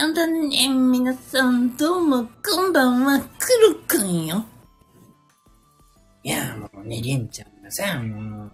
[0.00, 0.66] やだね。
[0.66, 4.46] 皆さん、どうも、こんばんは、くるくんよ。
[6.22, 8.52] いや、もうね、りんちゃんがさ、もう、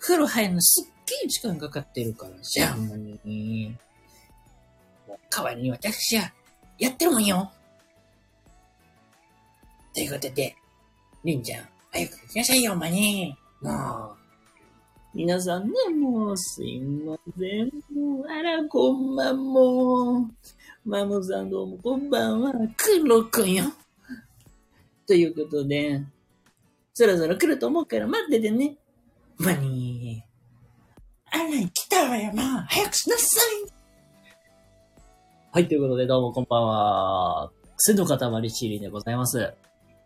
[0.00, 3.78] 風呂入るのすっげえ時間かかってるからさ、もうね、
[5.06, 6.32] もう代わりに私は、
[6.80, 7.52] やってるもんよ。
[9.94, 10.56] ということで、
[11.22, 13.38] りんちゃん、早く行きなさいよ、お前ね。
[13.60, 14.19] もう、
[15.12, 17.66] 皆さんね、もう、すいません。
[17.92, 20.30] もう、あら、こんばんも。
[20.84, 22.52] マモさんどうも、こんばんは。
[22.76, 23.64] クロくんよ。
[25.08, 26.00] ということで、
[26.94, 28.76] そろそろ来ると思うから待っててね。
[29.36, 30.22] まに
[31.32, 33.22] あら、来たわよ、まあ、早くしなさ
[33.66, 33.72] い。
[35.52, 37.50] はい、ということで、どうもこんばんは。
[37.78, 39.54] 癖の塊シーリーでございます。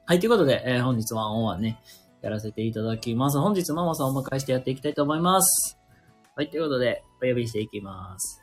[0.06, 1.78] はい、ということで、えー本日はオンワンね、
[2.24, 3.38] やらせていただきます。
[3.38, 5.78] 本日ママさんをお迎えしてやっていきたいと思います。
[6.34, 8.42] はい、ということで、お呼びしていきます。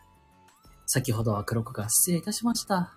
[0.85, 2.93] 先ほどは黒子が失礼いたしました。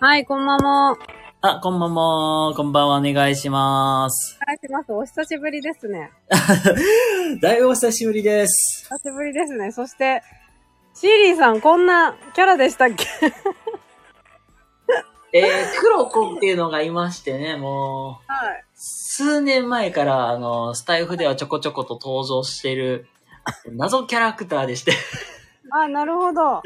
[0.00, 0.92] はい、こんばんは。
[0.92, 0.96] お
[1.42, 4.38] あ、こんばんも、こんばんは、お願いします。
[4.46, 4.92] 願いします。
[4.92, 6.10] お久しぶりですね。
[7.42, 8.88] だいぶお久しぶりです。
[8.88, 9.72] 久しぶりですね。
[9.72, 10.22] そして、
[10.94, 13.04] シーリーさん、こんなキャラでしたっけ？
[15.32, 15.44] えー、
[15.80, 18.64] 黒子っていうのがいましてね、もう、はい。
[18.74, 23.06] 数年前から、あの、スタイフではちょこちょこと登場している、
[23.72, 24.92] 謎キャラクターでして、
[25.70, 26.62] あ、なるほど。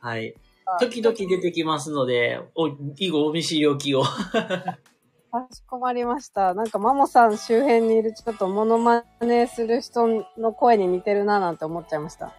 [0.00, 0.34] はい。
[0.80, 4.02] 時々出てきますので、お、以後お見知りおきを。
[5.32, 6.52] かしこまりました。
[6.52, 12.34] なんか、マモさん周辺にいるちょっとモノマネする人の声に似てるななんて思っちゃいました。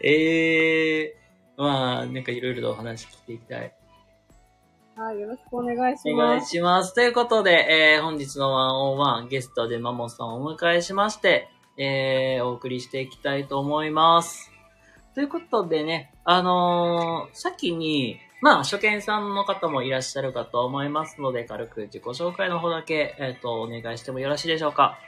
[0.00, 1.25] え えー、
[1.56, 3.74] まあ、なんかいろいろとお話聞いていきたい。
[4.96, 6.50] はい、よろしくお願いしお願います。
[6.50, 6.94] します。
[6.94, 14.50] ということで、えー、本日のワンオンワンゲストでマモさんをお迎えしまして、えー、お送りしていきたいと思います。
[15.14, 24.98] ということでね、あのー、先に、まあ、初見さんの方もいらっしゃるかと思いますので、軽く自己紹介の方だけ、えっ、と、お願いしてもよろしいでしょうか。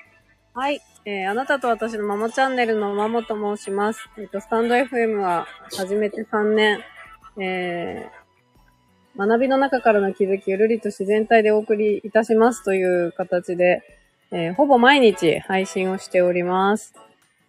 [0.58, 0.82] はい。
[1.04, 4.10] えー、あなたと私のママチャンネルのマモと申します。
[4.18, 6.80] えっ、と、スタンド FM は始めて3年、
[7.40, 13.84] えー、学びの中からの気づき、ゆるりと自然体でお送りいたしますという形で、
[14.32, 16.92] えーほぼ毎日配信をしております。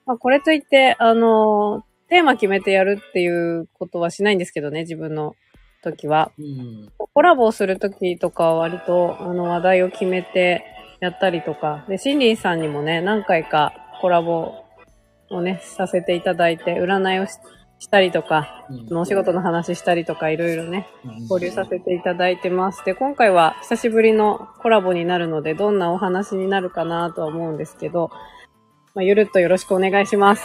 [0.05, 3.27] まあ、これといって、あのーテーマ決めてやるってい
[3.57, 5.35] うことはしないんですけどね、自分の
[5.81, 6.31] 時は。
[6.37, 6.91] うん。
[6.95, 14.65] コラボをするときとかは割と、あの、話題を決めてやったりとか、で、シンリーさんにもね、何回かコラボ
[15.29, 17.37] をね、させていただいて、占いをし
[17.81, 22.83] したりとか、うんお仕事の話したりとか、いろいろね、うん交流させていただいてます。
[22.83, 28.11] で、今回は久しぶりのコラボになるので、どんなお話になるかなとは思うんですけど、
[28.95, 30.43] まあ、ゆるっとよろしくお願いします。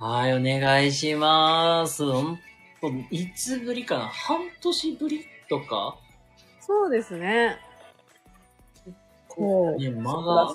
[0.00, 2.02] はい、お願いします。
[3.12, 4.08] いつぶりかな？
[4.08, 5.96] 半年ぶりとか？
[6.60, 7.58] そうですね。
[9.34, 10.54] こうね、間が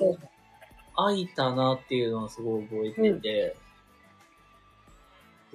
[0.95, 3.55] 空いたなっていうのはすごい覚えてて。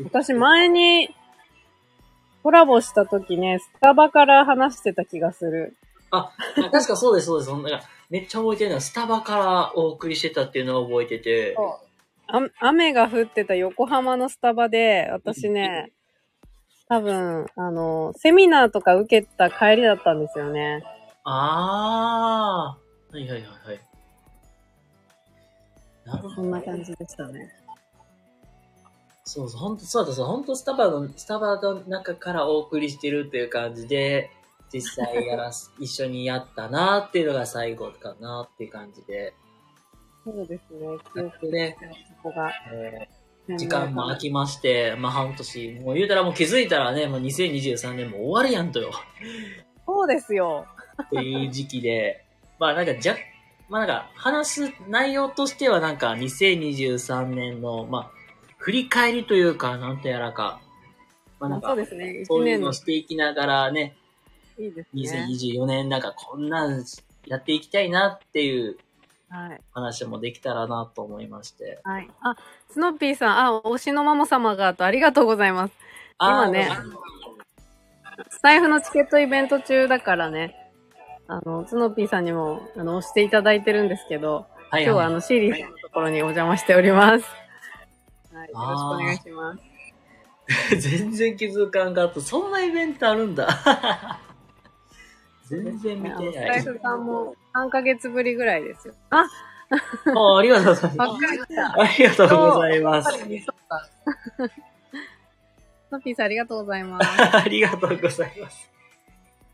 [0.03, 1.15] 私前に
[2.43, 5.77] コラボした時ね、スタバから話してた気がする。
[6.11, 7.51] あ、確かそうです、そうです。
[7.51, 7.81] そんな
[8.11, 11.57] めっちゃ覚えてるのは、スタバからお送りしてたっていうのを覚えてて。
[12.27, 15.93] あ雨が降ってた横浜のスタバで、私ね、
[16.89, 20.83] 多分、あの、セミナーとか受けた帰りだったんですよね。
[21.25, 22.84] あー。
[23.15, 23.81] はいはいはいはい。
[26.05, 26.35] なるほど。
[26.35, 27.49] そんな感じでしたね。
[29.23, 34.33] そうそう、本当そうだそう、本当スタバの、スタバの中からお送りしてるっていう感じで、
[34.73, 39.33] 実際やらす、 一緒にやったなっていうのが最後かなっていう感じで、
[40.25, 40.87] そうですね。
[41.15, 41.77] 記憶ね
[42.23, 42.51] そこが。
[42.73, 43.25] えー
[43.59, 48.91] 時間も空きまして、まあ半年、もう言うたらもう気づいたらね、もう2023年も終わるやんとよ、
[49.85, 50.67] そうですよ。
[51.03, 52.24] っていう時期で、
[52.65, 53.15] まあなんかじゃ、
[53.69, 58.11] まあなんか話す内容としてはなんか2023年の、まあ、
[58.57, 60.63] 振り返りというか、なんとやらか、
[61.39, 62.25] まあなんかそう、ですね。
[62.25, 63.99] そういうのしていきながらね、
[64.59, 65.27] いいですね。
[65.29, 66.83] 2024年なんかこんなん
[67.27, 68.79] やっていきたいなっていう
[69.29, 69.61] はい。
[69.75, 71.81] 話もできたらなと思いまして。
[71.85, 72.09] はい。
[72.23, 72.37] あ、
[72.71, 75.75] スノッピーさん、あ、推しのマモ様が、とありがとうございます。
[76.19, 80.64] 今ねあースタイフのチケットイベント中だからね、
[81.27, 87.25] あの、スノッピーさんにも、あの、押していただいてるんですけど、はい今日はあの、シーリーさんのところにお邪魔しております。
[88.33, 88.49] はい。
[88.49, 89.75] よろしくお願いします。
[90.77, 92.21] 全然気づかんかった。
[92.21, 93.49] そんなイベントあるんだ。
[95.47, 96.33] 全然見てない。
[96.33, 98.95] タイフさんも3ヶ月ぶりぐらいですよ。
[99.11, 99.27] あ、
[100.15, 101.13] あありがとうございます。
[101.57, 103.19] ありがとうございます。
[105.91, 107.37] トピーさんありがとうございます。
[107.37, 108.71] ありがとうございます。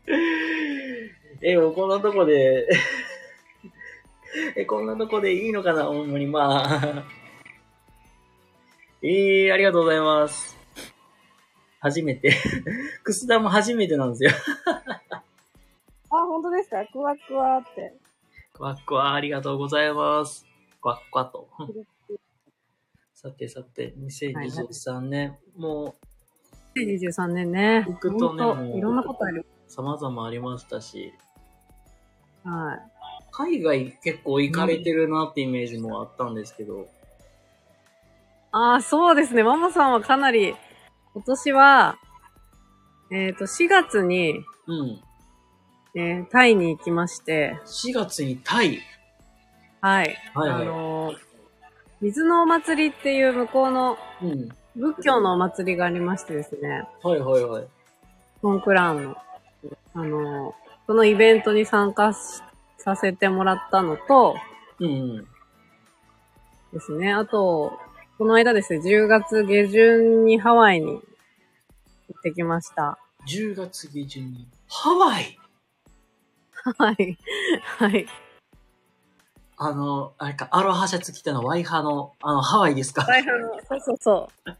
[1.43, 2.67] え、こんなとこで、
[4.55, 7.05] え、こんなとこでいいのかなほんまに、まあ。
[9.01, 10.55] えー、ありがとうございます。
[11.79, 12.31] 初めて。
[13.03, 14.31] くす玉初めてなんですよ。
[16.11, 16.85] あ、本当ですか？
[16.85, 17.95] クワクワって。
[18.53, 20.45] クワックワありがとうございます。
[20.79, 21.49] クワックワと。
[23.15, 25.95] さてさて、2023年、も
[26.75, 27.85] 2023年ね。
[27.87, 29.45] 行くとねいろんなことある。
[29.67, 31.13] う様々ありましたし、
[32.43, 32.79] はい。
[33.31, 36.87] 海外結構行かれてるなってイメージもあったんですけど、
[38.51, 39.43] ああ、そうですね。
[39.43, 40.55] ママさんはかなり、
[41.13, 41.97] 今年は、
[43.11, 45.01] えっ、と、4月に、うん。
[45.93, 48.79] えータイに行きまして、4月にタイ？
[49.81, 50.17] はい。
[50.33, 51.17] はいはいあのー
[52.01, 54.49] 水のお祭りっていう向こうのうん。
[54.75, 57.67] 仏教のお祭りがありましてですね、はいはいはい。
[58.41, 59.17] モンクラーンの。
[59.93, 62.41] あのーそのイベントに参加し
[62.77, 64.35] させてもらったのと、
[64.79, 64.89] うんう
[65.21, 65.27] ん。
[66.73, 67.13] ですね。
[67.13, 67.77] あと、
[68.17, 72.97] この間ですね、10月下旬にハワイに行ってきました。
[73.27, 74.47] 10月下旬に。
[74.67, 75.37] ハワイ？
[76.77, 77.17] はい。
[77.77, 78.05] はい。
[79.57, 83.03] あの、あれか、アロハシャツ着たのワイハの、あの、ハワイですか？
[83.03, 84.51] はい、あの、そうそうそう。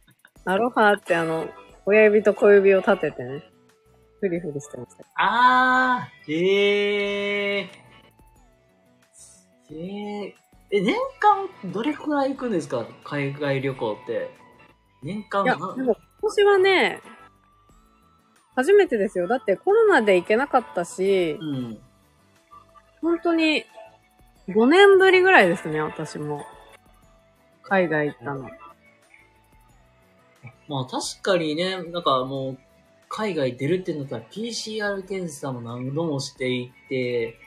[0.45, 1.47] アロハってあの、
[1.85, 3.43] 親指と小指を立ててね、
[4.21, 5.03] フリフリしてました。
[5.15, 9.75] あー、へえー。
[9.75, 9.77] へ
[10.27, 10.35] え
[10.71, 12.85] え、年間どれくらい行くんですか？
[13.03, 14.29] 海外旅行って。
[15.03, 17.01] 年間いや、なでも今年はね、
[18.55, 19.27] 初めてですよ。
[19.27, 21.81] だってコロナで行けなかったし、うん。
[23.01, 23.65] 本当に
[24.49, 26.45] 5年ぶりぐらいですね、私も。
[27.63, 28.49] 海外行ったの。
[30.67, 32.57] まあ確かにね、なんかもう、
[33.11, 37.37] 海外出るってなったら PCR 検査も何度もしていて、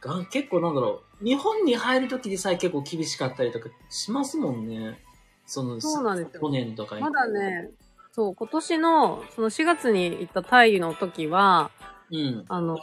[0.00, 4.98] が結構なんだろう、日本に入るときでさえ結構厳しかったりとかしますもんね。
[5.46, 7.02] その、そうなんですよ去年とかに。
[7.02, 7.70] まだね、
[8.10, 11.70] そう、今年の、その4月に行ったタイの時は、
[12.10, 12.44] うん。
[12.48, 12.76] あの、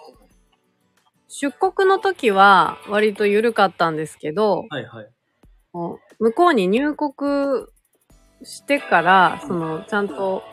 [1.27, 5.09] 出国の時は割と緩かったんですけど、はいはい。
[6.19, 7.67] 向こうに入国
[8.43, 10.43] してから、その、ちゃんと、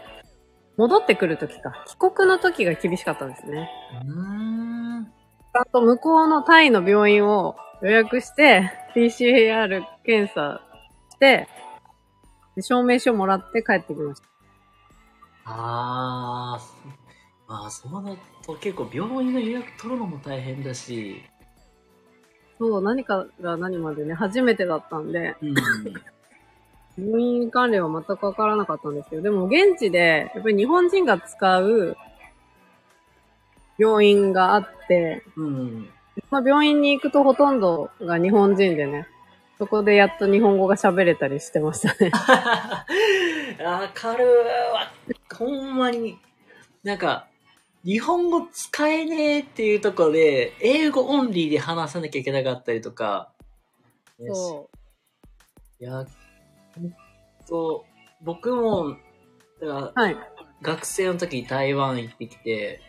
[0.76, 1.84] 戻ってくる時か。
[1.86, 3.70] 帰国の時が厳しかったんですね。
[4.04, 5.04] うーん。
[5.04, 10.60] ちゃんと向こうのタイの病院を予約して、PCR 検査
[11.10, 11.48] して、
[12.54, 14.28] で証明書もらって帰ってきました。
[15.46, 21.22] あー、まあそうなると結構病院の予約取るのも大変だし、
[22.58, 25.54] そう、何かが何までね、初めてだったんで、うん。
[26.98, 31.96] 病院関連は全くわからなかったんですけど、でも現地で、やっぱり日本人が使う
[33.78, 35.90] 病院があって、うん。
[36.30, 39.06] まあ、病院に行くとほとんどが日本人でね、
[39.58, 42.10] そこでやっと日本語が喋れたりしてましたね。
[43.64, 44.26] わかる
[44.72, 44.90] わ。
[45.34, 46.18] ほんまに、
[46.82, 47.26] なんか、
[47.84, 53.30] 日本語使えねえっていうところで、英語オンリーで話さなきゃいけなかったりとか。
[54.18, 54.68] ねそ
[55.78, 56.06] いや、
[57.48, 57.84] と、
[58.22, 58.96] 僕も、
[59.60, 59.92] だからう。
[59.94, 60.16] はい。
[60.62, 62.80] 学生の時に台湾行ってきて、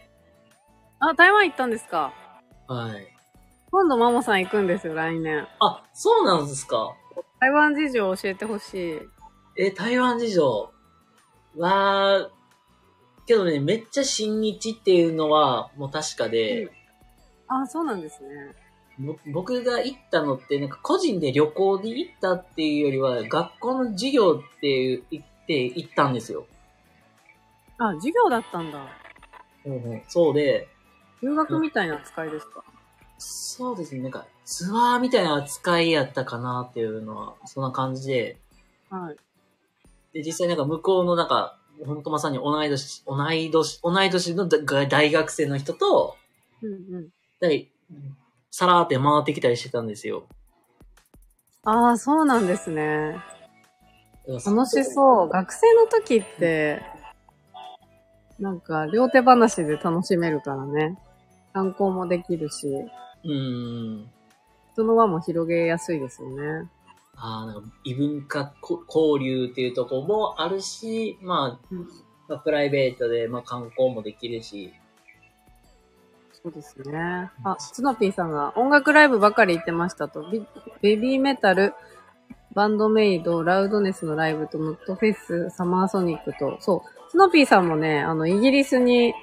[1.00, 2.14] あ、台湾行ったんですか？
[2.68, 3.08] はい。
[3.72, 5.48] 今度マモさん行くんですよ、来年。
[5.60, 6.96] あ、そうなんですか？
[7.40, 9.00] 台湾事情教えてほしい。
[9.58, 10.72] え、台湾事情
[11.58, 12.30] は、
[13.26, 16.72] けどね、めっちゃ親日っていうのはもう確かで、うん
[17.50, 18.30] あ、そうなんですね。
[19.00, 26.48] ぼ僕が行ったのって、なんか個人で旅行で行ったっていうよりは、学校の授業って言って行ったんですよ。
[27.78, 28.88] あ、授業だったんだ。
[30.08, 30.68] そうで、
[31.22, 32.64] 留学みたいな扱いですか？
[33.18, 38.38] そうですね、なんかツアーみたいな扱いやったかなっていうのは、そんな感じで、
[38.90, 39.18] はい。
[40.14, 46.16] で、実際なんか向こうのなんか、ほんとまさに同い年、同い年、同い年の大大学生の人と、
[46.62, 47.10] うんうん。
[48.58, 50.28] で、さらーって回ってきたりしてたんですよ。
[51.64, 53.22] ああ、そうなんですね。
[54.28, 55.30] 楽楽しそう。
[55.30, 56.82] 学生の時って、
[58.40, 60.98] なんか、両手話で楽しめるからね。
[61.54, 62.92] 参考もできるし、う。
[63.24, 64.10] うん。
[64.74, 66.70] 人の輪も広げやすいですよね。
[67.16, 71.88] ああ、なんか異文化こ交流っていうところもあるし、まあ、うん
[72.28, 74.74] まあ、プライベートで、まあ、観光もできるし。
[76.48, 77.30] そうですね。
[77.44, 80.22] あ、スノピーさんが音楽ライブばかり行ってましたと。
[80.32, 80.46] ビ
[80.82, 81.74] ベビーメタル、
[82.54, 89.14] バンドメイド、ラウドネスのライブと、ムッドフェス、サマーソニックと、そう、スノーピーさんもね、あの、イギリスに、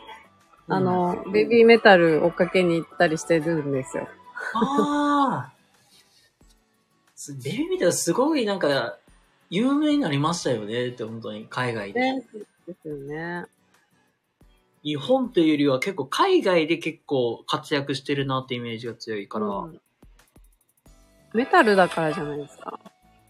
[0.69, 4.07] あの、ベビーメタル追っかけに行ったりしてるんですよ。
[4.52, 5.52] ああ。
[7.14, 8.99] すベビーメタルすごいなんか、
[9.49, 12.00] 有名になりましたよねって、本当に、海外で。
[12.00, 12.23] ね。
[12.66, 13.47] ですよね。
[14.85, 19.47] 日本というよりは結構海外で結構活躍してるなってイメージが強いから。
[19.47, 19.81] うん
[21.35, 22.79] メタルだからじゃないですか。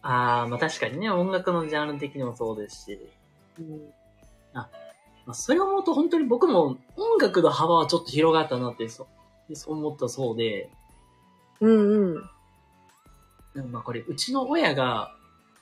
[0.03, 2.99] ああ、まあ確かにね、音楽のジャンル的にもそうですし。
[3.59, 3.81] うん。
[4.53, 4.69] ま
[5.29, 9.07] あ、それを思うと本当に僕も音楽の幅はちょっと広がったなってそ
[9.55, 10.71] そう思ったそうで、
[11.61, 12.23] うんうん。
[13.55, 15.15] でもまあこれ、うちの親が、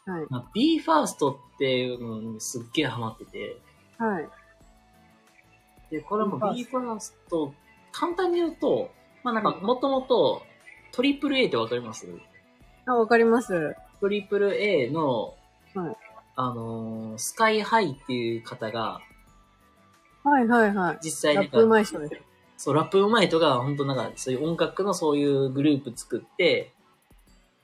[0.05, 0.27] はい。
[0.29, 3.57] まあ、BE:FIRST っていうのにすっげえハマってて、
[3.99, 4.29] はい。
[5.93, 6.99] で、これはもう BE:FIRST
[7.31, 7.53] BE:FIRST、
[7.93, 8.91] 簡単に言うと、
[9.23, 10.43] まあなんかもともと
[10.91, 12.09] トリプル A ってわかります？
[12.87, 13.77] あ、わかります。
[14.01, 15.35] トリプル A の、
[15.75, 15.97] はい
[16.35, 19.01] あのースカイハイっていう方が、
[20.25, 20.99] はいはいはい。
[21.03, 22.17] 実際なんかラップうまい人です。
[22.57, 26.73] そう、ラップうまい人が、本当なんか、そういう音楽のそういうグループ作って、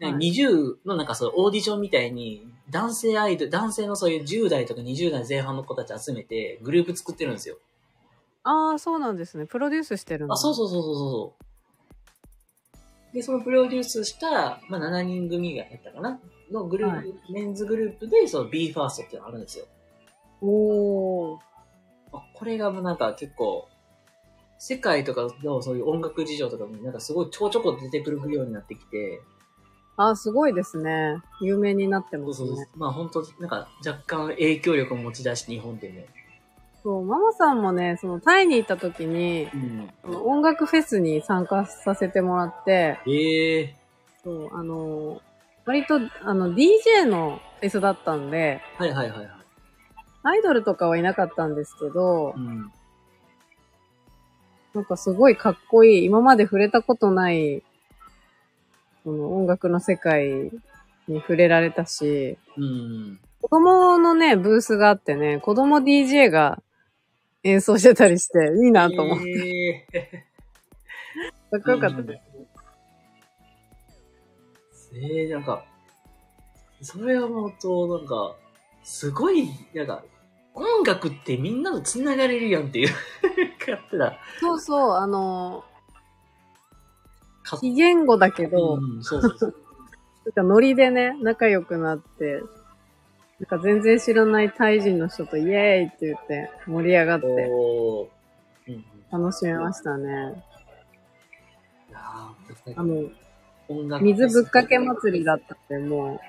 [0.01, 7.57] はい20のなんかそうオーディションみたいに、男性アイドル、男性のそういう10代とか20代前半の子たち集めて、グループ作ってるんですよ。
[8.49, 9.45] ああ、そうなんですね。
[9.45, 10.33] プロデュースしてるの。
[10.33, 11.37] あ、そうそうそうそうそ
[13.13, 13.15] う。
[13.15, 16.19] で、そのプロデュースした、まあ、7人組がやったかな
[16.51, 19.67] のグループ、はいメンズグループで、その BE:FIRST っていうのがあるんですよ。
[20.41, 21.39] おー。
[22.15, 23.69] あこれがもうなんか結構、
[24.59, 29.21] 世界とかのそういう音楽事情とかもなんかすごいちょこちょこ出てくるようになってきて、
[29.99, 31.19] あー、すごいですね。
[31.43, 32.49] 有名になってそうますね。
[32.49, 36.07] そうまあ本当なんか若干影響力を持ち出して日本でも。
[36.89, 39.51] そう、ママさんもね、そのタイに行った時に、
[40.07, 40.17] うん。
[40.25, 43.77] 音楽フェスに参加させてもらって、ええ
[44.25, 45.21] そう、あの、
[45.67, 49.31] 割と、あの、DJ のフェスだったんで、はいはいはいはい。
[50.23, 52.73] アイドルとかはいなかったんですけどう、ん。
[54.73, 57.63] なんかすごいかっこいい、今まで触れたことない、
[59.05, 60.51] その音楽の世界
[61.07, 63.21] に触れられたし、うん。
[63.43, 66.63] 子供のね、ブースがあってね、子供 DJ が
[67.43, 70.29] 演奏してたりして、いいなと思って、ええ
[71.51, 72.21] かっこよかったで
[74.77, 74.91] す。
[74.95, 75.65] ええなんか、
[76.83, 78.37] それを思うと、なんか、
[78.85, 80.05] すごい、なんか、
[80.55, 82.89] 音楽ってみんなと繋がれるやんっていう。
[84.41, 85.65] そうそう、あの、
[87.43, 89.55] か非言語だけど、うん、そうそうそう。
[90.27, 92.43] なんかノリでね、仲良くなって、
[93.41, 97.27] なんか全然知らないタイ人の人とイエーイって言って盛り上がって。
[99.11, 100.43] 楽しめましたね。
[102.77, 103.11] あの、
[104.01, 106.21] 水ぶっかけ祭りだったんで、もう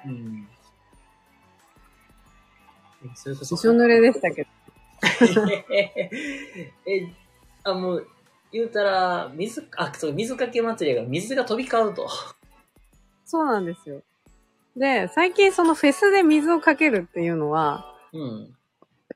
[3.05, 3.29] う、そ。
[3.31, 4.49] びしょ濡れでしたけど。
[5.71, 6.09] え、
[7.63, 8.07] あ、もう、
[8.51, 12.09] 言うたら、水、あ、そう、水かけ祭りやから水が飛び交うと。
[13.25, 14.01] そうなんですよ。
[14.75, 18.55] で、最近そのフェスで水をかけるっていうのは、うん。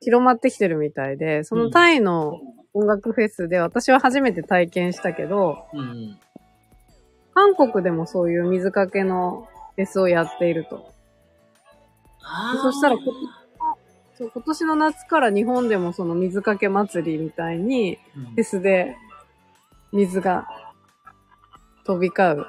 [0.02, 2.42] 広まってきてるみたいで、そのタイの
[2.74, 6.20] 音楽フェスで私は初めて体験したけど、うん。
[7.34, 10.92] 韓国でもそういう水かけのフェスをやっていると。
[12.62, 13.04] そしたらこ
[14.16, 18.96] そう今年の夏から日本でもその水かけ祭りみたいに、うんフェスで
[19.92, 20.48] 水が
[21.86, 22.46] 飛び交う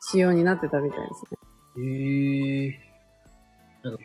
[0.00, 1.39] 仕様になってたみたいですね。
[1.78, 2.80] へえ
[3.82, 4.02] なんか、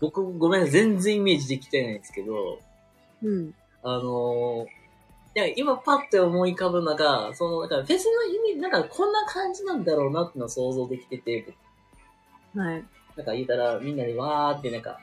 [0.00, 2.58] 僕、ごめんなさい、全然イメージできてないんですけど、
[3.22, 3.54] うん。
[3.82, 4.68] あのー、い
[5.34, 11.54] や、今パッて思い浮かぶのが、その、なんか、フェスの意味、なんか、こんな感じなんだろうなってのを想像できてて、
[12.54, 12.84] はい。
[13.16, 15.00] なんか言うたら、みんなでわーってなんか、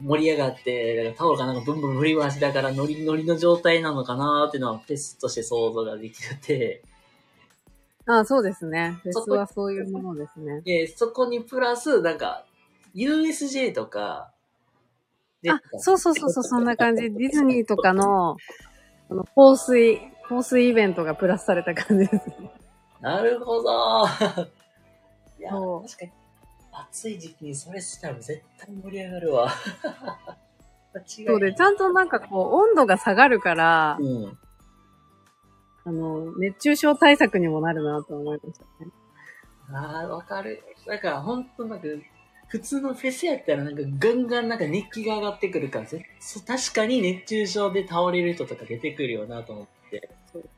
[0.00, 6.82] 盛り上がって、なんかタオルがなんかブンブン振り回しながらノリノリの状態なのかなーっていうのはフェスとして想像ができてて、
[8.08, 8.98] あそうですね。
[9.02, 10.62] フェそこスはそういうものですね。
[10.62, 12.46] で、そこにプラス、なんか、
[12.94, 14.32] USJ とか、
[15.42, 17.02] であ、そうそうそうそう、そんな感じ。
[17.02, 18.38] ディズニーとかの、
[19.10, 22.50] あの、放水、放水イベントがプラスされた感じですね。
[23.00, 24.04] なるほど。
[25.38, 26.12] いや、確かに、
[26.72, 29.52] 暑い時期にそれしたら絶対盛り上がるわ。
[31.26, 34.38] そうで、ちゃんとなんかこう、温度が下がるから、うん。
[35.88, 38.90] あの、熱中症対策にもなるなと思いましたね。
[39.72, 40.62] ああ、わかる。
[40.86, 41.86] だから、ほんとなんか、
[42.48, 50.10] 普通のフェスやったらなんかガンガンなんか熱気が上がってくるから、ぜそう確かに熱中症で倒れる人とか出てくるよなと思って。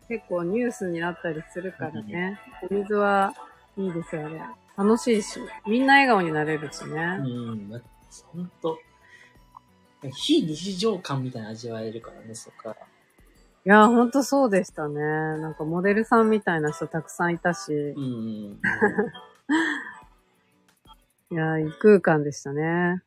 [0.08, 2.40] 結構ニュースになったりするからね。
[2.68, 3.32] お水は
[3.76, 4.42] いいですよね。
[4.76, 7.18] 楽しいし、みんな笑顔になれるしね。
[7.20, 7.22] う
[7.54, 7.80] ん、ま
[8.32, 8.78] ほんと、
[10.12, 12.76] 非日常感みたいな味わえるからね、そこから。
[13.66, 15.00] いや、ほんとそうでしたね。
[15.00, 18.06] なんかモデルさんみたいな人たくさんいたし、うんう
[18.54, 18.60] ん。
[21.32, 22.62] いや、異空間でしたね。
[22.62, 23.02] ね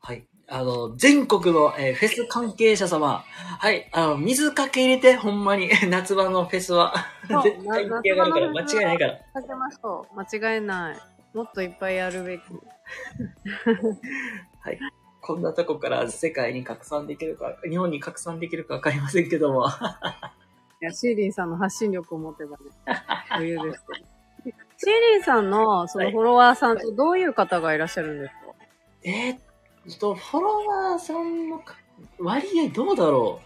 [0.00, 0.26] はい。
[0.48, 3.22] あの、全国の、えーフェス関係者様。
[3.58, 3.90] はい。
[3.92, 6.94] あの、水かけ入れて、ほんまに、 夏場のフェスは。
[7.28, 9.18] 絶対行き上がるから、間違いないから。
[9.34, 10.14] かけましょう。
[10.16, 11.36] 間違いない。
[11.36, 12.40] もっといっぱいやるべき。
[14.60, 14.78] はい。
[15.28, 19.66] こんなとこから世界に拡散できるか、日本に拡散できるかわかりませんけども。
[20.80, 22.64] いや、シーリンさんの発信力を持てばね、
[23.28, 23.84] 余裕です。
[24.42, 24.56] けど。
[24.78, 28.54] シーリンさんのそのフォロワーさんってどういう方がいらっしゃるんですか？
[29.02, 31.74] えーっと、フォロワーさんのか
[32.18, 33.40] 割合どうだろ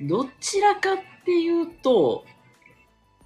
[0.00, 0.06] う？
[0.08, 2.24] どちらかっていうと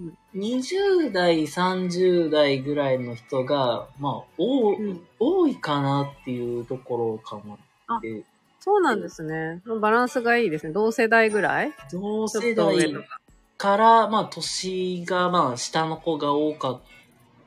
[0.00, 5.06] うん、20代、30代ぐらいの人が、まあ、多うん。
[5.20, 7.56] 多いかなっていうところかな
[7.94, 8.24] って。
[8.58, 9.62] そうなんですね。
[9.80, 10.72] バランスがいいですね。
[10.72, 11.72] 同世代ぐらい？
[11.92, 13.20] 同世代とか。
[13.58, 16.80] から、まあ、年が、まあ、下の子が多かっ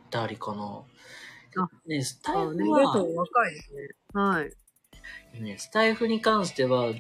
[0.10, 0.82] たりかな。
[1.58, 3.90] あね、スタイあ、フは、層若いですね。
[4.14, 5.42] はい。
[5.42, 6.94] ね、スタイフに関しては、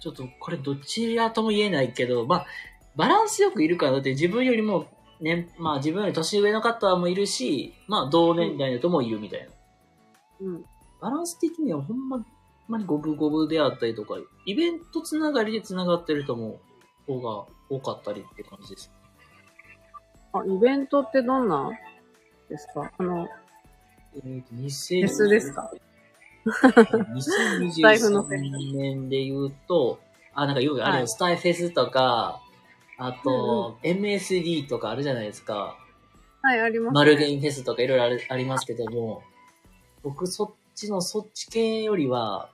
[0.00, 2.46] ちょっとこれどちらとも言えないけど、まあ、
[2.96, 4.86] バランスよくいるから、だって自分よりも、
[5.20, 9.46] ね、まあ自分より年上の方もいるし、まあ同年代の人もいるみたいな。
[10.40, 10.64] うん。
[11.00, 12.24] バランス的にはほんま、
[12.68, 14.16] まに五分五分であったりとか、
[14.46, 16.60] イベントつながりでつながってる人も、
[17.06, 18.90] 方が多かったりって感じです。
[20.32, 21.70] あ、イベントってどんな
[22.48, 22.90] ですか？
[22.98, 23.28] あの、
[24.16, 25.70] えーと、フェスですか？
[27.20, 29.98] スタイフのフェス2023年で言うと、
[30.34, 32.40] あ、なんかよくあるよ、はいスタイフェスとか、
[32.98, 35.76] あと、MSD とかあるじゃないですか。
[36.42, 36.94] はい、あります、ね。
[36.94, 39.22] マルゲインフェスとかいろいろあるありますけども、
[40.02, 42.50] 僕そっちのそっち系よりは、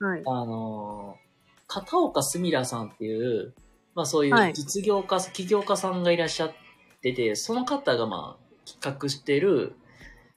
[0.00, 0.22] はい。
[0.26, 1.30] あのー
[1.72, 3.54] 片岡すみらさんっていう、
[3.94, 6.52] まあそういはいう実業家、起業家さんがいらっしゃっ
[7.00, 9.76] てて、その方がまあ企画してる、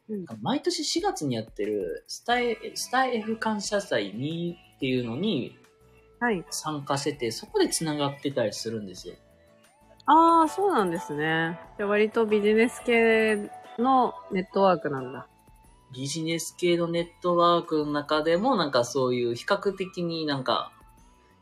[0.10, 5.58] うん毎年4月にやってるスタイ、スタイ F 感謝祭にっていうのに
[6.19, 6.45] はい。
[6.52, 9.15] 参加してて、そこで繋がってたりするんですよ。
[10.06, 11.60] ああ、そうなんですね。
[11.78, 13.49] じゃあ割とビジネス系
[13.80, 15.28] のネットワークなんだ。
[15.94, 20.72] ビジネス系のネットワークの中でも、なんかそういう比較的になんか、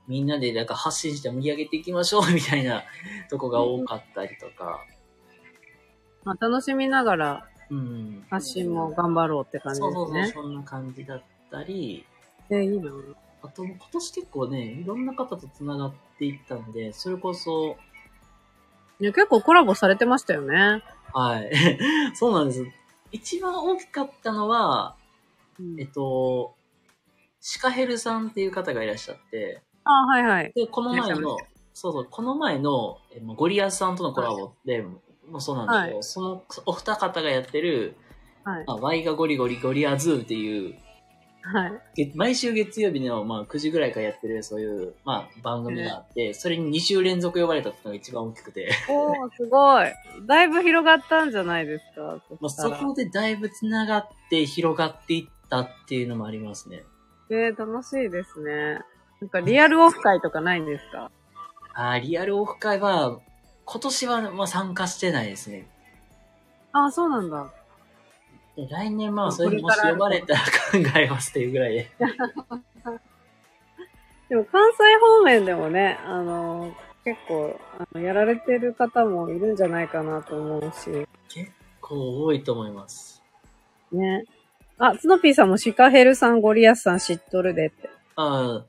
[0.07, 2.83] みんなでなんか発信して盛り上げていきましょうみたいな
[3.29, 4.85] とこが多かったりとか、
[6.23, 8.25] まあ、楽しみながらうん。
[8.29, 10.33] 発信も頑張ろうって感じそうそうそう、ですね。
[10.33, 12.05] そんな感じだったり、
[12.49, 12.91] えーいいな。
[13.43, 17.77] あと今年結構ね、いろんな方と繋がっていったんで、それこそ、
[18.99, 20.83] いや、結構コラボされてましたよね。
[21.13, 21.51] はい。
[22.13, 22.65] そうなんです。
[23.11, 24.95] 一番大きかったのは、
[25.59, 26.55] うんえっと、
[27.39, 30.51] シカヘルさんっていう方がいらっしゃって、ああ、はいはい。
[30.55, 31.37] で、この前の
[31.73, 32.99] そうそう、この前の、
[33.35, 37.95] ゴリアスさんとのコラボで、もうそうなんですけど、はそのお二方がやってる、
[38.43, 38.65] はい。
[38.65, 40.75] まあ、ワイがゴリゴリゴリアズーっていう、
[41.43, 42.05] はい。
[42.05, 49.91] げ毎週月曜日の、まあ、9時ぐらいからやってる、そういう、まあ、番組があって、それに2週連続呼ばれたっていうのが一番大きくて、おー、すごい。
[50.27, 52.21] だいぶ広がったんじゃないですか。
[52.39, 56.83] まあ、そこでだいぶ繋がって広がっていったっていうのもありますね。
[57.29, 58.79] えー、楽しいですね。
[59.21, 61.11] なんかリアルオフ会とかないんですか？
[61.73, 63.19] あーリアルオフ会は、
[63.65, 65.67] 今年は、まあ、参加してないですね。
[66.73, 67.51] ああ、そうなんだ。
[68.55, 70.45] で来年まあ、あそれにもし呼ばれたら考
[70.99, 71.89] えますっていうぐらいで。
[74.29, 81.07] でも関西方面でもね、あの、結構、あの、やられてる方もいるんじゃないかなと思うし。
[81.81, 83.21] こう多いと思います。
[83.91, 84.23] ね。
[84.77, 87.89] あ、ツノピーさんもシカヘルさん、ゴリアスさん知っとるでって。
[88.15, 88.65] ああ、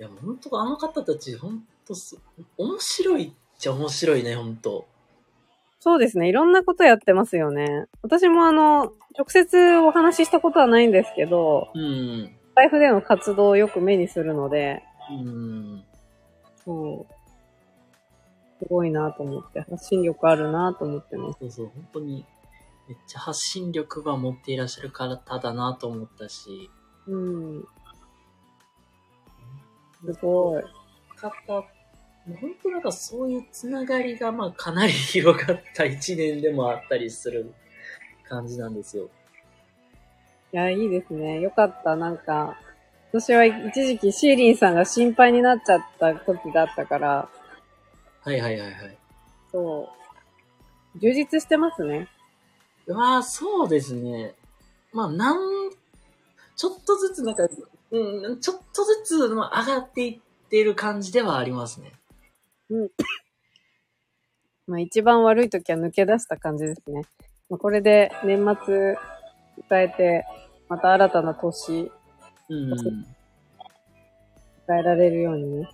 [0.00, 2.18] いや、本当あの方たち、本当す、
[2.56, 4.86] 面白いっちゃ面白いね、本当
[5.84, 6.30] そうですね。
[6.30, 7.84] いろんなことやってますよね。
[8.00, 12.34] 私もあの、直接お話ししたことはないんですけど、うん。
[12.54, 15.84] ライフでの活動をよく目にするので、うん。
[16.64, 18.64] そう。
[18.64, 21.38] すごいなと思って、発信力あるなと思ってます。
[21.40, 22.24] そうそう、本当に、
[22.88, 26.70] めっちゃ発信力は持っていらっしゃる方だなと思ったし、
[27.06, 27.64] うん。
[30.02, 30.62] すごい。
[31.20, 31.62] 方、
[32.26, 37.52] 本当なんかそういうつながりがまあかなり広がった一年でもあったりする
[38.28, 39.10] 感じなんですよ。
[40.52, 41.40] いや、いいですね。
[41.40, 41.96] よかった。
[41.96, 42.58] なんか、
[43.12, 47.28] 私は一時期シーリンさんが心配になっちゃった時だったから、
[48.22, 48.98] はいはいはいはい。
[49.52, 49.90] そ
[50.94, 50.98] う。
[50.98, 52.08] 充実してますね。
[52.86, 54.34] まあ、そうですね。
[54.92, 55.70] まあ、なん、
[56.56, 57.46] ちょっとずつなんか、
[57.90, 61.92] うん、ちょっとずつまあ上がっていってる感じではありますね。
[64.66, 67.02] まあ一番悪い時は抜け出した感じですね。
[67.50, 68.96] まあ、これで年末
[69.68, 70.24] 迎えて、
[70.68, 71.92] また新たな年
[72.48, 72.72] うん。
[74.66, 75.70] 迎えられるようにね。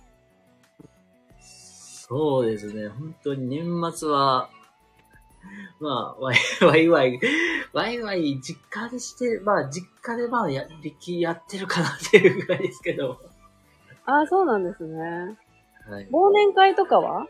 [1.39, 2.89] そうですね。
[2.89, 4.49] 本当に年末は、
[5.79, 7.19] まあ、ワイワイワイ、
[7.73, 13.17] ワイワイ実家でして、まあ実家でまあや、力やってるかなっていうぐらいですけど。
[14.05, 15.37] ああ、そうなんですね。
[15.87, 16.07] はい。
[16.09, 17.27] 忘年会とかは？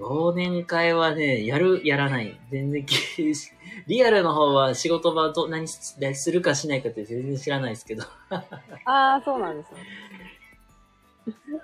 [0.00, 2.40] 忘年会はね、やる、やらない。
[2.50, 2.94] 全然き、
[3.86, 8.04] リアルの方は仕事場と何するかしないかって全然知らないですけど。
[8.86, 9.80] ああ、そうなんですね。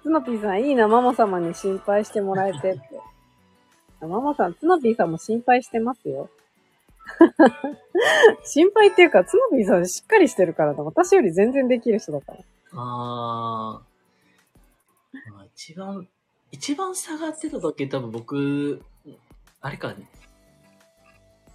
[0.02, 2.80] つのぴーさん、いいな、ママ様に心配してもらえてって。
[4.02, 6.28] ママさん、つのぴーさんも心配してますよ。
[8.44, 10.82] 心配っていうか、つのぴーさんしっかりしてるからだ。
[10.82, 12.38] 私より全然できる人だから。
[12.74, 13.82] ああ、
[15.56, 16.06] 一番、
[16.52, 18.82] 一番下がってた時多分僕、
[19.62, 20.06] あれかね。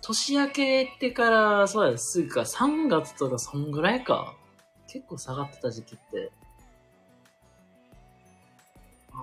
[0.01, 4.35] 年明けてから、そうや、すぐか、3月とかそんぐらいか。
[4.87, 6.31] 結構下がってた時期って。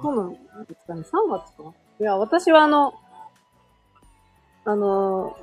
[0.00, 1.00] そうなんですかね。
[1.00, 1.74] 3月か？
[1.98, 2.94] いや、私はあの、
[4.64, 5.36] あの、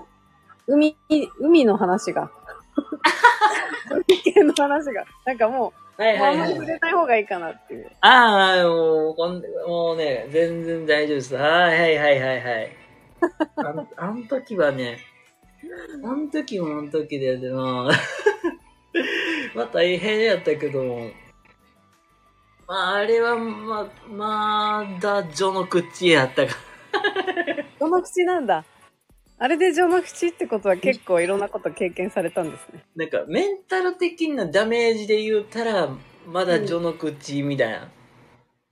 [0.66, 0.96] 海、
[1.42, 2.32] 海の話が。
[4.08, 5.04] 海系の話が。
[5.26, 6.36] なんかもう、はいあはいはい。
[6.36, 7.90] んまり触れない方がいいかなっていう。
[8.02, 11.36] ああ、もう、こんもうね、全然大丈夫です。
[11.36, 12.78] はいはいはいはいはい。
[13.58, 15.00] あんあん時はね、
[16.04, 17.92] あん時もあん時で、でまあ、
[19.56, 21.12] まあ大変やったけども、
[22.68, 26.56] まああれは、ま、まだ序の口やったか。
[27.80, 28.64] 序の口なんだ。
[29.38, 32.86] あれで序の口ってことは結構いろんなこと経験されたんですね。
[32.96, 35.90] なんか、メンタル的なダメージで言うたら、
[36.26, 37.90] まだ序の口みたいな。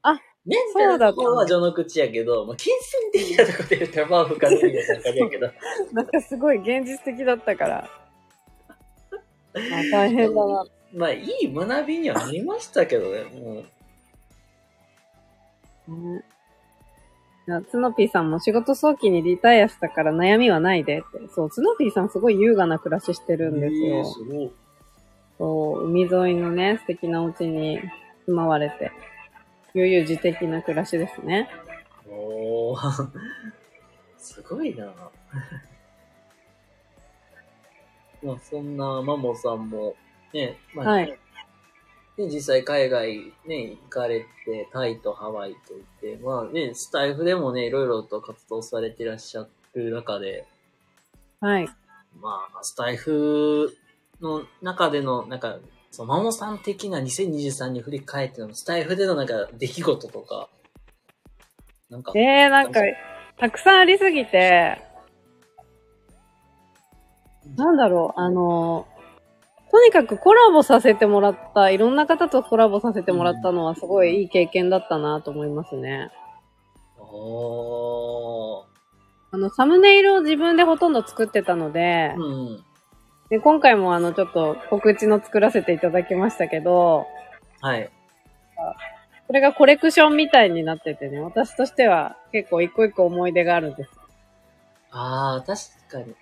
[0.04, 2.73] あ、メンタルの方は序の口やけど、まあ、金
[3.12, 5.52] 銭的なところで言ったら、まあ、深みみたいな感じやけど。
[5.91, 7.89] なんかすごい現実的だったから。
[9.56, 9.60] あ
[9.91, 10.65] 大変だな。
[10.95, 13.63] まあ、いい学びにはなりましたけどね、も
[15.89, 15.91] う。
[15.91, 16.33] ねいや
[17.69, 21.06] つのぴーさんも仕事早期にリタイアしたから悩みはないでって。
[21.34, 23.97] そう、つのぴーさんすごい優雅な暮らししてるんですよ。
[23.97, 24.51] えーすごい。
[25.38, 27.79] そう、海沿いのね、素敵なお家に
[28.25, 28.91] 住まわれて、
[29.73, 31.49] 悠々自適な暮らしですね。
[32.10, 33.10] おー、
[34.17, 34.93] すごいな
[38.23, 39.95] まあ、そんなマモさんも、
[40.34, 41.19] ね、まあ、はい
[42.17, 50.45] ね実際海外ね、行かれて、タイとハワイといって、まあね、スタイフでもね、いろいろと活動されていらっしゃる中で、
[51.39, 51.67] はい。
[52.21, 53.76] まあ、スタイフ
[54.21, 55.58] の中での、なんか、
[55.91, 60.49] その、マモさん的な2023に振り返っての、スタイフでのなんか、出来事とか、
[61.89, 62.82] なんか、えー、なんか、
[63.38, 64.82] たくさんありすぎて、
[67.56, 68.88] なんだろう、あの、
[69.73, 76.12] とにかくコラボさせてもらった、いろんな方とコラボさせてもらったのはすごいいい経験だったなと思いますね。
[76.99, 78.65] おー。
[79.31, 82.63] あの、サムネイルを自分でほとんど作ってたので、うん。
[83.31, 87.07] で今回もあの、ちょっと告知の作らせていただきましたけど、
[87.59, 87.89] はい。
[89.25, 93.89] それがコレクションみたいになっててね、私としては結構一個一個思い出があるんです。
[94.91, 96.13] ああ、確かに。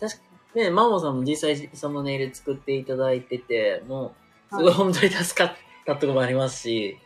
[0.00, 0.29] 確かに。
[0.54, 4.14] ね、マモさんも実際サムネイル作っていただいてて、も
[4.52, 6.98] う、すごい本当に助かったところもありますし、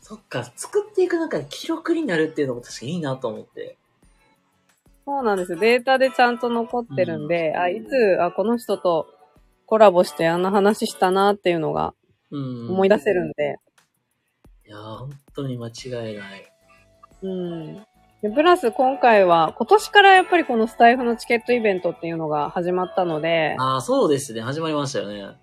[0.00, 3.76] そっか、作っていく中で記録になるっていうのも確かにいいなと思って。
[5.04, 5.58] そうなんですよ。
[5.58, 9.06] データでちゃんと残ってるんで、あ、いつ、あ、この人と
[9.66, 11.94] コラボしてあんな話したなっていうのが
[12.30, 12.70] うん。
[12.70, 13.56] 思い出せるんで、
[14.66, 16.52] いやー、本当に間違いない。
[17.22, 17.86] うん。
[18.22, 24.42] でプラス今回は、今年からやっぱりこのスタイフのチケットイベントっていうのが始まったので、ああ、そうですね。
[24.42, 25.36] 始まりましたよね。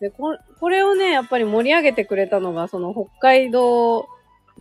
[0.00, 4.08] でここれをね、やっぱり盛り上げてくれたのが、その北海道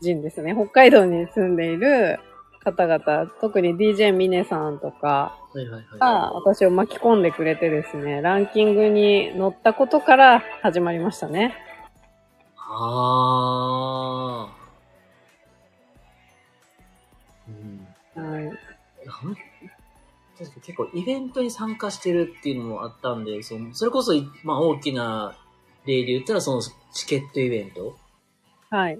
[0.02, 0.54] 人ですね。
[0.54, 2.20] 北海道に住んでいる
[2.64, 6.00] 方々、特に DJ ミネさんとかはいはいはい。
[6.00, 11.56] が私を巻き込んでくれてですね、ランキングに乗ったことから始まりましたね。
[12.58, 14.61] ああ。
[20.38, 25.38] 確かに結構イベントに参加してるっていうのもあったんで、そのそれこそ、まあ大きな
[25.86, 26.62] 例で言ったらその
[26.94, 27.98] チケットイベント
[28.70, 29.00] はい。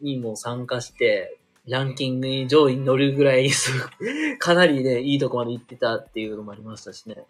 [0.00, 3.72] にも参加して、ランキングに上位に乗るぐらい、 す
[4.38, 7.24] かなりね、いいとこまで行ってたっていうのもありましたしね。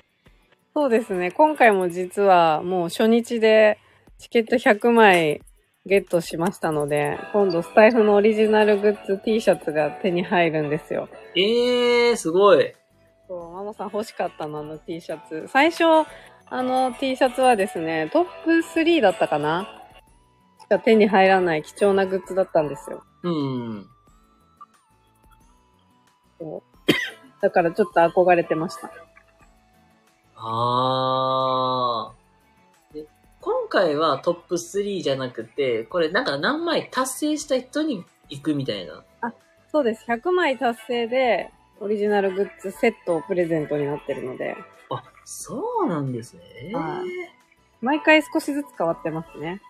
[0.74, 1.30] そうですね。
[1.32, 3.78] 今回も実はもう初日で
[4.18, 5.42] チケット100枚
[5.88, 11.08] ゲットしましたので、今度スタイフのオリジナルグッズ T シャツが手に入るんですよ。
[11.34, 12.74] えー、すごい。
[13.26, 15.48] そう、マモさん欲しかったの、あの T シャツ。
[15.48, 15.84] 最初、
[16.50, 19.66] あの T シャツはですね、トップ3だったかな？
[20.60, 23.02] しか手に入らない貴重なグッズだったんですよ。
[23.22, 23.86] うん。
[26.38, 26.62] そう
[27.40, 28.90] だからちょっと憧れてました。
[30.36, 32.17] あー。
[33.68, 39.04] で今回はトップ3じゃなくて、これなんか何枚達成した人に行くみたいな。
[39.70, 40.04] そうです。
[40.08, 41.50] 100枚達成で、
[41.80, 44.56] オリジナルグッズセットをプレゼントになってるので、
[44.90, 46.72] あ、そうなんですね。
[46.74, 47.38] はい
[47.80, 49.60] 毎回少しずつ変わってますね。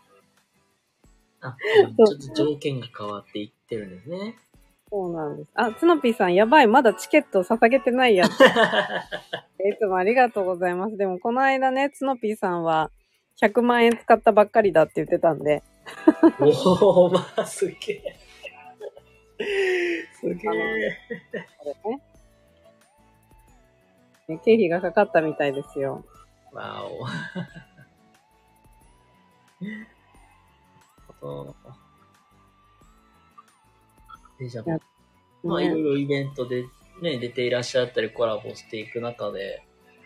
[1.40, 1.54] あ、
[1.96, 4.36] ちょっと条件が変わっていってるんですね。
[4.90, 5.50] そうなんです。
[5.54, 8.32] あ、ツノピーさん、やばい、まだチケットを捧げてないやつ。
[8.40, 10.96] いつもありがとうございます。
[10.96, 12.90] でも、この間ね、ツノピーさんは、
[13.40, 15.62] 100万円使ったばっかりだって言ってたんで、
[16.40, 18.18] おおまあ、すげえ。
[20.20, 20.36] すげえ。
[20.36, 22.02] これね。
[24.28, 26.04] ね経費がかかったみたいですよ。
[26.52, 27.06] わお。
[31.20, 31.56] そ
[34.38, 34.78] うで、じゃあ、や
[35.42, 36.64] まあ、いねろいろイベントで
[37.02, 39.62] ね、出ていらっしゃったりコラボしていく中で、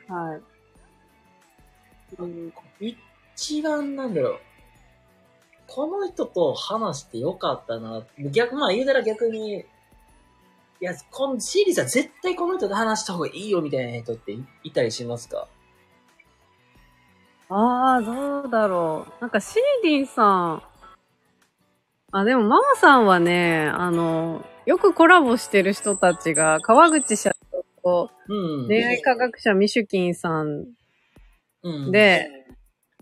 [0.09, 0.41] はい。
[2.19, 2.53] うん
[3.37, 4.41] 一番なんだろう。
[5.67, 8.03] この人と話してよかったな。
[8.31, 9.65] 逆、まあ言うたら逆に、い
[10.81, 15.47] や、このシーリーさん絶対この人と話した方がいいよみたいな人っていいたりしますか？
[17.49, 19.13] ああ、どうだろう。
[19.21, 20.63] なんか、シーリンさん。
[22.11, 28.67] あ、でも、ママさんはね、あの、よくコラボしてる人たちが、川口社長とうん。
[28.69, 30.67] 恋愛科学者ミシュキンさん
[31.63, 31.93] うん、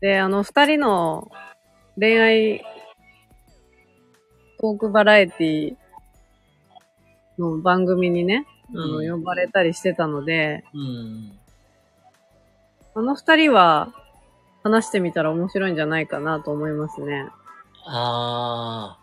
[0.00, 1.30] で、で、あの、二人の
[1.98, 2.64] 恋愛
[4.60, 5.76] トークバラエティ
[7.38, 11.32] の番組にね、あの、うん呼ばれたりしてたので、うん。
[12.94, 13.94] あの二人は
[14.62, 17.28] 話してみたら面白いんじゃないかなと思いますね。
[17.86, 19.00] ああ。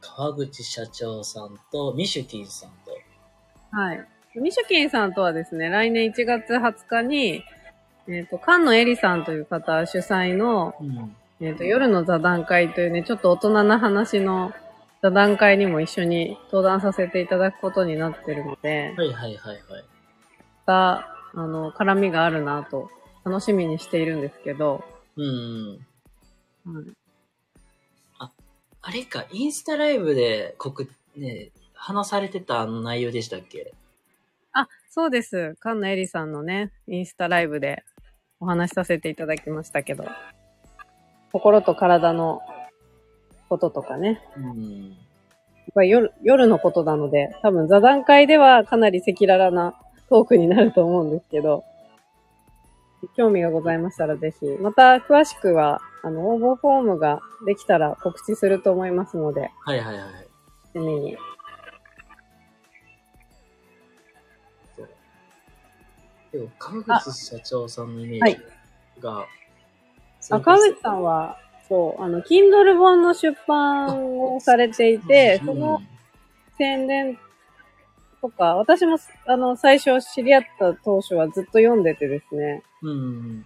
[0.00, 2.92] 川口社長さんとミシュキンさんと。
[3.70, 4.06] はい。
[4.38, 7.42] ミシュキンさんとはですね、来年1月20日に、
[8.08, 11.16] えっ、と、菅野恵里さんという方主催の、うん。
[11.40, 14.52] えっ、と、夜の座談会というね、ちょっと大人な話の
[15.02, 19.60] 座談会にも一緒に登壇させていただくことになってるので、はいはいはいはい。
[20.66, 22.90] また、あの、絡みがあるなと、
[23.24, 24.82] 楽しみにしているんですけど、
[25.16, 25.78] うん。
[26.64, 28.30] はい、
[28.80, 33.74] あれか、インスタライブで告、ね、話されてたあの内容でしたっけ？
[34.52, 35.56] あ、そうです。
[35.60, 37.84] 菅野恵里さんのね、インスタライブで
[38.40, 40.04] お話しさせていただきましたけど、
[41.32, 42.40] 心と体の
[43.48, 44.88] こととかね、うん。
[44.88, 44.94] やっ
[45.74, 49.74] ぱり夜夜のことなので、多分座談会ではかなり赤裸々な
[50.08, 51.64] トークになると思うんですけど、
[53.16, 60.04] 興味がございましたらぜひ、また詳しくは、あの、応募フォームができたら告知すると思いますので、はいはいは
[60.74, 60.78] い。
[60.78, 61.16] に。
[66.32, 68.42] でも、川口社長さんのイメージ
[69.00, 69.26] が、
[70.30, 71.38] あ、川口さんは、
[71.68, 75.80] そう、あの、Kindle 本の出版をされていて、その
[76.56, 77.18] 宣伝
[78.20, 83.44] とか、私も、あの、最初知り合った当初はずっと読んでてですね、うん。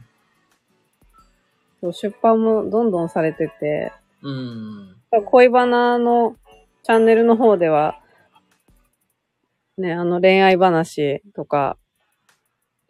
[1.80, 3.92] そう出版もどんどんされてて、
[4.22, 4.96] うん。
[5.26, 6.36] 恋バナの
[6.84, 8.00] チャンネルの方では、
[9.78, 11.76] ね、あの恋愛話とか、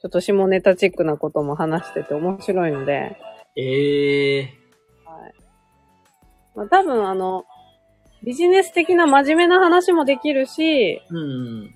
[0.02, 3.16] ちょっと下ネタチックなことも話してて面白いので、
[3.54, 4.54] ええ
[6.56, 7.44] まあ、多分あの、
[8.24, 11.74] ビジネス的な真面目な話もできるし、うん。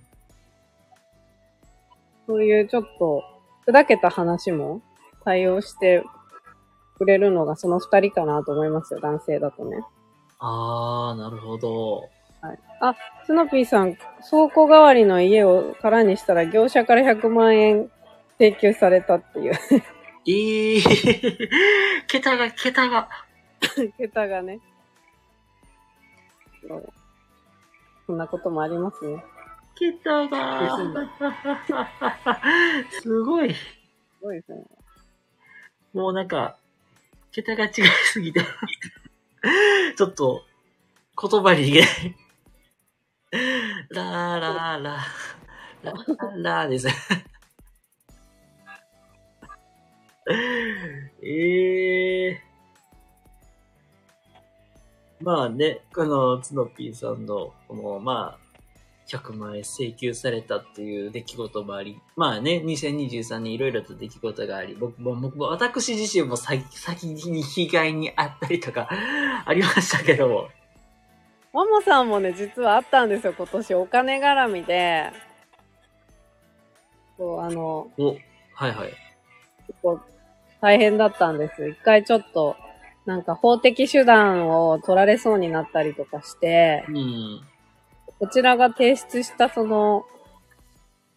[2.27, 3.23] そういうちょっと
[3.65, 4.83] 砕けた話も
[5.25, 6.03] 対応して
[6.99, 9.79] くれるのがその二人かなと思いますよ、男性だとね。
[10.41, 12.09] あー、なるほど。
[12.41, 12.59] はい。
[12.81, 13.97] あ、スノピーさん、
[14.29, 17.89] 倉庫代わりの家を空にしたら業者から100万円
[18.39, 19.55] 請求されたっていう。
[20.29, 20.83] ええ
[22.09, 23.09] 桁が、桁が。
[23.97, 24.61] 桁がね。
[26.67, 26.93] そう
[28.07, 29.25] そんなこともありますね。
[29.77, 30.79] 桁が。
[32.91, 33.53] すごい。
[33.55, 33.61] す
[34.21, 34.65] ごいですね。
[35.93, 36.57] もうなんか、
[37.33, 37.73] 桁が違い
[38.05, 38.41] すぎて。
[39.97, 40.45] ちょっと、
[41.21, 42.17] 言葉に言えない。
[43.91, 46.89] ラーラーラー、ラーラーです。
[51.23, 52.41] ええ
[55.21, 58.47] まあね、この、つのぴーさんの、この、まあ、
[59.09, 68.89] 100万円請求されたっていう出来事もあり、まあね、2023年いろいろと出来事があり、僕も、僕も、私自身も先、先に被害にあったりとか、
[69.47, 70.49] ありましたけども。
[71.53, 73.75] ももさんもね、実はあったんですよ、今年。
[73.75, 75.11] お金絡みで。
[77.17, 78.17] そう、あの、お、
[78.55, 78.93] はいはい。
[80.61, 81.69] 大変だったんです。
[81.69, 82.57] 一回ちょっと、
[83.05, 87.41] なんか法的手段を取られそうになったりとかして、うん。
[88.19, 90.05] こちらが提出したその、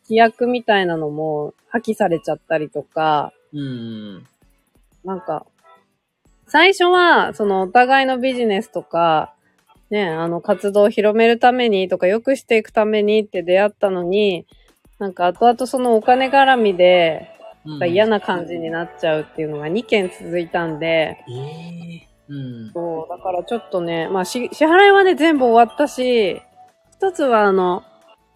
[0.04, 4.28] 規約みたいなのも破棄されちゃったりとか、うん。
[5.04, 5.46] なんか、
[6.48, 9.34] 最初は、そのお互いのビジネスとか、
[9.90, 14.46] ね、あの活動を広めるためにとか良くしていくためにって出会ったのに、
[15.00, 22.72] なんか後々そのお金絡みで、嫌な感じになっちゃうっていうのが2件続いたんで、ええうん。
[22.72, 26.42] そう、だからちょっとね、まあし支払いはね、全部終わったし、
[26.92, 27.84] 一つはあの、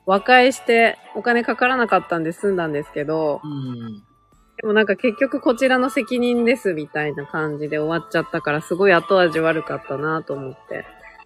[0.05, 4.03] 和解してお金かからなかったんで済んだんですけど、うん。
[4.57, 10.85] でもなんか結局こちらの責任ですみたいな感じで終わっちゃったからすごい後味悪かったなと思って。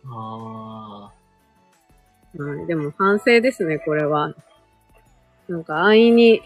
[0.10, 1.12] あ
[2.38, 4.34] はい、でも反省ですね、これは。
[5.48, 6.42] なんか安易に、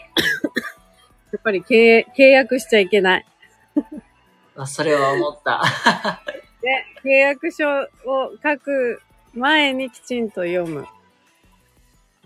[1.31, 3.25] やっぱり契契約しちゃいけない。
[4.55, 4.63] あ。
[4.63, 5.61] あ、それは思った。
[6.61, 7.87] で、 契約書を
[8.43, 9.01] 書く
[9.33, 10.85] 前にきちんと読む。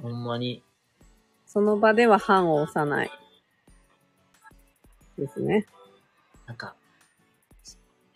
[0.02, 0.64] ほんまに。
[1.46, 3.12] その場では判を押さない。
[5.18, 5.66] ですね。
[6.46, 6.76] なんか、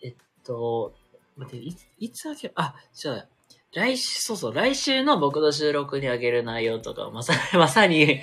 [0.02, 0.94] えっと、
[1.36, 3.28] 待って、いつ、いつあげあ、じゃあ、
[3.72, 8.20] 来週、そうそう、来週の僕の収録にあげる内容とか、まさ、 まさに、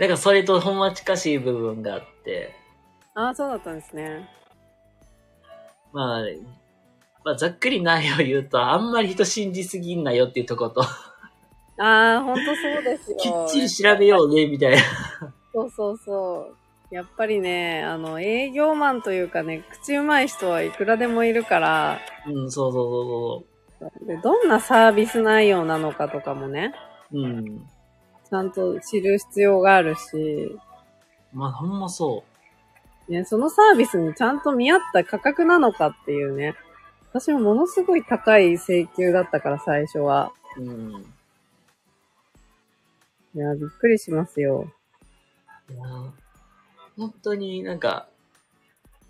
[0.00, 2.56] なんかそれとほんま近しい部分があって、
[3.14, 4.28] ああ、そうだったんですね。
[5.92, 6.22] まあ、
[7.24, 13.16] まあ、ざっくり内容言うと、あんまり人信じすぎんなよっていうとこと、ああ、ほんとそうですよ。
[13.18, 14.78] きっちり調べようね、みたいな。
[15.52, 16.52] そうそうそ
[16.90, 16.94] う。
[16.94, 23.53] やっぱりね、あの、営業マンというかね、口うまい人はいくらでもいるから、うん、そうそうそう
[24.06, 26.72] でどんなサービス内容なのかとかもね、
[27.10, 27.22] そう。
[27.22, 27.66] うん。
[28.28, 30.58] ちゃんと知る必要があるし、
[31.32, 32.24] まあ、ほんまそ
[33.08, 36.54] ね、そのサービスにちゃんと見合った価格なのかっていうね。
[37.12, 40.32] 私もものすごい高い請求だったから、最初は。
[40.56, 40.62] う。
[40.62, 41.06] うん。
[43.34, 44.72] いや、びっくりしますよ。
[45.70, 46.10] いやー
[46.96, 48.08] 本当になんか、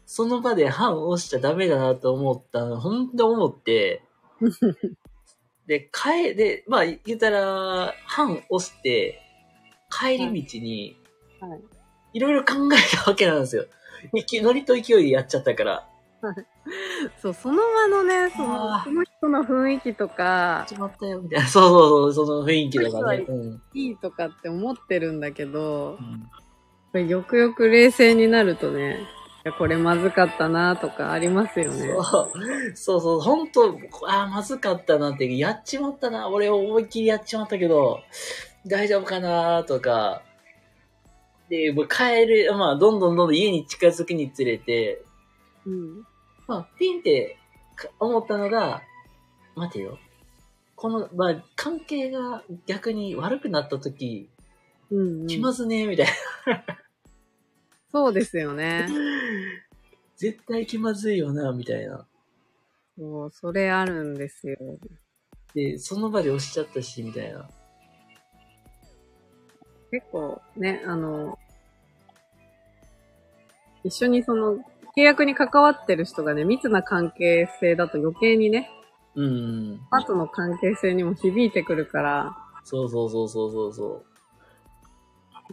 [0.06, 4.02] その場で判を押しちゃダメだなと思ったの、本当思って、
[5.66, 9.20] で、帰、で、まあ言ったら、判押して、
[9.90, 11.00] 帰り道に、
[11.40, 11.60] はい。
[12.14, 13.64] いろいろ考えたわけなんですよ。
[14.12, 15.88] いきノリと勢いでやっちゃったから。
[17.20, 21.46] そう、その場のね、その、その人の雰囲気とか、始まったよ、みたいな。
[21.48, 23.26] そうそうそう、その雰囲気とかね。
[23.74, 25.98] いいとかって思ってるんだけど
[26.92, 31.88] う、んよくよく冷静になるとね、いやこれまずかったなとかありますよね。
[32.74, 33.78] そうそうそう、本当
[34.08, 38.00] ああ、まずかったなって、やっちまったな、俺思いっきりやっちまったけど、
[38.66, 40.22] 大丈夫かなとか、
[41.50, 45.02] で、もう帰る、まあ、どんどんどんどん家に近づくにつれて、
[45.66, 46.06] うん。
[46.46, 47.38] まあ、ピンって
[47.76, 48.82] か思ったのが、
[49.54, 49.98] 待てよ。
[50.74, 54.30] この、まあ、関係が逆に悪くなった時、
[54.90, 55.26] うん、うん。
[55.26, 56.06] 気まずねみたい
[56.46, 56.64] な。
[57.94, 58.88] そうですよね。
[60.18, 62.04] 絶対気まずいよな、みたいな。
[62.98, 64.56] そう、それあるんですよ。
[65.54, 67.48] で、その場で押しちゃったし、みたいな。
[69.92, 71.38] 結構ね、あの、
[73.84, 74.56] 一緒にその、
[74.96, 78.70] 契約に関わってる人がね、密な関係性だと余計にね、
[79.14, 79.80] うん。
[79.90, 84.04] 後の関係性にも響いてくるから、そうそうそうそうそうそ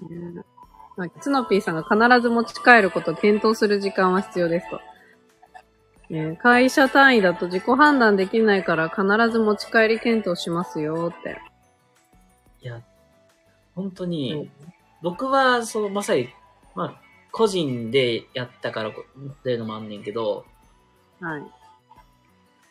[0.09, 0.35] う。
[0.35, 0.43] ね
[0.97, 4.79] まあ、ツノピーさんが必ず持ち帰ることを検討する時間は必要ですと。
[6.09, 11.39] ね会社単位だと自己判断できないから必ず持ち帰り検討しますよって。
[12.61, 12.81] いや、
[13.75, 14.71] 本当に、うん
[15.01, 16.29] 僕は、その、まさに、
[16.75, 18.93] まあ、個人でやったからっ
[19.43, 20.45] ていうのもあんねんけど、
[21.19, 21.43] はい。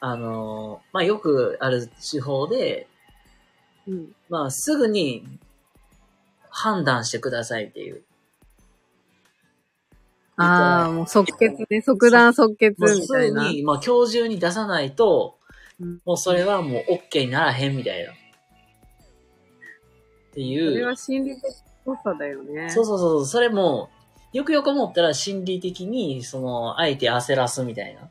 [0.00, 2.86] あの、まあ、よくある手法で、
[3.88, 4.12] うん。
[4.28, 5.26] まあ、すぐに
[6.50, 8.02] 判断してくださいっていう。
[10.42, 11.82] ああ、もう即決ね。
[11.82, 13.50] 即断即決みたいな。
[13.50, 15.36] に、まあ、今日中に出さないと、
[15.80, 18.12] うんもうそれはもう OK にならへんみたいな。
[20.34, 20.72] ていう。
[20.72, 21.44] それは心理的
[21.84, 22.70] 誤差だよね。
[22.70, 23.26] そうそうそう。
[23.26, 23.90] それも、
[24.32, 28.08] よくよく思ったら心理的に、その、相手焦らすみたいな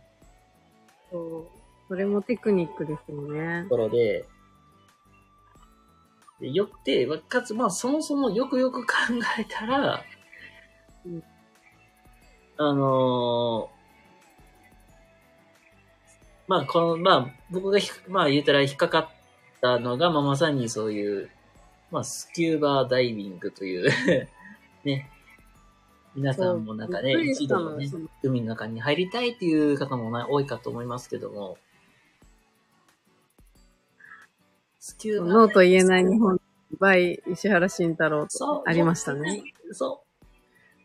[1.11, 1.47] そう。
[1.87, 3.69] それもテクニックですよねと。
[3.69, 4.25] ころで、
[6.39, 8.93] でよって、かつ、まあ、そもそもよくよく考
[9.39, 10.03] えたら、
[11.05, 11.23] うん
[12.61, 13.79] あのー
[16.49, 19.09] まあ、この、まあ、僕がひ、まあ、言ったら引っかかっ
[19.61, 21.29] たのが、まあ、まさにそういう、
[21.89, 23.89] まあ、スキューバーダイビングという、
[24.83, 25.09] ね、
[26.15, 27.89] 皆さんもなんかね、一度はね
[28.23, 31.57] 海の中に入りたいっていう方もな多いかと思いますけども、
[34.79, 36.41] スキューバーノーと言えない日本、
[36.77, 39.43] バイ石原慎太郎そうとありましたね。。
[39.71, 40.08] そう。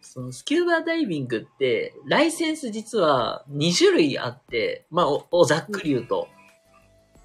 [0.05, 6.29] そのスキューバーダイビングって、ライセンス実は2種類あって、まあ、おおざっくり言うと。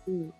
[0.08, 0.34] うん。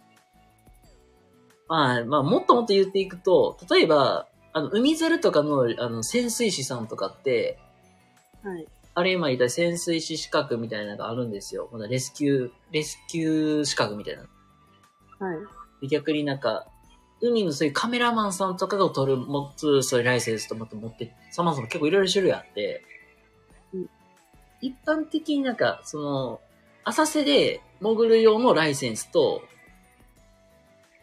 [1.68, 7.60] まあ、まあ、もっともっと言っていくと、例えば、あの、海猿とかの、あの、潜水士さんとかって、
[8.44, 8.68] はい。
[8.96, 11.70] あれ今言った潜水士資格みたいなのがあるんですよ。
[11.72, 14.24] まだレスキュー、レスキュー資格みたいな。
[15.26, 15.38] はい。
[15.82, 16.68] で逆になんか、
[17.22, 22.84] 海のそういうカメラマンさんとかが取る、持つ、そういうライセンスとまた持って、さまざま結構いろいろ種類あって、
[23.74, 23.90] うん
[24.62, 26.42] 一般的になんか、その、
[26.84, 29.42] 浅瀬で潜る用のライセンスと、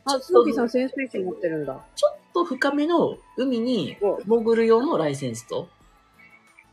[0.04, 1.80] あ、スノーピーさん潜水士持ってるんだ。
[1.94, 5.68] ちょっと深めの海にお潜る用のライセンスと、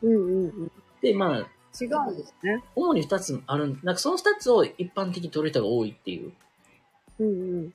[0.01, 0.71] うんうんうん。
[1.01, 1.37] で、まあ、
[1.81, 2.63] 違うんですね。
[2.75, 6.31] 主に二つあるん、なんかその二つを一般的に取る人が多いっていう。
[7.19, 7.31] うんう
[7.67, 7.73] ん。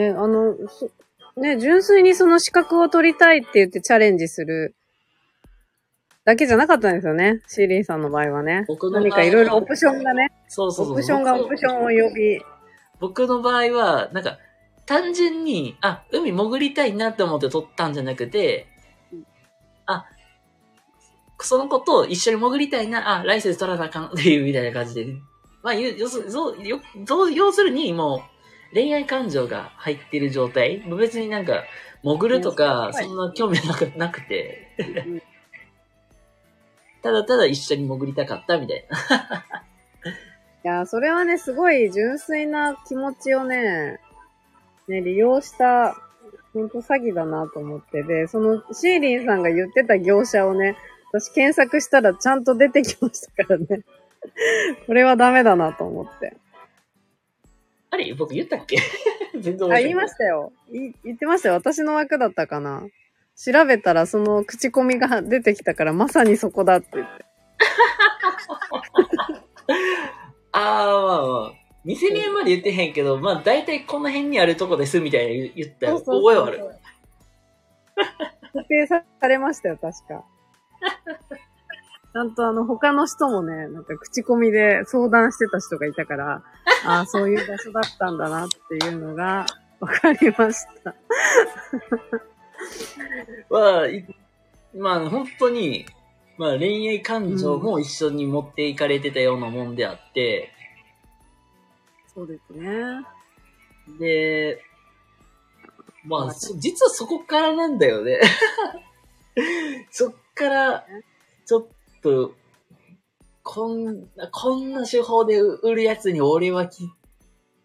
[0.00, 0.90] ね、あの、そ
[1.36, 4.74] ね、純粋にその資格を取りたいって言ってチャレンジする
[6.24, 7.40] だけじゃなかったんですよね。
[7.46, 8.64] シーリンさんの場合はね。
[8.68, 10.94] 僕の何かいろいろオプションがね、そうそうそう。
[10.94, 12.40] オプションがオプションを呼び、
[12.98, 14.38] 僕の場合は、なんか、
[14.86, 18.66] 単純に、あ、海潜りたいなって思って撮ったんじゃなくて
[19.12, 19.24] うん、
[19.86, 20.04] あ、
[21.38, 25.06] その子と一緒に潜りたいな、あ、ライセンス取らなあかんっていうみたいな感じで。
[25.62, 26.26] まあ、ゆ要する
[27.34, 28.39] 要するに、もう、
[28.72, 30.84] 恋愛感情が入ってる状態？
[30.98, 31.64] 別になんか、
[32.02, 34.68] 潜るとか、はいそんな興味なくなくて、
[37.02, 39.44] ただただ一緒に潜りたかったみたいな。
[40.62, 43.98] いやー、それはね、すごい純粋な気持ちをね、
[44.88, 45.96] ね、利用した、
[46.52, 48.02] ほんと詐欺だなと思って。
[48.02, 50.76] で、その、シーリンさんが言ってた業者をね、
[51.12, 53.82] 私検索したらちゃんと出てきましたからね。
[54.86, 56.36] これはダメだなと思って。
[57.90, 58.76] あれ僕言ったっけ？
[59.38, 60.52] 全然言いましたよ。
[60.72, 61.54] い言ってましたよ。
[61.54, 62.82] 私の枠だったかな。
[63.36, 67.22] 調べたらその口コミが出てきたからまさにそこだって言って。
[70.52, 71.54] ああ、まあまあ。
[71.84, 76.60] 店名まで言ってへんけど、まあ大体この辺にあるとこですみたいな言言った覚えはある。
[78.52, 80.24] 特定されましたよ、確か。
[82.12, 86.42] ちゃんとあの、他の人もね、なんか口コミで相談してた人がいたから、
[86.84, 89.46] ああ、そういう場所だったんだなっていうのが
[89.78, 90.94] わかりました。
[93.48, 94.04] まあ、い
[94.74, 95.86] まあ本当に、
[96.36, 100.52] まあ恋愛感情も一緒に持っていかれてたようなもんであって、
[102.12, 103.06] そうですね。
[103.98, 104.62] で、
[106.04, 108.20] まあ、そ実はそこからなんだよね。
[109.90, 110.84] そっから、
[111.46, 111.66] ちょっ
[112.02, 112.34] と、
[113.42, 116.90] こんな、こんな手法で売るやつに俺はき、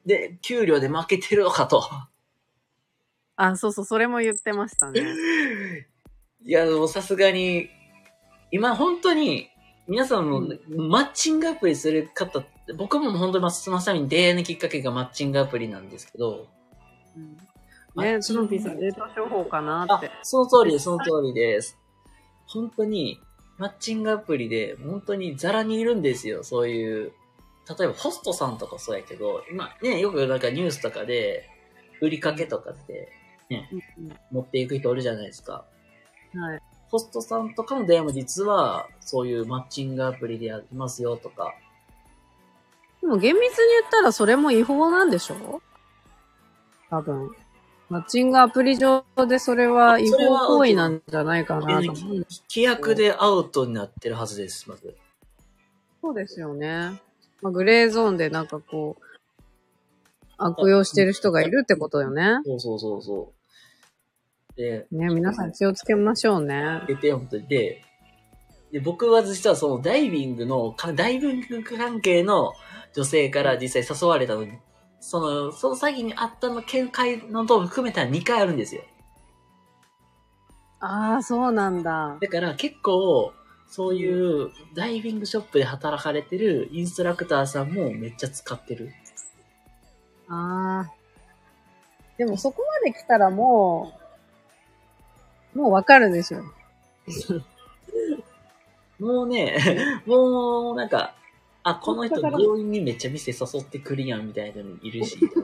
[0.05, 1.83] で、給料で負けてるのかと。
[3.35, 5.01] あ、そうそう、それも言ってましたね。
[6.43, 7.69] いや、もうさすがに、
[8.51, 9.49] 今本当に、
[9.87, 12.43] 皆さんもマッチングアプリする方
[12.75, 16.47] 僕も本当にままさに出会いのきっかけがマッチングアプリなんですけど、
[17.15, 17.37] うん
[18.03, 21.77] ね、スノーピーさんデータ処方かなっあて。、その通りです、その通りです。
[22.47, 23.21] 本当に、
[23.57, 27.13] マッチングアプリで、本当にザラにいるんですよ、そういう。
[27.67, 31.49] 例えば、ホストさんとかそうやけど、今ね、よくなんかニュースとかで、
[32.01, 33.09] 売りかけとかで
[33.49, 33.65] うん
[34.31, 35.65] 持っていく人おるじゃないですか。
[36.33, 36.61] うんはい。
[36.89, 41.55] ホストさんとかの出会いも実は、そういうマッチングアプリでやりますよとか。
[43.01, 45.61] でも厳密に言ったらそれも違法なんでしょ？
[46.89, 47.35] 多分。
[47.89, 52.25] マッチングアプリ上でそれは違法行為なんじゃないかなと思う。
[52.49, 54.95] 規約でアウトになってるはずです、まず。
[56.01, 56.99] そうですよね。
[57.41, 59.03] まあ、グレーゾーンでなんかこう、
[60.37, 62.39] 悪用してる人がいるってことよね。
[62.45, 63.33] そうそうそうそ
[64.55, 64.55] う。
[64.55, 66.81] で、ね、皆さん気をつけましょうね。
[66.87, 67.47] 出て、本当に。
[67.47, 67.81] で、
[68.71, 72.53] で、僕は実はそのダイビングの、かダイビング関係の
[72.93, 74.45] 女性から実際誘われたの、
[75.07, 78.81] その、その詐欺にあったの見解のと含めたら2回あるんですよ。
[80.79, 82.17] ああ、そうなんだ。
[82.19, 83.31] だから結構、
[83.67, 88.93] そういうダイビングショップで働かれてるインストラクターさんもめっちゃ使ってる。
[90.27, 90.93] ああ。
[92.17, 93.93] でもそこまで来たらも
[95.53, 96.41] う、もうわかるでしょ。
[98.97, 101.13] もうね、 もうなんか、
[101.67, 105.17] あ、この人病院にめっちゃ店誘ってくるやんみたいなのいるし、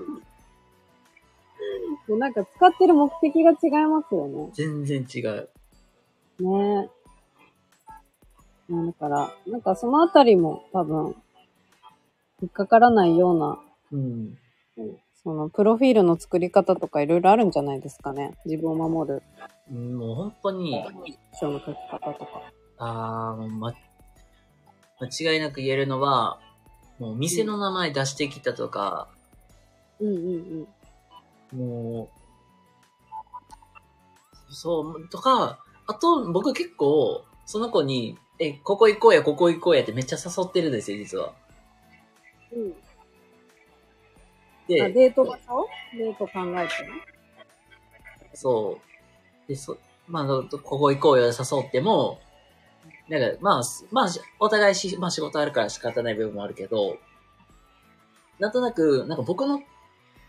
[2.08, 4.52] もうなんか使ってる目的が違いますよね。
[4.54, 5.50] 全然違う。
[6.40, 6.90] ね
[8.70, 8.76] え。
[8.88, 11.16] だから、なんかそのあたりも多分、
[12.40, 13.60] 引っかからないような、
[13.92, 14.38] うん。
[15.24, 18.38] そのプロフィールの作り方とかいろいろあるんじゃないですかね。
[18.46, 19.24] 自分を守る
[19.72, 20.86] うんもう本当に、
[21.40, 22.44] 書の書き方とか。
[22.78, 23.74] あーもうま、
[25.02, 26.40] 間違いなく言えるのは、
[27.00, 29.08] もう店の名前出してきたとか、
[30.00, 30.68] うんうん
[31.52, 31.60] うん。
[31.60, 32.10] も
[34.50, 41.34] う、そう、とか、あと僕結構、その子に、え、ここ行こうや、ここ行こうやってめっちゃ誘ってるんですよ、実は。
[42.54, 42.72] うん。
[42.72, 42.76] あ、
[44.68, 45.68] で、デート場所？
[45.98, 46.90] デート考えてね。
[48.34, 48.80] そ
[49.46, 49.48] う。
[49.48, 49.78] で、そ、
[50.08, 51.32] まあ、ここ行こうよ、誘
[51.68, 52.20] っても、
[53.12, 54.08] なんか、まあ、すまあ、
[54.40, 56.98] お互いし、まあ仕事あるから仕方ない部分もあるけど、
[58.40, 59.62] なんとなく、なんか僕の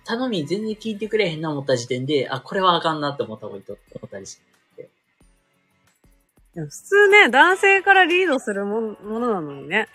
[0.04, 4.38] 頼み全然聞いてくれへんな思った時点で、あ、これはあかんなって思った方がいいと思ったりし
[6.54, 9.88] でも普通ね、男性からリードするもんものなのにね。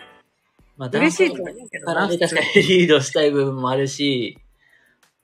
[0.78, 1.94] まあ、嬉しいとは言うけどな。
[1.94, 4.38] からね、確かにリードしたい部分もあるし、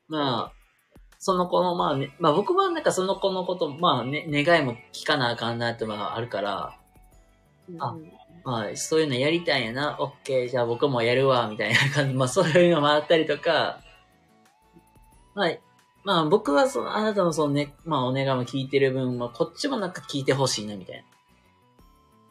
[0.09, 0.63] まあ、
[1.17, 6.77] その子の、まあね、まあ僕はなんかその子のこと、まあね、願いも聞かなあかんなってのがあるから、
[7.79, 8.11] あうん
[8.43, 13.79] まあそういうのやりたいんやな、オッケー、じゃあ僕もやるわ、みたいな感じ、 まあそういうのもあったりとか、
[15.33, 15.51] まあ、
[16.03, 21.03] まあ僕はその、あなたのそのね、まあお願いも聞いてる分は、こっちもなんか聞いてほしいな、みたいな。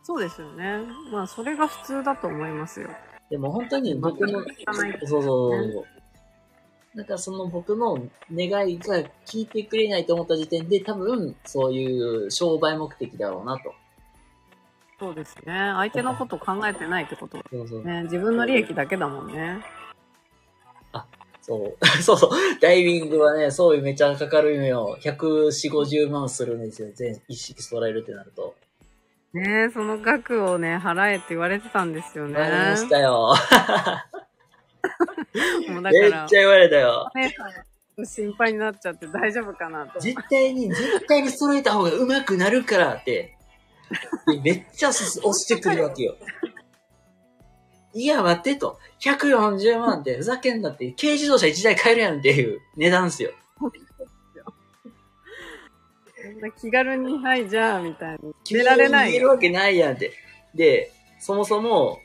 [0.03, 0.83] そうですよね。
[1.11, 2.91] まあ、それが普通だと思いますよ。
[3.31, 5.85] でも本当に僕の、そうそうそう。
[6.95, 7.97] なんかその僕の
[8.31, 13.73] 願いが聞いてくれないと思った時点で多分そういう商売目的だろうなと。
[15.03, 15.73] そうですね。
[15.75, 17.85] 相手のこと考えてないってことはそうそう。
[17.85, 18.05] ね。
[18.05, 19.59] 自分の利益だけだもんね。
[21.41, 21.87] そう。
[22.01, 22.31] そうそう。
[22.61, 24.97] ダイビングはね、そういうめちゃかかるんよ。
[25.01, 26.91] 140、50万するんですよ。
[26.95, 28.55] 全一式揃えるってなると。
[29.33, 32.35] ねその額をね、払えって言われてたんですよね。
[32.35, 33.35] 言われましたよ。
[35.69, 37.11] もうだからめっちゃ、言われたよ。
[38.05, 39.99] 心配になっちゃって大丈夫かなと。
[39.99, 43.37] 絶対に、絶対に揃えた方が上手くなるからって。
[44.27, 46.17] でめっちゃ押してくるわけよ。
[47.95, 48.79] いや、待ってと。
[49.01, 53.33] 140万ってふざけんなって、軽自動車1台買えるやんっていう値段っすよ。
[53.59, 53.67] そ
[56.31, 58.33] んな気軽に、はい、じゃあ、みたいに。
[58.45, 59.13] 決められないよ。
[59.13, 60.13] 言えるわけないやんって。
[60.55, 61.99] で、そもそも、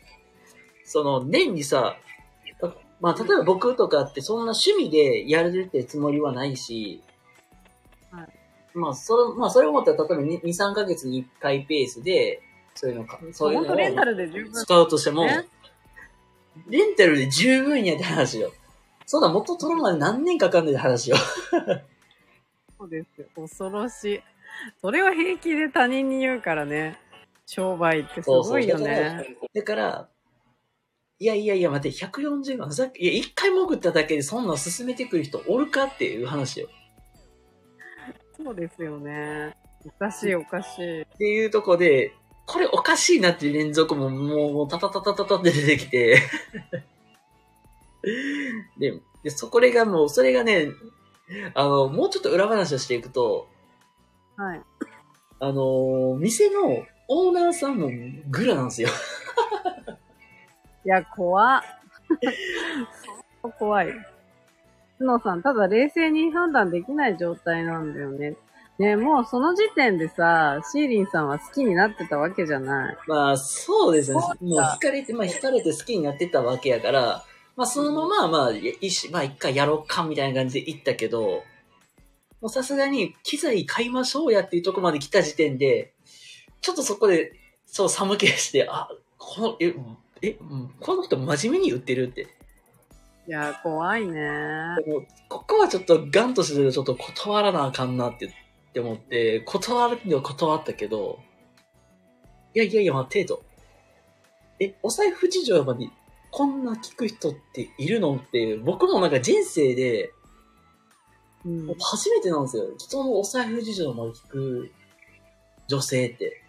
[0.84, 1.98] その、年にさ、
[3.00, 7.07] まあ、例えば僕とかってそんな趣味でやるってつもりはないし、はい
[8.78, 12.42] まあ、それ、まあ、それを思ったら、例えば2、3ヶ月に1回ペースで、
[12.76, 14.52] そういうのか、そういうのを。
[14.54, 15.46] 使うとしても、ね
[16.68, 18.52] レンタルで十分やって話よ。
[19.06, 21.18] そんな元取るまで何年かかんねんって話よ。
[22.78, 23.28] そうですよ。
[23.36, 24.22] 恐ろしい。
[24.82, 26.98] それを平気で他人に言うからね。
[27.46, 29.38] 商売ってすごいよね。
[29.54, 30.10] だから、
[31.20, 36.70] いやいやいや、待って、140万、ふざけ、いや、一回潜っただけでそんなん進めてくる人おるかっていう話よ。
[38.48, 39.58] そうですよね。
[39.86, 41.02] おかしいおかしい。
[41.02, 42.14] っていうとこで、
[42.46, 46.22] これおかしいなっていう連続ももう、もう、タタタタタタって出てきて。
[48.80, 50.70] で、で、そこれがもう、それがね、
[51.56, 53.50] あの、もうちょっと裏話をしていくと、
[54.38, 54.62] はい。
[55.42, 57.90] あの、店のオーナーさんも
[58.30, 58.88] グラなんですよ。
[60.86, 61.62] いや、怖っ。
[63.60, 64.17] 怖い。
[64.98, 68.36] つのさん、ただ冷静に判断できない状態なんだよね。
[68.80, 72.98] ねもうその時点でさ、シーリンさんは好きになってたわけじゃない。
[73.08, 74.20] まあ、そうですね。
[74.20, 77.24] そうもう惹かれて、まあ、惹かれて好きになってたわけやから、
[77.56, 81.44] まあ、そのまま、まあ、いいし、まあ、一回やろうか、みたいな感じで行ったけど、
[82.40, 85.94] もうさすがに、機材買いましょうやっていうとこまで来た時点で、
[86.62, 87.34] ちょっとそこで、
[87.66, 89.74] そう、寒気がして、あ、この、え、
[90.22, 92.37] え、うんこの人真面目に言ってるって。
[93.28, 94.76] いや、怖いね。
[94.86, 98.30] でもここはちょっとガンとしてちょっと断らなあかんなってっ
[98.74, 101.20] て思って、断るには断ったけど、
[102.54, 103.44] いやいやいや、待てと。
[104.60, 105.90] え、お財布事情まで
[106.32, 110.12] こんな聞く人っているのって、僕もなんか人生で
[111.46, 111.76] うん。
[111.80, 112.66] 初めてなんですよ。
[112.78, 114.72] 人のお財布事情まで聞く
[115.68, 116.44] 女性って。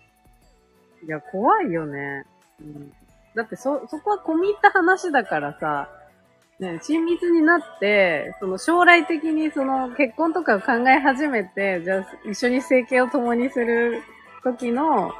[1.06, 2.24] いや、怖いよね。
[2.60, 2.92] うん、
[3.34, 5.88] だってそ、そこは込み入った話だからさ、
[6.58, 14.02] ね、親密になって、その将来的にその結婚とかを考え始めて、じゃあ一緒に生計を共にする
[14.42, 15.12] 時の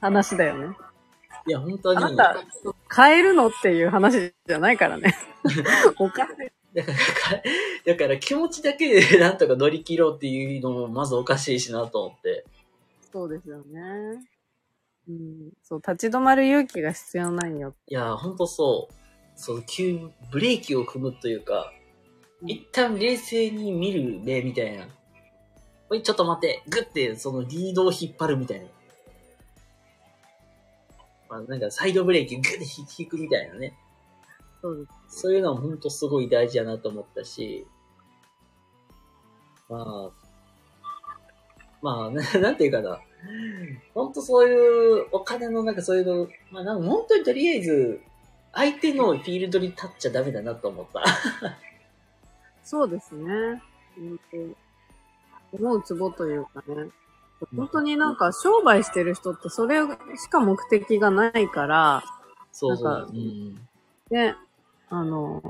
[0.00, 0.76] 話だよね。
[1.46, 1.98] いや、本当に。
[1.98, 2.36] あなた、
[2.94, 5.14] 変えるのっていう話じゃないからね。
[5.98, 6.52] おかしい。
[6.74, 12.44] だから、だから気持ちだけで なんとか乗り切ろうっていうのもまずおかしいしなと思って。
[13.12, 14.24] そうですよね。
[15.08, 17.74] うん、そう、立ち止まる勇気が必要なんよ。
[17.88, 19.01] いや、ほんとそう。
[19.34, 21.72] そう、急にブレーキを踏むというか、
[22.44, 24.86] 一旦冷静に見る目みたいな。
[25.90, 28.66] おい、ちょっと待って、グッてそのリードを引っ張るみたいな。
[31.28, 32.64] まあ、なんかサイドブレーキグッて
[32.98, 33.74] 引くみたいなね。
[34.60, 34.88] そう。
[35.08, 37.66] そういうのは本当すごい大事だなと思ったし、
[39.68, 40.22] まあ、
[41.82, 43.00] まあ、な なんていうかな。
[43.94, 48.00] 本当そういうお金のなんかそういうの、まあなんか本当にとりあえず、
[48.52, 51.02] 相手のフィールドに立っちゃダメだなと思った。
[52.64, 53.62] そうですね。
[55.52, 56.90] 思うツボというかね。
[57.56, 59.80] 本当になんか商売してる人ってそれ
[60.16, 62.04] しか目的がないから、
[62.52, 62.92] そうそう。
[62.92, 63.68] なんかうん、
[64.10, 64.36] ね、
[64.88, 65.42] あの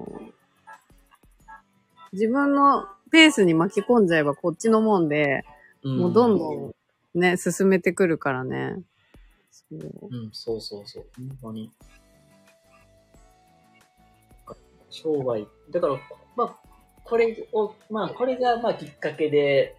[2.12, 5.44] 自分のペースに巻き込んじゃえばこっちのもんで、
[5.82, 6.74] もうどんどん
[7.14, 8.76] ね、進めてくるからね。
[9.50, 11.05] そううん、そうそうそう。
[11.16, 11.70] 本当に。
[14.93, 15.49] 商売。
[15.70, 15.95] だから、
[16.36, 16.57] まあ、
[17.05, 19.76] これを、まあ、これが、まあ、きっかけで、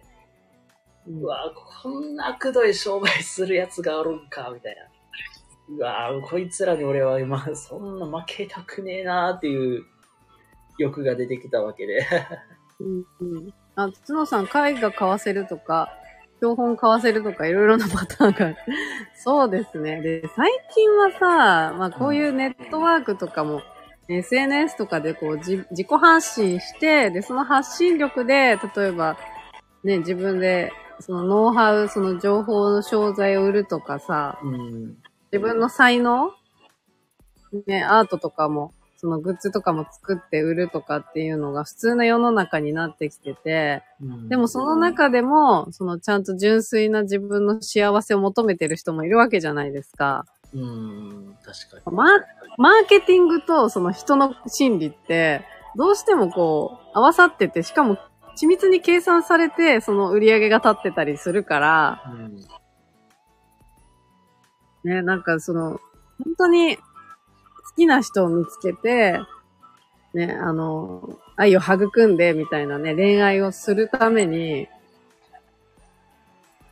[1.06, 1.52] うわ
[1.82, 4.82] こんな悪どい商売するやつがあるんか、みたいな。
[5.66, 9.84] うわこいつらに俺は今、そんな負けたくねえなっていう
[10.78, 12.06] 欲が出てきたわけで。
[12.80, 13.54] うんうん。
[13.76, 15.90] あ、角さん、絵画買わせるとか、
[16.36, 18.56] 標本買わせるとか、いろいろなパターンがある。
[19.14, 20.00] そうですね。
[20.00, 23.62] で、最近はさ、まあこういうネットワークとかも、
[24.08, 29.16] SNS とかでこうじ自己発信して、で、その発信力で、例えば、
[29.82, 34.96] ね、自分で、そのノウハウ、その情報の商材を売るとかさ、うん。
[35.32, 36.32] 自分の才能
[37.66, 50.24] ね、アートとかも、そのグッズとかも作って売るとかっていうのが普通の世の中になってきてて、うんでもその中でも、そのちゃんと純粋な自分の幸せを求めてる人もいるわけじゃないですか。
[50.54, 51.96] うん、確かに。
[51.96, 52.20] マー
[52.56, 55.44] マーケティングとその人の心理って、
[55.76, 57.98] どうしてもこう、合わさってて、しかも
[58.40, 62.36] 緻密に計算されて、その売り上げが立ってたりするから、うん
[64.84, 65.80] ね、なんかその、
[66.22, 66.82] 本当に好
[67.76, 69.18] きな人を見つけて、
[70.12, 74.68] ね、あの、愛を育んでみたいなね、恋愛をするために、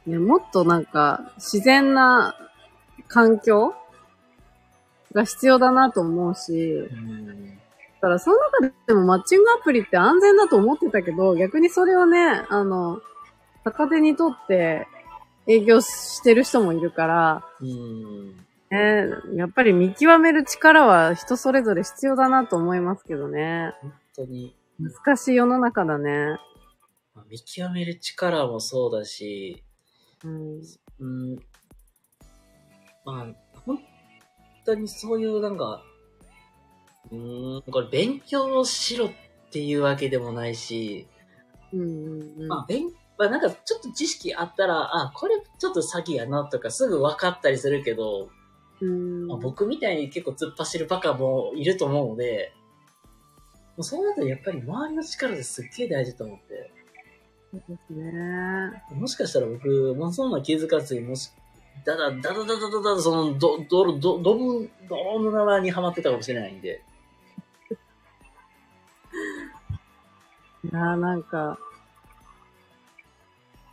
[0.07, 2.37] ね、もっとなんか自然な
[3.13, 3.75] 環境
[5.13, 7.59] が必要だなと思うし、うん
[8.01, 13.01] だからその中でもマッチングアプリって安全だと思ってたけど、逆にそれをね、あの、
[13.65, 14.89] 逆手にとって
[15.47, 18.35] 営業してる人もいるから、うん
[18.73, 23.73] ね、やっぱり見極める力は人それぞれ必要だなと思いますけどね。
[23.81, 26.39] 本当に、難しい世の中だね。
[27.15, 29.63] まあ見極める力もそうだし、
[30.25, 30.63] うん。
[30.99, 31.39] うん、
[33.05, 33.27] まあ、
[33.67, 33.79] 本
[34.65, 35.83] 当にそういうなんか、
[37.11, 39.11] うーん、これ勉強しろっ
[39.51, 41.07] ていうわけでもないし、
[41.73, 42.49] うんうんうん。
[42.49, 42.87] まあ、勉、
[43.19, 48.31] まあなんかちょっと知識あったら、あ、これちょっと詐欺やなとかすぐ分かったりするけど、
[48.81, 52.53] うんまあ、僕みたいに結構突っ走るバカもいると思うので、
[53.77, 56.71] もうそうなるとやっぱり周りの力ってすっげえ大事と思って。
[57.53, 58.83] そうですね。
[58.95, 61.31] もしかしたら僕、もうそんな気づかずに、もし、
[61.85, 66.83] だだ、だだだだだだ、その、ど、ど、ど、どぶ、どの縄にはまってたかもしれないんで。
[70.65, 71.59] いやーなんか、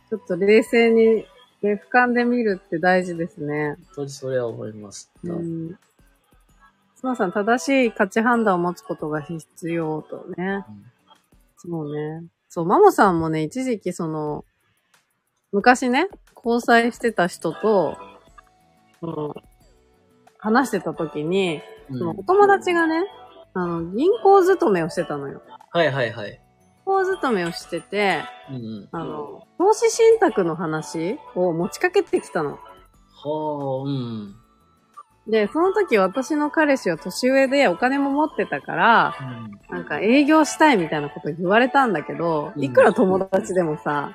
[0.08, 1.26] ちょっと冷静に、ね、
[1.62, 3.76] 俯瞰で見るって大事ですね。
[3.76, 5.32] 本当にそれは思いました。
[5.32, 5.78] うん。
[6.96, 10.64] スマさん、正しい価値判断を持つことが必要とね。
[11.56, 12.24] そうね。
[12.48, 14.44] そう、マモさんもね、一時期その、
[15.52, 17.96] 昔ね、交際してた人と、
[19.02, 19.32] うん、
[20.38, 23.02] 話してた時に、うんそのお友達がね、
[23.52, 25.42] あの、銀行勤めをしてたのよ。
[25.72, 26.30] はいはいはい。
[26.30, 26.40] 銀
[26.84, 28.88] 行勤めをしてて、うんうん。
[28.92, 32.52] あの、投資信託の話を持ちかけてきたの。
[32.52, 32.58] は
[33.24, 34.36] あ、うん。
[35.26, 39.76] で、その時私の彼氏は年上でお金も持ってたから、うん。
[39.76, 44.12] なんか営業したいみたいなこと言われたんだけど、うんいくら友達でもさ、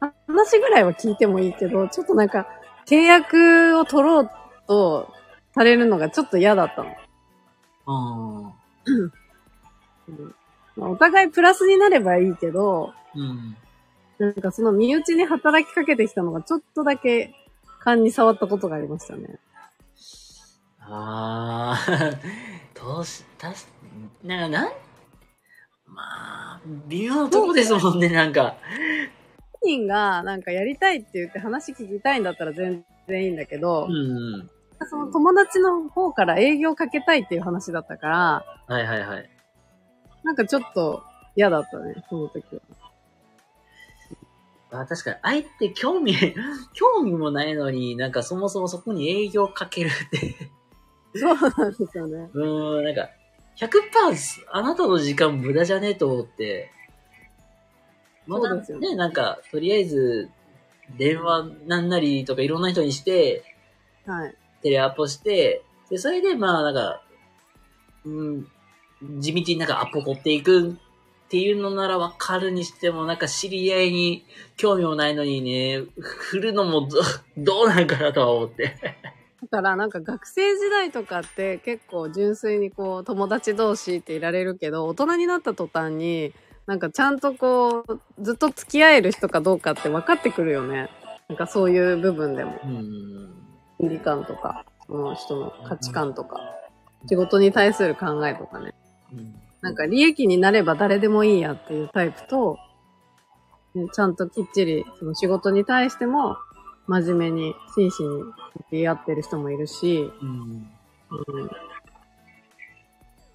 [0.00, 2.46] 話ぐらいは聞いてもいいけど、ちょっとなんか
[2.86, 4.30] 契約を取ろう
[4.66, 5.12] と
[5.54, 6.94] されるのがちょっと嫌だったの。
[7.86, 7.92] あ
[8.40, 8.54] ん
[10.76, 13.56] まあお互いプラスになればいいけど、うん。
[14.18, 17.34] なんかその身内に働きかけてきたのがちょっとだけ
[17.80, 19.38] 勘に触ったことがありましたね。
[20.80, 22.10] ああ。
[22.74, 23.66] どうし、たし、
[24.22, 24.72] なんか、なん、
[25.86, 26.02] ま
[26.56, 28.56] あ、微妙なとこですもんね、なんか。
[29.66, 34.48] 本人がなんかやりたいって言って話聞きたいんだったら全然いいんだけどう、ん。
[34.88, 39.30] その友達の方から営業かけたいっていう話だったから、はいはいはい。
[40.22, 41.02] なんかちょっと
[41.34, 42.62] 嫌だったね、その時は。
[44.70, 46.14] あ確かに、相手興味、
[46.74, 50.36] 興味もないのに、なんかそもそもそこに営業かけるって。
[51.18, 52.30] そうなんですよね。
[52.32, 53.08] うーん、なんか、
[53.56, 53.70] 100%
[54.52, 56.70] あなたの時間無駄じゃねえと思って。
[58.26, 60.30] まだそうですよねね、なんか、とりあえず、
[60.98, 63.44] 電話なんなりとかいろんな人にして、
[64.06, 64.34] はい。
[64.62, 67.02] テレアポして、で、それで、まあ、なんか、
[68.04, 68.46] うん、
[69.20, 74.24] 地道になんかアポ取っていくっていうのならわかるにしても、なんか知り合いに
[74.56, 77.00] 興味もないのにね、振るのもど
[77.36, 78.76] どうなんかなとは思って。
[79.42, 86.32] だからなんか学生時代とかって結構純粋にこう友達同士っていられるけど、大人になった途端に、
[86.66, 90.90] なんかちゃんとこう、ずっと付き合える人かどうかって分かってくるよね。
[91.28, 92.58] なんかそういう部分でも。
[92.64, 92.82] うん。
[93.80, 96.40] 倫理観とか、その人の価値観とか、
[97.08, 98.74] 仕事に対する考えとかね。
[99.12, 99.34] うん
[99.66, 102.56] なんか利益になれば誰でもいいやっていうタイプと、
[103.74, 106.36] ねちゃんときっちりその仕事に対しても
[106.86, 108.34] 真面目に真摯に向
[108.70, 110.30] き合ってる人もいるし、うん。
[111.10, 111.50] うん、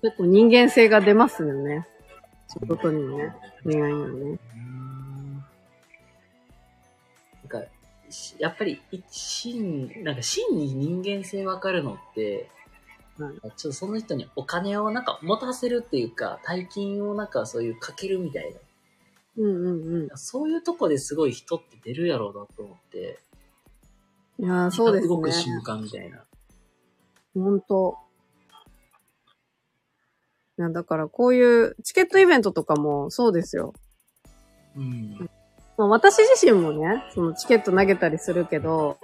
[0.01, 1.85] 結構人間性が出ますよね。
[2.51, 3.33] 仕事にもね、
[3.63, 4.39] 恋愛にもね。
[7.43, 7.63] なんか、
[8.09, 12.49] しやっぱり、一真、なんか真に人間性わかるのって、
[13.17, 18.53] はいちょっとその人にお金をなんか持たせるっていうか、大金をなんかそういうかけるみたい
[19.37, 19.71] うんう
[20.03, 20.17] んな。
[20.17, 23.19] そういうとこですごい人って出るやろうなと思って。
[24.39, 24.45] うん。
[24.45, 25.61] いやーそうです動く瞬ね。
[25.63, 26.25] 間みたいな。
[27.33, 27.97] ほんと。
[30.61, 33.73] いや、だからこういうチケットイベントとかもそうですよ。
[34.77, 35.27] うん。
[35.75, 38.99] まあ、私自身もね、そのチケット投げたりするけど、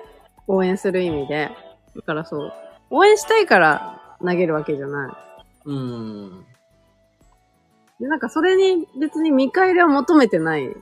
[0.45, 1.49] 応援する意味で。
[1.95, 2.53] だからそう、
[2.91, 5.11] 応援したいから投げるわけじゃない。
[5.65, 6.45] うん。
[7.99, 10.67] で、なんかそれに別に見返りは求めてない。
[10.67, 10.75] ね。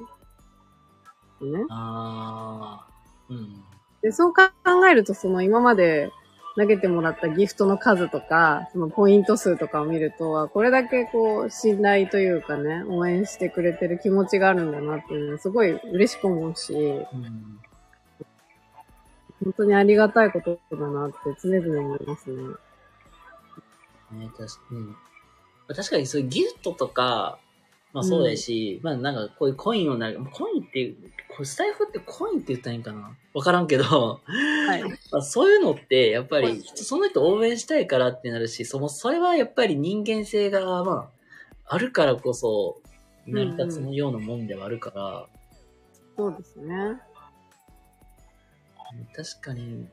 [1.69, 3.33] あー。
[3.33, 3.63] うん。
[4.01, 4.43] で、そう考
[4.89, 6.11] えると、その今まで
[6.57, 17.59] 投げてもらったギフトの数とか、そのポイント数とかを見ると、あこれだけこう、信頼というかね、応援してくれてる気持ちがあるんだなっていうのはすごい嬉しく思うし、うん。
[19.43, 22.37] 本当にありがたいことだなって常々思いますね。
[24.11, 24.87] ね、確かうん。
[24.87, 24.95] ま
[25.69, 27.37] あ確かにそういうギフトとか、
[27.91, 30.95] まあそうだし、まあなんかこういうコインをなコインっていう、
[31.35, 33.17] これスタイフってコインって言ったらいいんかな？
[33.33, 34.83] わからんけど、はい。
[35.11, 41.11] まあ、そういうのって、やっぱり、その人応援したいからってなるし、その、それはやっぱり人間性が、ま
[41.65, 42.81] あ、あるからこそ、
[43.27, 45.27] 成り立つようなもんではあるから、
[46.15, 47.01] そうですね。
[49.13, 49.89] 確かに、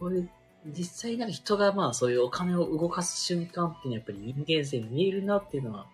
[0.00, 0.30] こういう、
[0.66, 5.86] 実際なんか人がまあそういうお金を動かす瞬間っていうのはやっぱり人間性見えるなっていうのは、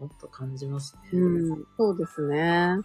[0.00, 1.18] もっと感じますね。
[1.20, 2.78] うん、そうですね。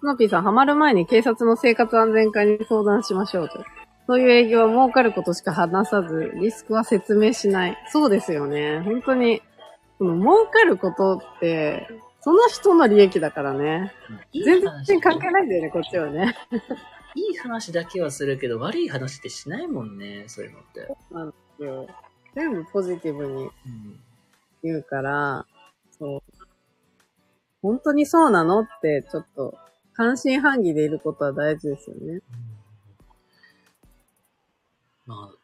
[0.00, 3.62] スノーピーさん、ハマる前に警察の生活安全課に相談しましょうと。
[4.06, 7.76] そういう営業は儲かることしか話さず、リスクは説明しない。
[7.92, 8.80] そうですよね。
[8.80, 9.42] 本当に、
[9.98, 11.86] その儲かることって、
[12.22, 13.92] その人の利益だからね。
[14.32, 16.34] いい全話然関係ないんだよね、こっちはね。
[17.14, 20.88] いい話だけはするけど、悪い話ってしないもんね、そういうのって。
[21.10, 21.86] なんですよ
[22.34, 23.50] 全部ポジティブにうん
[24.62, 25.44] 言うから、
[25.90, 26.22] そう。
[27.60, 29.58] 本当にそうなのって、ちょっと、
[30.00, 32.20] 半信半疑でいることは大事ですよね。
[35.04, 35.36] まあ、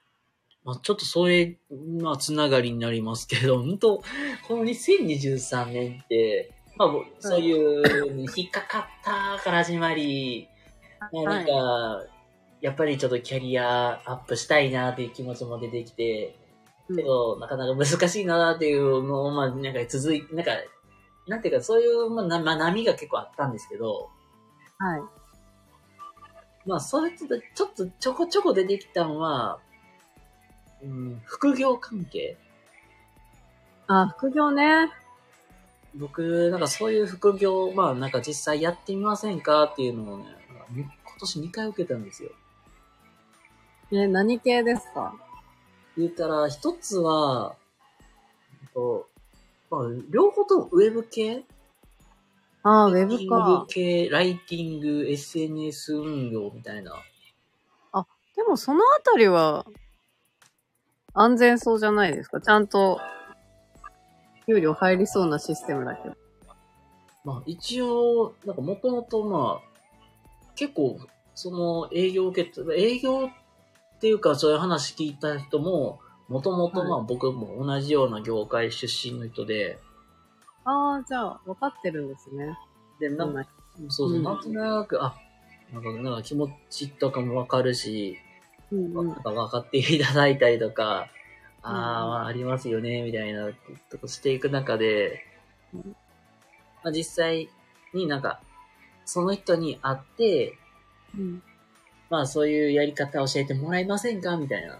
[0.64, 1.58] まあ、ちょっとそれ、
[2.00, 4.02] まあ、つながりになりますけど、 本当
[4.48, 6.90] この2023年って、まあ、
[7.20, 10.48] そういう、引っかかったから始まり、
[11.12, 12.06] まあ、なんか、
[12.62, 16.34] やっぱりちょっとキャリアアップしたいなっていう気持ちも出てきて、
[16.88, 20.52] けど、なかなか難しいなっていうのを、まあ、なんか続いて、なんか、
[21.26, 24.15] なんていうか、そういう、まあ、波が結構あったんですけど、
[24.78, 25.00] はい。
[26.66, 29.60] まあ、そうやってちょっとちょこちょこ出てきたのは、
[30.82, 32.36] うん、副業関係？
[33.86, 34.90] あ、副業ね。
[35.94, 40.24] 僕、なんかそういう副業、まあなんか実際やってみませんかっていうのをね、
[40.74, 42.30] 今年2回受けたんですよ。
[43.92, 45.14] え、何系ですか？
[45.96, 47.54] 言ったら、一つは、
[48.74, 49.08] と
[49.70, 51.44] まあ、両方ともウェブ系？
[52.68, 53.66] あー、ウェライティンブ。
[53.68, 56.94] 系、ライティング、SNS 運用みたいな。
[57.92, 59.64] あでもそのあたりは、
[61.14, 62.40] 安全そうじゃないですか。
[62.40, 63.00] ちゃんと、
[64.48, 66.16] 給料入りそうなシステムだけど。
[67.24, 70.98] まあ一応、なんかもともとまあ、結構、
[71.36, 79.78] その営業受け、営業っていうかそういう話聞いた人も、もともとまあ僕も同じような業界出身の人で、
[80.66, 82.58] ああ、じゃあ、分かってるんですね。
[83.00, 83.44] で、なんか、
[83.88, 85.14] そうそう、うんなんとなく、あ、
[85.72, 88.18] なんか、なんか気持ちとかもわかるし、
[88.72, 89.14] うんうんなん。
[89.22, 91.08] か分かっていただいたりとか、
[91.62, 93.48] あうんあ、まあ、ありますよね、みたいな
[93.90, 95.24] とこしていく中で
[95.72, 95.96] うん、
[96.82, 97.48] まあ、実際
[97.94, 98.40] になんか、
[99.04, 100.58] その人に会って、
[101.16, 101.42] うん。
[102.10, 104.36] まあそういうやり方教えてもらえませんか？
[104.36, 104.78] みたいな。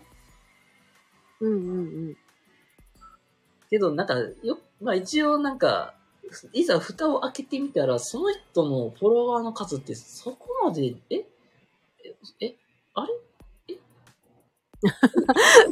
[1.40, 1.82] うんうんう
[2.12, 2.16] ん。
[3.68, 5.94] けどなんか、よ、まあ一応なんか、
[6.52, 11.24] いざ蓋を開けてみたら、その人のフォロワーの数ってそこまで、え？
[12.04, 12.54] え、え、
[12.94, 13.14] あれ？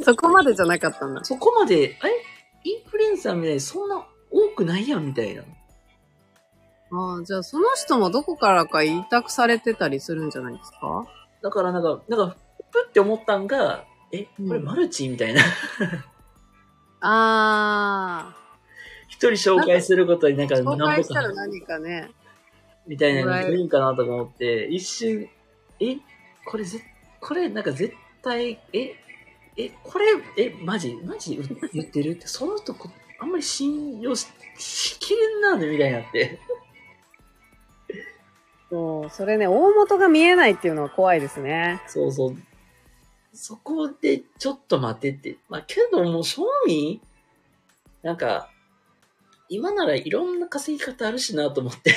[0.03, 1.23] そこまでじゃなかったんだ。
[1.23, 1.97] そこまで、え
[2.63, 5.43] インフルエンサーみたいにそんな多くないやんみたいな。
[6.91, 11.05] ああ、じゃあその人もどこからか委託されてたりするんじゃないですか？
[11.43, 12.37] だからなんか、なんか、
[12.71, 14.63] プって思ったんが、え、これうん。
[14.63, 15.07] マルチ？
[15.09, 15.41] みたいな。
[17.01, 18.44] あ一
[19.17, 22.09] 人紹介することになんかあ、紹介何ぼか、したら何かね。
[22.87, 25.27] みたいなのいいんかなとか思って、一瞬、
[25.79, 25.97] え、
[26.45, 26.81] これぜ、
[27.19, 28.95] これなんか絶対、え、
[29.57, 30.05] え、これ、
[30.37, 30.95] え、マジ？
[31.03, 31.39] マジ？
[31.73, 32.11] 言ってる？
[32.11, 32.89] って、その人こ、
[33.19, 36.39] あんまり信用し、しきれんなねみたいになって。
[38.69, 41.81] そう、それね、大元が見えないっていうのは怖いですね。
[41.87, 42.35] そうそう。
[43.33, 45.37] そこで、ちょっと待ってって。
[45.49, 47.01] まあ、けどもう、正味、
[48.03, 48.49] なんか、
[49.49, 51.93] 今ならいろんな稼ぎ方あるしなと思って。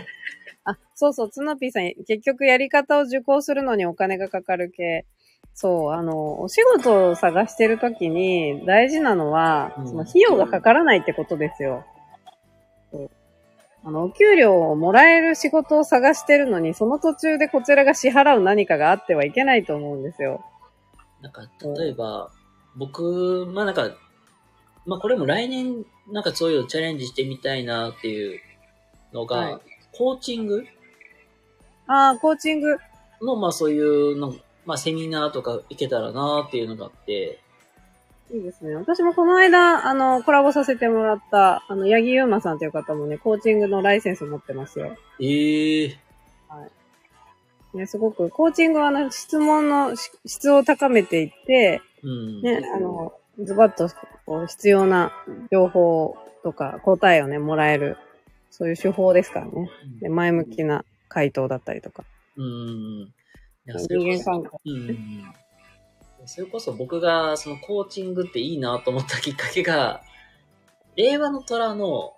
[0.64, 5.06] あ、そうそう、ツノピーさん、結局やり方を受講するのにお金がかかる系。
[5.54, 11.84] そう、あの、お仕事を探してるときに大事なのは、うんその費用がかからないってことですよ。
[12.90, 13.10] そう
[13.84, 20.44] あの、お給料をもらえる仕事を探してるのに、その途中でこちらが支払う何かがあってはいけないと思うんですよ。
[21.20, 21.42] なんか、
[21.76, 22.30] 例えば、
[22.76, 23.90] 僕、まあなんか、
[24.86, 28.40] まあこれも来年、なんかそういうのチャレンジしてみたいなっていう
[29.12, 29.60] のが、はい
[29.94, 30.64] コーチング？
[31.86, 32.78] ああ、コーチング。
[33.20, 34.34] の、まあそういうの、
[34.64, 37.38] まあセミナーとか行けたらなっていうのがあって、
[38.32, 38.74] いいですね。
[38.74, 44.96] 私もこの間、あの、コラボさせてもらった、あの、八木優馬さんという方もね、コーチングのライセンスを持ってますよ。
[45.20, 45.98] ええ
[47.74, 52.40] ね、すごく、コーチングはあの、質問のし質を高めていって、うん。
[52.40, 53.88] ね、あの、ズバッと
[54.26, 55.12] こう必要な
[55.50, 57.96] 情報とか答えをね、もらえる、
[58.50, 59.70] そういう手法ですからね。
[60.00, 62.04] で前向きな回答だったりとか。
[62.36, 63.12] うん。
[64.72, 65.32] ん。
[66.26, 70.02] それこそ僕がそのコーチングっていいなと思ったきっかけが、
[70.96, 72.14] 令和の虎の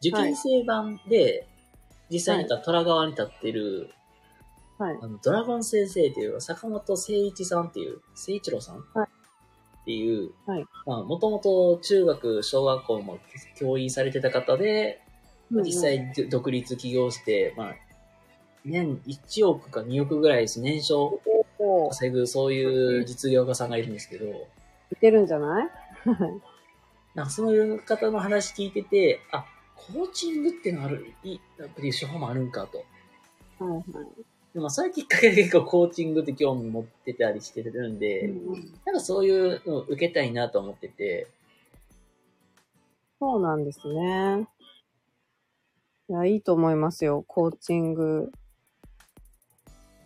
[0.00, 1.46] 受験生版で、
[2.10, 3.90] 実際に虎側に立ってる、
[4.78, 4.98] はい。
[5.02, 9.08] あのドラゴン先生っていう坂本誠一さんっていう、誠一郎さん、はい
[9.88, 13.18] っていう、はいまあ、もともと中学、小学校も
[13.58, 15.00] 教員されてた方で、
[15.50, 17.74] まあ実際独立起業して、まあ、
[18.66, 20.60] 年1億か2億ぐらいです。
[20.60, 21.18] 年商
[21.88, 25.70] 稼ぐ、そういう実業家さんがいるんですけど、いけるんじゃない？
[27.14, 32.84] なんかそういう方の話聞いてて、あ、コーチングってのある、いい、っていう手法もあるんかと。
[33.64, 33.84] はいはい。
[34.58, 41.28] でもそういうきっかけで結構コーチングって興味持ってたりしてるんで、うんうんなんかそういうのを受けたいなと思ってて、
[43.20, 44.48] そうなんですね。
[46.08, 48.32] いや、いいと思いますよ、コーチング。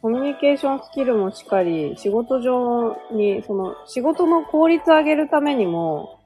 [0.03, 6.21] コミュニケーションスキルもしっかり、仕事上に、その、仕事の効率上げるためにも、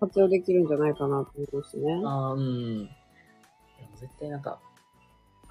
[0.00, 1.92] 活用できるんじゃないかなと思いますね。
[2.06, 2.88] あーうん。
[3.96, 4.60] 絶対なんか、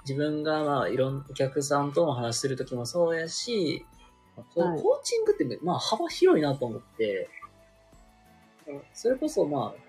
[0.07, 3.85] 自分がまあいろんなお客さんとも話するときもそうやし、
[4.35, 7.29] こうはいコーチングってまあ幅広いなと思って、
[8.93, 9.81] それこそまあ、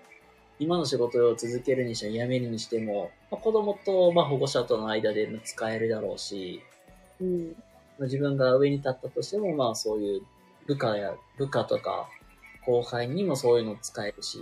[0.59, 6.61] 今の仕事を続けるにしても辞めるにしても、まあ、子供とまあ保護者との間でも使えるだろうし、
[7.21, 7.55] うん。
[7.97, 10.21] まあ自分が上に立ったとしても、まあそういう
[10.67, 12.09] 部下や、部下とか
[12.65, 14.39] 後輩にもそういうの使えるし、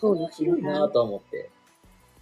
[0.00, 1.50] そうね広いなと思って。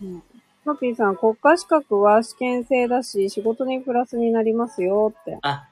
[0.03, 0.23] うん。
[0.67, 5.39] マピーさん、国家資格は試験制だし、仕事にプラスになりますよって。
[5.43, 5.69] あ、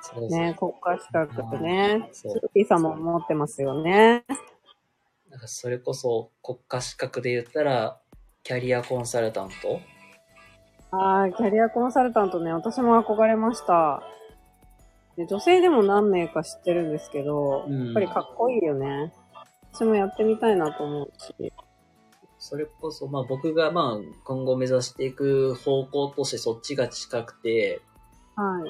[0.00, 1.98] そうですね、国家資格ね。
[1.98, 4.24] マピーさんも持ってますよね。
[5.28, 7.98] なんかそれこそ国家資格で言ったら、
[8.44, 9.80] キャリアコンサルタント？
[10.92, 14.04] ああ、キャリアコンサルタントね、私も憧れました。
[15.16, 19.12] で女性でも何名か知ってるんですけど、うんやっぱりかっこいいよね。
[19.72, 21.52] 私もやってみたいなと思うし。
[22.42, 27.80] それこそ、まあ僕がまあ今後目指していく方向としてそっちが近くて、
[28.34, 28.66] は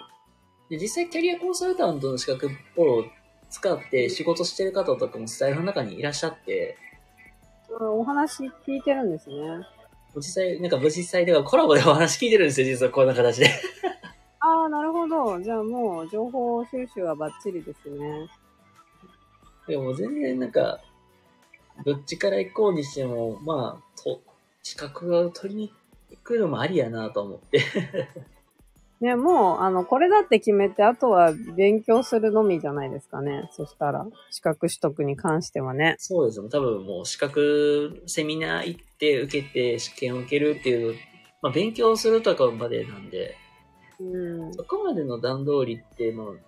[0.69, 0.77] い。
[0.77, 3.05] で実際キャリアコンサルタントの資格を
[3.49, 6.77] 使って仕事してる方とかもスタイフの中にいらっしゃって、
[7.81, 9.37] あお話聞いてるんですね。
[10.17, 13.49] 実際、なんか実際ではコラボでお話聞いてるんですよ、実はこんな形で。
[14.41, 15.41] ああ、なるほど。
[15.41, 18.29] じゃあもう情報収集はバッチリですね。
[19.67, 20.79] でも全然なんか、
[21.85, 24.21] どっちから行こうにしても、まあ、と
[24.63, 25.73] 資格を取りに
[26.11, 27.61] 行くのもありやなと思って。
[29.01, 33.49] ね、もう、あの、これだって決めて、あとは勉強するのみじゃないですかね。
[33.51, 35.97] そしたら、資格取得に関してはね。
[35.99, 36.49] そうですよ。
[36.49, 40.95] 多分もう資格セミナー行って受けて試験を受けるっていう、
[41.43, 43.35] まあ勉強するとかまでなんで、
[43.99, 44.55] うん。
[44.55, 46.41] そこまでの段取りってもう、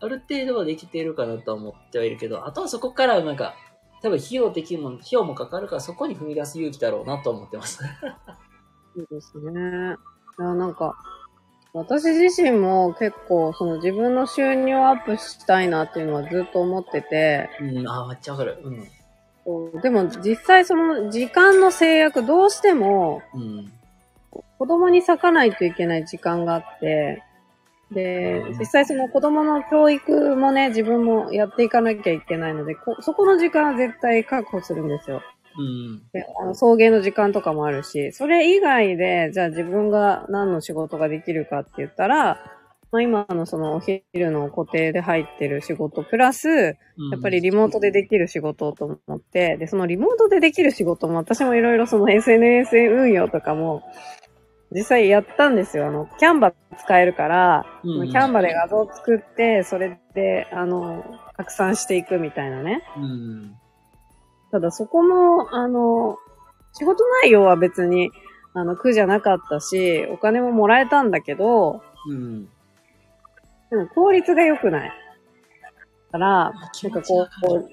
[0.00, 3.54] ある程度はできてるかなとは思ってはいるけど、あとはそこからなんか、
[4.02, 7.84] 多分費用的にも、費用もかかるからそこに踏み出す勇気だろうなと思ってます。
[8.96, 9.96] そうですね。
[10.38, 10.96] いや、なんか、
[11.72, 18.58] 私自身も結構、その自分の収入をアップしたいなっていうのはずっと思ってて、うん、ああ、めっちゃわかる。
[18.62, 18.88] うん。
[19.44, 23.72] そうでも実際その時間の制約どうしてもうん。
[24.58, 27.22] 子供に割かないといけない時間があって、
[27.92, 35.22] でうん、実際その子供の教育もね、自分もやっていかなきゃいけないので、こそこの時間は絶対確保するんですよ。
[35.58, 36.02] うん。
[36.12, 42.38] で、あの、送迎の時間とかもあるし、それ以外で、じゃあ自分が何の仕事ができるかって言ったら、
[42.92, 46.74] まあ今のそのお昼の固定で入ってる仕事プラス、や
[47.16, 53.82] っぱりリモートでできる仕事と思って、で、そのリモートでできる仕事も私もいろいろその SNS 運用とかも
[54.72, 55.88] 実際やったんですよ。
[55.88, 61.04] あの、キャンバ使えるから、うんキャンバで画像作って、それで、あの、
[61.36, 62.82] 拡散していくみたいなね。
[62.96, 63.56] うん。
[64.52, 66.18] ただそこも、あの、
[66.72, 68.10] 仕事内容は別に、
[68.54, 72.44] あの、苦じゃなかったし、お金ももらえたんだけど、うん。
[73.70, 74.92] でも効率が良くない。
[76.10, 76.52] から、
[76.82, 77.68] なんかこう、こう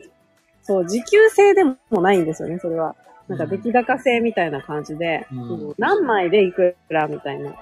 [0.62, 2.96] そう、時給制でもないんですよね、それは。
[3.28, 7.54] なんか出来高制みたいな感じで、うんうん何枚でいくらみたいな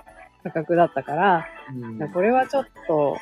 [0.43, 3.17] 価格だったから、うんこれはちょっと、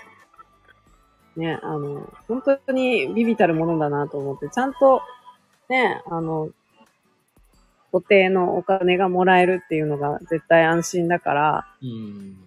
[1.36, 5.02] ね、あの、本当にビビたるものだなと思って、ちゃんと、
[5.70, 6.50] ね、あの、
[7.92, 12.38] 固定のお金がもらえるっていうのが絶対安心だから、うん。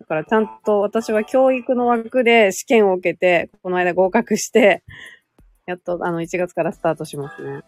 [0.00, 4.82] だからちゃんと私は教育の枠で試験を受けて、この間合格して、
[5.66, 7.60] やっとあの1月からスタートしますね。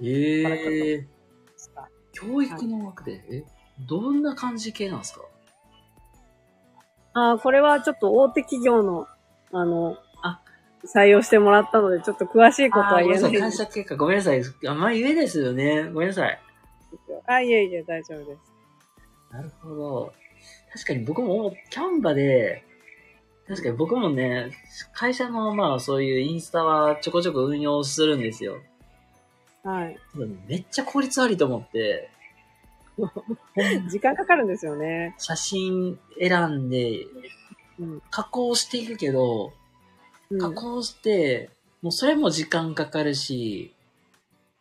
[0.00, 1.06] ええ
[2.12, 3.44] 教育の枠で、え、
[3.80, 5.22] どんな感じ系なんですか？
[7.14, 9.06] ああ、これはちょっと大手企業の、
[9.52, 10.40] あの、あ、
[10.84, 13.50] 採用してもらったので、ちょっと詳しいことは言えないんあーごめんなさい。
[13.50, 14.42] です感謝結果、ごめんなさい。
[14.68, 15.84] あんまり言えないですよね。
[15.92, 16.40] ごめんなさい。
[17.08, 17.22] よ。
[17.26, 18.52] あ、いえいえ、大丈夫です。
[19.30, 20.12] なるほど。
[20.72, 22.64] 確かに僕もキャンバで、
[23.48, 24.50] 確かに僕もね、
[24.94, 28.56] 会社のまあそういうインスタはちょこちょこ運用するんですよ。
[29.62, 29.96] はい。
[30.48, 32.10] めっちゃ効率悪いと思って、
[33.90, 35.14] 時間かかるんですよね。
[35.18, 37.06] 写真選んで、
[37.78, 38.02] うん。
[38.10, 39.52] 加工していくけど、
[40.30, 41.50] うん加工して、
[41.82, 43.74] もうそれも時間かかるし、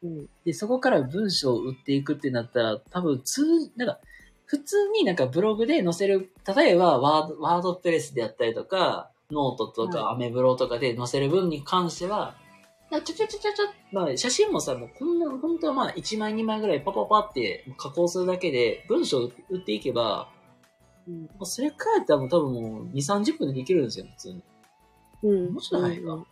[0.04, 0.30] うん。
[0.44, 4.00] で、そこから文章を打っていくってなったら、多分、通、なんか、
[4.46, 12.36] 普通になんかブログで載せる、例えばワード、 WordPress であったりとか、ノートとかアメブロとかで載せる分に関しては、
[13.00, 20.30] ちょちょちょちょちょ、まあ写真もさ、もうこんな、本当はまあ1枚2枚ぐらいパパパって加工するだけで文章を打っていけば、
[21.08, 21.30] うん。
[21.46, 24.44] それくらいだったらもう多分もう2、30分でできるんですよ、普通に。
[25.24, 25.48] うん。
[25.50, 26.26] 面白いわ。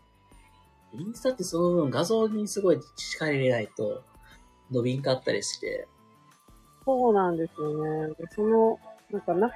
[0.93, 4.03] インスタってその分画像にすごい力入れないと
[4.71, 5.87] 伸びんかったりして。
[6.85, 8.13] そうなんですよね。
[8.17, 8.79] でその、
[9.11, 9.51] なんかな、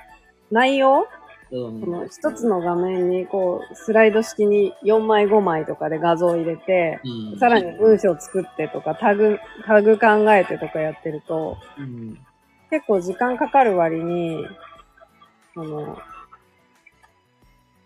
[0.52, 1.08] 内容
[1.54, 1.82] うん。
[1.82, 12.18] この一つの画面にこう、スライド式に4枚5枚とかで画像を入れて、うんさらに文章作ってとか、タグ、タグ考えてとかやってると、うん。
[12.72, 14.46] 結構時間かかる割に、
[15.56, 15.98] あの、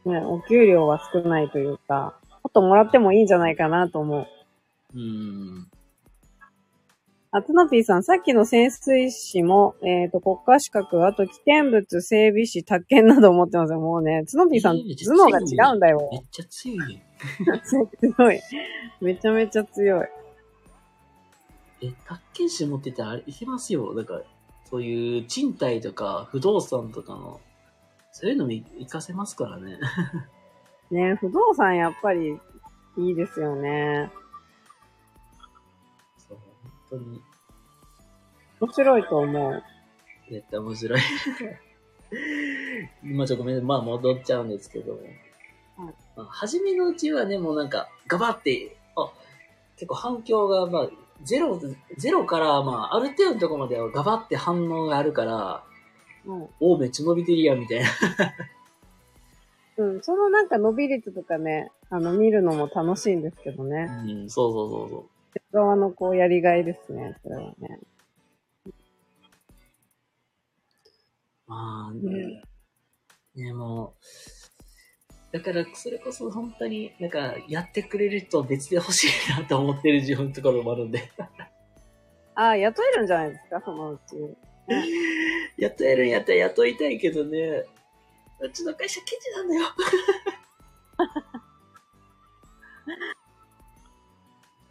[0.06, 4.28] ね、お給料は少ないというか、もっともらってもいいんじゃないかなと思う。
[4.96, 5.68] うん。
[7.32, 13.80] あ、つのぴーさん、さっきの潜水士も、えっ、と、国家資格、あと危険物整備士、宅建など持ってますよ。
[13.80, 16.10] もうね、つのぴーさん、頭脳が違うんだよ。
[16.12, 17.04] めっちゃ強いね。
[18.00, 18.40] 強い。
[19.02, 20.08] めちゃめちゃ強い。
[21.82, 23.94] え、宅建士持ってたらあれいけますよ。
[23.94, 24.24] だから、
[24.70, 27.42] そういう賃貸とか不動産とかの、
[28.12, 29.78] そういうのもい活かせますからね。
[30.92, 32.40] ね、不動産やっぱり
[32.98, 34.10] いいですよね。
[36.90, 37.22] 当に。
[38.60, 39.64] 面白いと思う。
[40.30, 41.02] 絶対面白い。
[43.04, 45.00] まあちょっとごめん、まあ戻っちゃうんですけど、
[45.78, 49.12] まあ、初めのうちはね、もうなんか、ガバって、あ、
[49.76, 50.90] 結構反響が、まあ、
[51.24, 51.60] ゼロ、
[51.98, 55.64] ゼロから、まあ、ある程度のところまではガバって反応があるから、
[56.26, 56.42] うん。
[56.60, 57.88] おお、めっちゃ伸びてるやん、みたいな。
[59.78, 63.88] うん、そのなんか伸び率とかね、あの、見るのも楽しいんですけどね。
[64.08, 65.17] うん、そうそうそうそう。
[65.52, 67.80] 側のこう、やりがいですね、それはね。
[71.48, 72.42] まあね、
[73.36, 73.96] ね、も
[75.32, 81.12] う、だから、それこそ本当に、なんか、やってくれる人別で欲しいなと思ってる自分のところもあるんで。
[82.36, 84.16] ああ、雇えるんじゃないですか、そのうち。
[85.58, 87.66] 雇えるんやったら雇いたいけどね、
[88.40, 89.62] うちの会社ケチなんだよ。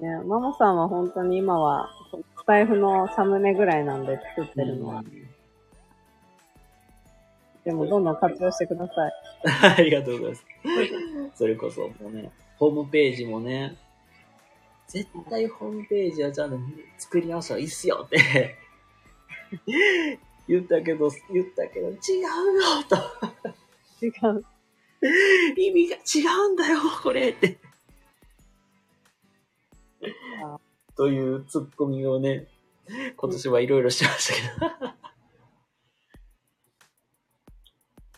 [0.00, 1.88] ね、マモさんは本当に今は、
[2.38, 5.04] スタイフのサムネぐらいなんで作ってるのは。
[7.64, 9.12] でもどんどん活用してください。
[9.78, 10.44] ありがとうございます。
[11.34, 13.76] それこそ、もうね、ホームページもね、
[14.86, 16.58] 絶対ホームページはちゃんと
[16.98, 18.56] 作り直したらいいっすよって
[20.46, 21.98] 言ったけど、言ったけど、違うよ
[22.88, 22.96] と。
[24.00, 24.44] 違う。
[25.56, 27.65] 意味が違うんだよ、これってあ。
[30.96, 32.46] というツッコミをね、
[33.16, 34.92] 今年はいろいろしましたけど。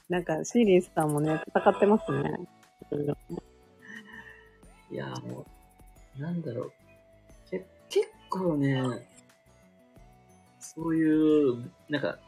[0.08, 2.32] なんか、シーリンさんもね、戦ってますね。
[4.90, 5.44] いや、も
[6.18, 6.72] う、なんだろう。
[7.50, 8.82] け結構ね、
[10.58, 12.18] そういう、なんか、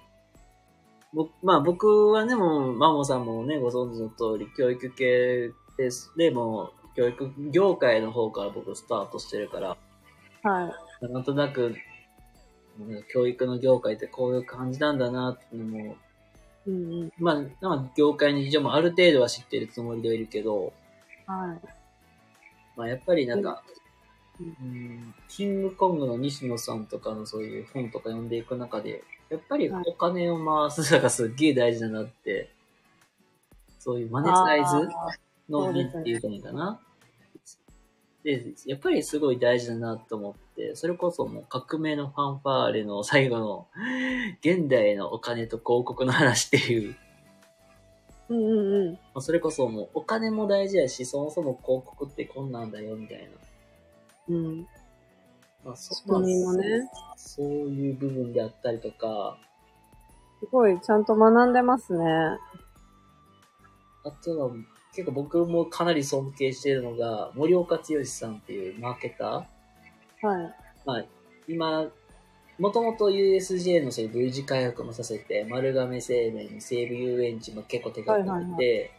[1.13, 6.13] ぼまあ僕はね、もう、マモさんもね、ご存知の通り、教育系です。
[6.17, 9.77] でも、教育業界の方から僕スタートしてるから、
[10.43, 10.73] は
[11.03, 11.13] い。
[11.13, 11.75] なんとなく、
[12.79, 15.97] ね教育の業界ってこういう感じなんだなっていうのも、
[16.67, 17.13] うんうん。
[17.19, 20.73] まあ、なんか業界の事情もある程度は知ってるつもりではいるけど、
[21.27, 21.69] はい。
[22.77, 23.63] まあやっぱりなんか、
[24.41, 32.51] ううん、キングコングの西野さんとかのそういう本とか読んでいく中で、やっぱりお金を回すのがすっげえ大事だなって、
[33.79, 34.89] そういうマネタイズ
[35.51, 36.81] の面っていうかいいかな。
[38.23, 43.67] で、やっぱりすごい大事だなと思って、それこそもう革命のファンファーレの最後の
[44.41, 46.97] 現代のお金と広告の話っていう、
[48.29, 48.93] うんうんうん。
[48.93, 53.31] まあそれこそもうお金も大事だし、そもそも広告ってこんなんだよみたいな。
[54.29, 54.67] うん。
[55.65, 56.91] まあ、そ仕組みもね。
[57.17, 59.39] そういう部分であったりとか、
[60.41, 62.05] すごい、ちゃんと学んでますね。
[64.05, 64.51] あとは
[64.95, 70.27] 結構僕もかなり尊敬しているのが、森岡剛さんっていうマーケター。
[70.27, 70.55] はい。
[70.85, 71.05] まあ、
[71.49, 71.91] 今、
[72.59, 78.91] もともと USJ のそういう V 字開発もさせて、丸亀製麺に西武遊園地も結構手掛けてて、はいはい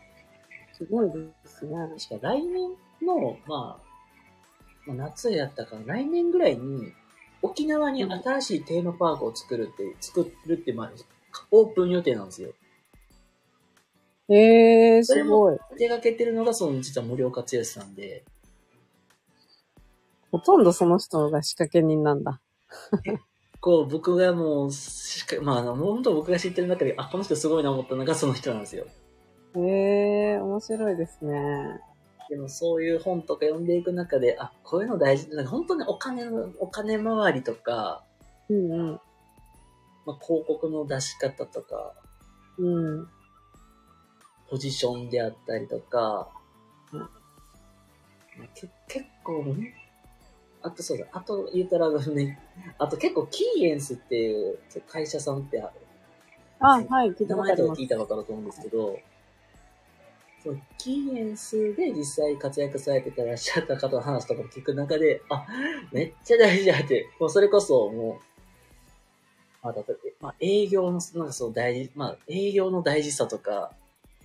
[0.81, 1.13] すごいで
[1.45, 1.75] すね。
[2.09, 2.71] 確か来年
[3.03, 6.91] の、まあ、まあ夏やったかな、来年ぐらいに、
[7.43, 10.91] 沖縄に新しいテーマパークを作るって、作るって、まあ、
[11.51, 12.53] オープン予定なんですよ。
[14.33, 15.57] えー、すごい。
[15.77, 18.23] 手掛けてるのが、その、実は森岡剛さんで、
[20.31, 22.39] ほとんどその人が仕掛け人なんだ。
[23.59, 28.85] こう、僕がもう、しかまあ、あの、もう本当僕が知ってる中で、あ、この人すごいな思ったのがその人なんですよ。
[29.55, 31.81] えー、面白いですね。
[32.29, 35.29] でもそういう本とか読んでいく中で、あ、こういうの大事。
[35.35, 38.05] なんか本当にお金の、お金回りとか、
[38.49, 39.01] うんうん。
[40.05, 41.93] まあ、広告の出し方とか、
[42.57, 43.07] うん。
[44.51, 46.27] ポジションであったりとか、
[46.91, 49.73] うんまあけ結構ね、
[50.61, 52.37] あとそうだ、あと言ったらね、
[52.77, 55.73] あと結構キーエンスっていう会社さんってある。
[56.59, 57.87] あ、はい、聞いた名ことあ聞い。
[57.87, 58.99] たことあると思うんですけど、
[60.43, 65.45] そう、キーエンスで実際活躍されてたらっしゃった方の話とかも聞く中で、あ、
[65.93, 73.71] めっちゃ大事だって、もうそれこそもう、まあ、だって、まあ、営業の、なんかそう大事、まあ、営業の大事さとか、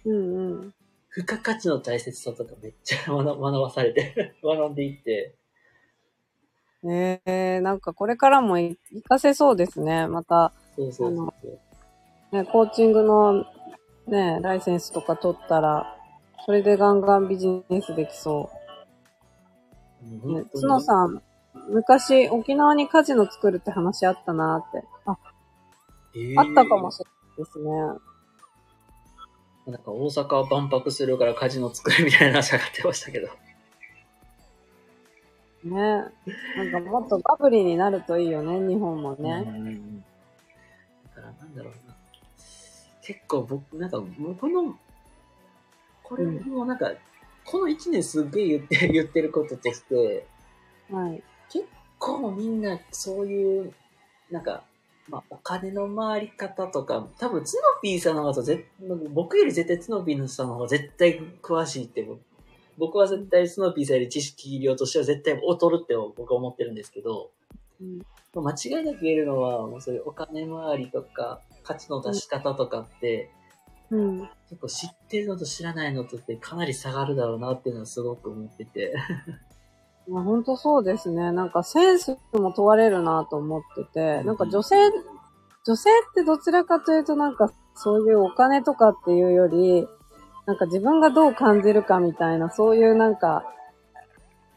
[0.07, 0.75] うんうん。
[1.11, 5.35] 付加価値の大切さとかめっちゃ学学ばされて、 学んでいって、
[6.85, 10.07] ええなんかこれからもい活かせそうですね。
[10.07, 12.37] また、そうそうそうそう。
[12.37, 13.45] ね、コーチングの
[14.07, 15.97] ね、ライセンスとか取ったら、
[16.45, 18.51] それでガンガンビジネスできそ
[20.25, 20.33] う。
[20.33, 21.23] ね、角さん、
[21.71, 24.87] 昔沖縄にカジノ作るって話あったなって。
[25.07, 25.17] あ、
[26.15, 27.71] えーあったかもしれないですね。
[29.67, 33.29] なんか大阪は万博するからカジノ作るみたいな話上がってましたけど。
[35.65, 35.81] ね。
[36.57, 39.41] なんかもっとバブリーになるといいよね、日本もうね。
[39.41, 40.03] んだ
[41.15, 41.97] からなんだろうな。
[43.03, 44.79] 結構僕、なんか僕の、
[46.03, 46.93] これもなんか、
[47.45, 50.27] この一年すっげえ言って、 言ってることとして、
[50.91, 51.23] はい。
[51.49, 51.67] 結
[51.99, 53.73] 構みんなそういう、
[54.31, 54.63] なんか、
[55.09, 58.67] まあ、お金の回り方とか、多分、ツノピーさんの方がぜ
[59.13, 62.07] 僕より絶対ツノピーさんの方が絶対詳しいって、
[62.77, 67.31] 僕は絶対ツノピーさんより知識量としては絶対劣るって僕は思ってるんですけど、
[67.81, 67.99] うん
[68.35, 73.31] まあ間違いなく言えるのは、もうそういうお金回りとか、価値の出し方とかって、
[73.91, 74.19] うん。
[74.49, 78.95] 結構知ってるのと知らないのとってかなり差があるだろうなっていうのはすごく思ってて。
[80.09, 81.33] まあ、本当そうですね。
[81.33, 84.77] なんかセンスも問われるなと思ってて、なんか女性、
[85.65, 89.87] 女性ってどちらかというとなんかそういうお金とかっていうより、
[90.47, 93.45] なんか自分がどう感じるかみたいな、そういうなんか、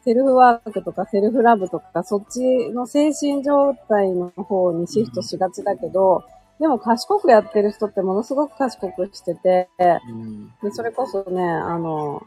[0.02, 6.24] セルフワークとかセルフラブとか、そっちの精神状態の方にシフトしがちだけど、
[6.58, 10.46] でも賢くやってる人ってものすごく賢くしてて、うん。
[10.62, 12.22] で、それこそね、あの、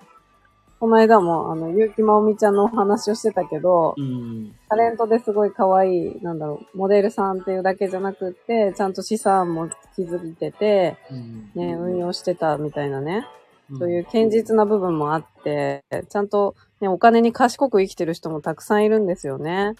[0.83, 4.53] この間も、あの、ゆうきまおみちゃんのお話をしてたけど、うん。
[4.67, 11.51] タレントですごい可愛い、なんだろう、モデルさんっていうだけじゃなくって、ちゃんと資産も築いてて、うん。
[11.55, 13.25] ね、運用してたみたいなね、
[13.71, 19.75] うんそういう堅実な部分もあって、ちゃんとね、お金に賢く生きてる人もたくさんいるんですよね。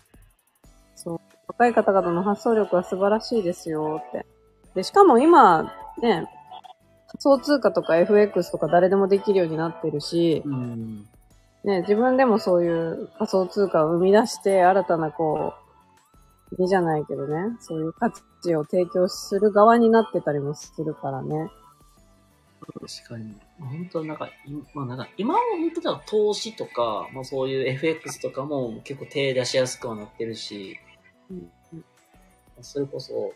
[0.96, 1.20] そう。
[1.50, 4.26] 若い方々の発想力は素晴らしいですよって。
[4.74, 6.30] で、しかも今、ね、
[7.14, 11.08] 仮想通貨とか FX とか誰でもできるようになってるし、うん。
[11.64, 15.54] ね、自分でもそういう仮想通貨を生み出して、新たなこ
[16.52, 21.50] う、国じゃないけどね、そういう価値を提供する側になってたりもするからね。
[22.62, 23.36] 確かに。
[23.60, 24.32] 本当なんか、い
[24.74, 30.80] まあなんか、今は本当だ投資とか、まあそういう FX とかも結構手出しやすくはなってるし、
[31.30, 31.52] うん
[32.62, 33.34] それこそ、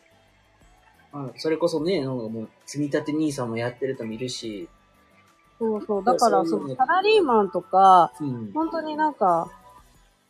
[1.12, 4.68] まあ、それこそね、なんかもう、積み立て NISA もやってる人もいるし、
[5.60, 6.04] そうそう。
[6.04, 8.52] だから、そのサラリーマンとか、うん。
[8.54, 9.50] 本当になんか、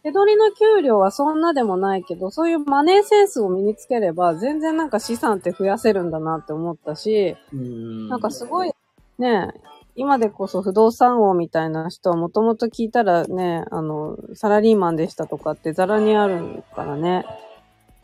[0.03, 8.07] 手取りの給料はそんなでもないけど、そういうマネーセンスを身につければ、全然なんか資産って増やせるんだなって思ったし、うん。
[8.07, 8.71] なんかすごい、
[9.19, 9.51] ね、
[9.95, 17.25] 今でこそ不動産王みたいな人はもともと聞いたらね、あの、サラリーマンでしたとかってザラにあるからね、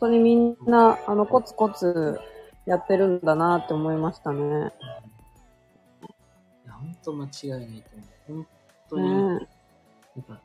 [0.00, 2.20] 当にみんな、あの、コツコツ
[2.66, 4.72] やってるんだなって思いましたね。
[6.64, 7.90] いや、本当間違いないと
[8.28, 8.46] 思う。
[8.46, 8.46] 本
[8.90, 9.48] 当に、ね
[10.16, 10.40] なんか、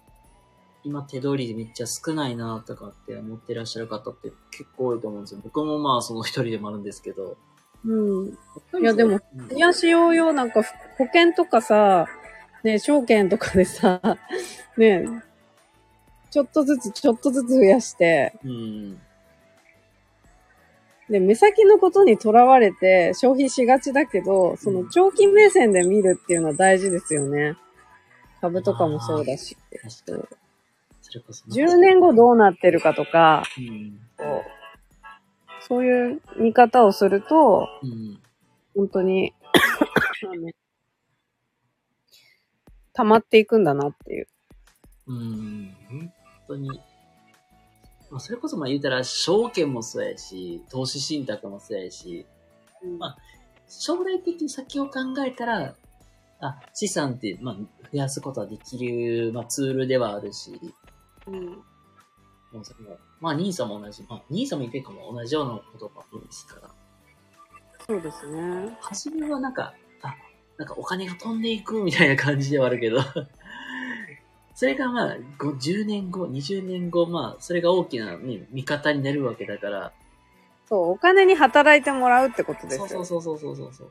[0.83, 5.41] 今手取りめっちゃ少ないなとかって思ってらっしゃる方って結構多いと思うんですよ。
[5.43, 7.37] 僕もまあその一人でもあるんですけど。
[7.85, 8.27] うん。
[8.81, 10.61] いやでもうん、増やしようよ、なんか
[10.97, 12.07] 保険とかさ、
[12.63, 14.01] ね、証券とかでさ、
[14.77, 15.05] ね、
[16.29, 19.01] ちょっとずつちょっとずつ増やして、うん。
[21.09, 27.55] で、目先のことにとらわれて消費しがちだけど、その長期目線で見るっていうのは大事ですよね。
[28.41, 29.57] 株とかもそうだし。
[30.05, 30.37] 確かに。
[31.01, 31.45] それこそ。
[31.47, 33.99] 10年後どうなってるかとか、うん。
[35.67, 38.19] そういう見方をすると、うん。
[38.75, 39.33] 本当に、
[42.93, 44.27] 溜まっていくんだなっていう。
[45.07, 45.75] うん。
[45.89, 46.13] 本
[46.47, 46.69] 当に。
[48.11, 52.25] まあ、それこそまあ言うたら、証券もそうやし、投資信託もそうやし、
[52.97, 53.17] まあ
[53.69, 55.75] 将来的に先を考えたら、
[56.41, 60.59] あ、資産って、まあ、増やすことはできる、まあ、ツールではあるし、
[61.27, 61.45] うん。
[61.45, 66.69] もうそれもまあ、ニーサも同じ、まあ、ニーサもイペイカも同じようなことが多いですから、
[67.85, 68.77] そうですね。
[68.81, 70.15] 初めはなんか、あ、
[70.57, 72.99] なんかお金が飛んでいくみたいな感じではあるけど、
[74.59, 79.93] それがまあ、ご10年後、20年後、まあ、それが大きな、ね、見方になるわけだから、
[80.67, 82.87] そう、お金に働いてもらうってことですよ。
[82.89, 83.85] そうそうそうそうそうそ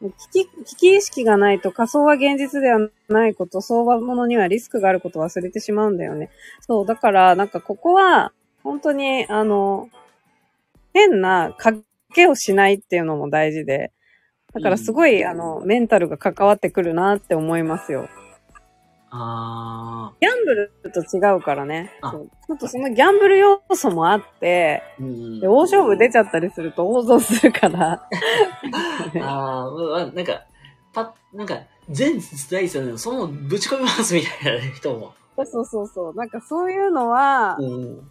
[0.00, 0.10] う。
[0.32, 6.30] 危機、危機意識がないと仮想は現実ではないこと、相場物にはリスクがあることを忘れてしまうんだよね。
[6.62, 8.32] そう、だから、なんかここは、
[8.62, 9.90] 本当に、あの、
[10.94, 11.82] 変な賭
[12.14, 13.92] けをしないっていうのも大事で、
[14.52, 18.08] だからすごい、あの、メンタルが関わってくるなって思いますよ。
[19.12, 21.90] あギャンブルと違うからね。
[22.00, 25.04] ちょっとそのギャンブル要素もあって、ー。
[25.04, 28.06] うんで大勝負出ちゃったりすると大損するから。
[29.20, 30.44] あーうわなんか、
[30.92, 31.58] パなんか、
[31.88, 35.12] 全財産そのぶち込みますみたいな人も。
[35.36, 36.14] そうそうそうそう。
[36.14, 38.10] なんかそういうのはうん。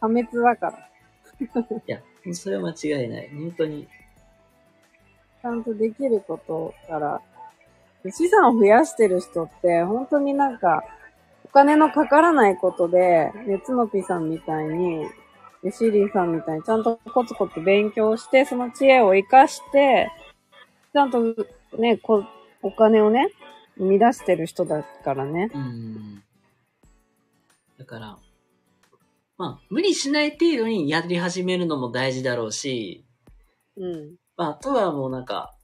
[0.00, 0.88] 破滅だから。
[1.78, 2.00] いや、
[2.32, 3.30] それは間違いない。
[3.34, 3.86] 本当に。
[5.44, 7.20] ちゃんとできることから、
[8.10, 10.82] 資産を増やしてる人って、本当になんか、
[11.44, 15.06] お金のかからないことで、ねつのぴさんみたいに、
[15.62, 20.10] でシーリーさんみたいにちゃんとコツコツ勉強して、その知恵を活かして、
[20.94, 21.22] ちゃんと
[21.76, 22.24] ね、こ
[22.62, 23.28] お金をね、
[23.76, 25.50] 生み出してる人だからね。
[25.52, 26.22] うん。
[27.78, 28.16] だから、
[29.36, 33.04] まあ、無理しない程度にやり始めるのも大事だろうし、
[33.76, 34.23] うん。
[34.36, 35.54] まあ、あとはもうなんか、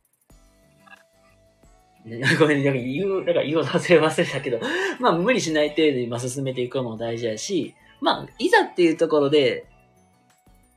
[2.38, 4.60] ごめん、なんか言う、なんか言おう忘れ忘れたけど、
[4.98, 9.66] まあ、無理しない程度にまあ進めていくのも大事だし、まあ、いざっていうところで、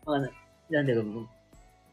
[0.06, 0.30] まあ、な
[0.70, 1.28] なんだろう、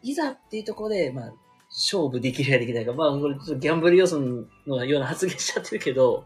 [0.03, 1.33] いざっていうところで、まあ、
[1.69, 4.21] 勝負できるやできないか、まあ、これちょっとギャンブル要素
[4.67, 6.25] のような発言しちゃってるけど、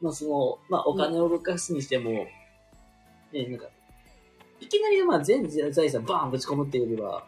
[0.00, 2.26] まあ、その、まあ、お金を動かすにしても、
[3.32, 3.66] ね、なんか、
[4.60, 7.26] いきなり、まあ、全財産バーンぶち込むっていうよりは、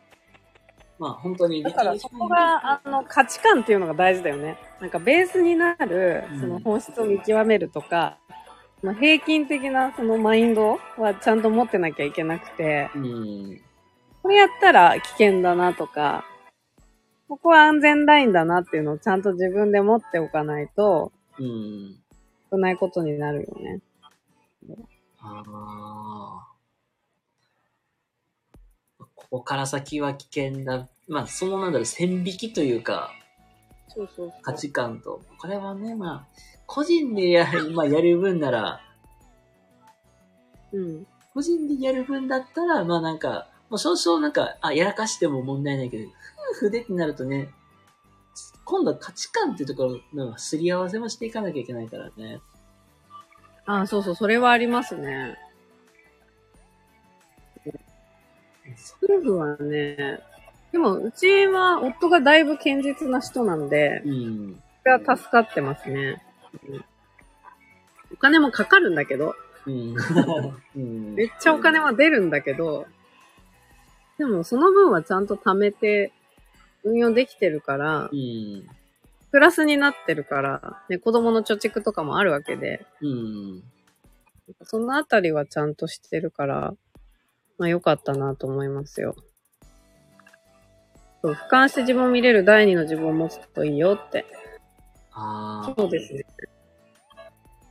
[0.99, 4.59] まあ、本当に、だからそこが、あの、価値観っていうのが大事だよね。
[4.81, 8.19] なんかベースになるうん、その本質を見極めるとか、
[8.83, 13.61] まあ平均的なそのマインドはちゃんと持ってなきゃいけなくて、うん。
[14.23, 16.25] これやったら危険だなとか、
[17.29, 21.97] ここは安全ラインだなっていうのをちゃんと自分で持っておかないと、うん。
[22.51, 23.81] 危ないことになるよね。
[25.21, 26.48] ああ。
[29.31, 30.89] ここから先は危険だ。
[31.07, 33.13] まあ、そのなんだろう、線引きというか、
[33.89, 35.23] そうそう価値観と。
[35.39, 36.27] これはね、まあ、
[36.67, 38.81] 個人でや,、まあ、やる分なら、
[40.73, 41.07] うん。
[41.35, 46.09] 個人でやる分だったら、まあなんか、もう少々なんか、あ、やらかしても問題ないけど、
[46.57, 47.51] 夫婦でってなるとね、
[48.65, 52.41] 今度は価値観っていうところのすり合わせもしていかなきゃいけないからね。
[53.65, 55.37] あそうそう、それはありますね。
[59.03, 60.21] 夫婦はね、
[60.73, 64.63] でも、うちは夫がだいぶ堅実な人なんで、うん。
[64.83, 66.23] それは助かってますね。
[66.69, 66.85] うん
[68.13, 69.35] お金もかかるんだけど、
[69.67, 69.95] うん。
[70.77, 71.15] うん。
[71.15, 72.87] めっちゃお金は出るんだけど、
[74.17, 76.13] でもその分はちゃんと貯めて
[76.85, 78.67] 運用できてるからう、ん。
[79.31, 83.63] プラスになってるから、ね、子供の貯蓄とかもあるわけで、うん。
[84.63, 86.75] そのあたりはちゃんとしてるから、
[87.59, 89.15] まあ良かったなと思いますよ。
[91.23, 94.25] そう、俯瞰して自分を見れる第二の自分を持つといいよって。
[95.13, 95.75] ああ。
[95.77, 96.25] そうですね。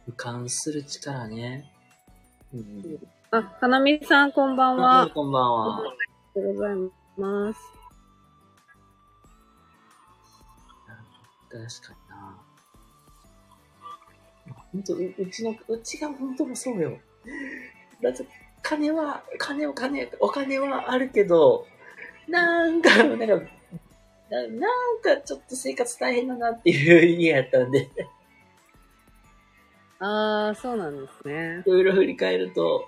[0.10, 1.72] 俯瞰する力ね。
[2.54, 3.00] うん。
[3.32, 5.02] あ、かなみさんこんばんは。
[5.04, 5.78] あこんばんは。
[5.78, 5.84] が
[6.34, 6.76] とうござい
[7.18, 7.60] ます。
[11.50, 12.38] 確かにな。
[14.74, 16.98] 本当ううちの、うちが本当もそうよ。
[18.02, 18.28] だって、
[18.68, 21.66] 金は、金お金、お金はあるけど、
[22.28, 23.26] なんか、なんか、
[24.30, 27.90] ななんかちょっと生活大変だなっていう家やったんで、
[30.00, 31.64] ああ、そうなんですね。
[31.66, 32.86] いろいろ振り返ると、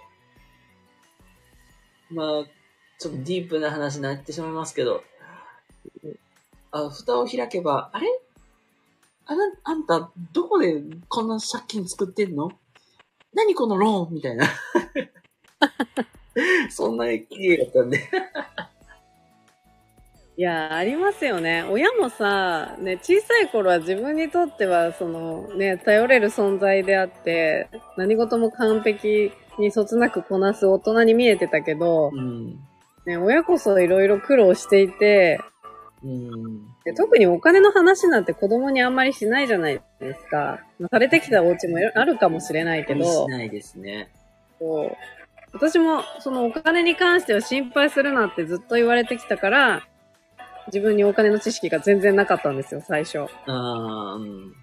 [2.12, 2.44] まあ、
[3.00, 5.02] ちょっとディープな話になってしまいますけど、
[6.72, 8.08] あ、蓋を開けば、あれ？
[9.28, 12.52] あな、あんた、どこでこんな借金作ってんの？
[13.34, 14.16] 何このローン？
[14.16, 14.46] みたいな。
[16.70, 18.00] そんな家だったんで。
[20.38, 21.66] いや、ありますよね。
[21.70, 27.68] 親もさ、ね、小さい頃は自分にとっては、その、ね、頼れる存在であって、
[27.98, 32.58] 何事も完璧にそつなくこなす大人に見えてたけど、うん。
[33.06, 35.42] ね、親こそいろいろ苦労していて、
[36.04, 36.70] うん。
[36.86, 40.62] で特にお金の話なんて子供にあんまりしないじゃないですか。
[40.80, 44.10] まあされてきたお家もあるかもしれないけど、しないですね。
[44.58, 44.98] そう
[45.54, 49.88] 私もそのお金に関しては心配するなってずっと言われてきたから、
[50.68, 53.20] 自分にお金の知識が全然なかったんですよ、最初。
[53.22, 54.24] ああ、うん。
[54.24, 54.54] うん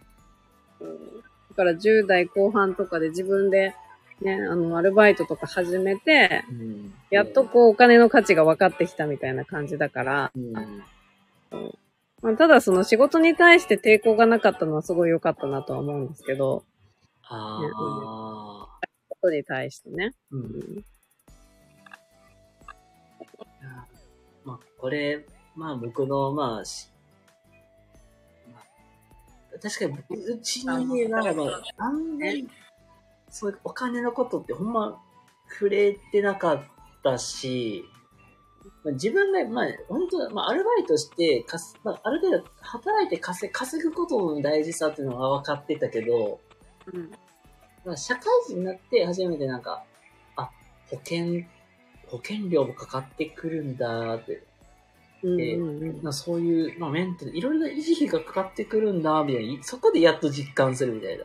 [1.50, 3.74] だから10代後半とかで自分で
[4.20, 6.94] ね、あの、アルバイトとか始めて、うん。
[7.10, 10.52] やっとこうお金の価値が分かってきたみたいな感じだから、うん。
[12.22, 16.64] まあ、ただその仕事に対して抵抗がなかったのはすごい良かったなとは思うんですけど、
[17.24, 18.55] ああ、
[19.26, 20.12] ことに対してね。
[20.30, 20.84] うん。
[24.44, 25.26] まあ、これ、
[25.56, 26.88] まあ僕の、まあ、し
[28.52, 32.48] まあ確かに僕、うちの家ならば、あんまり、
[33.28, 35.02] そういうお金のことってほんま
[35.50, 36.62] 触れてなかっ
[37.02, 37.84] たし、
[38.84, 46.40] まあ、自分が、まあ、本当まあ、アルバイトしてかす、まあ、ある程度働いて稼稼ぐことの大事さっていうのは分かってたけど、
[46.92, 47.10] うん。
[47.86, 49.84] まあ、社会人になって初めてなんか、
[50.34, 50.50] あ、
[50.90, 51.44] 保険、
[52.08, 54.42] 保険料もかかってくるんだって、
[55.22, 61.24] うんえうんうんまあ、そういう、まあ、メンテいろいろな維持費がかかってくるんだ、みたいな、そこでやっと実感するみたいな。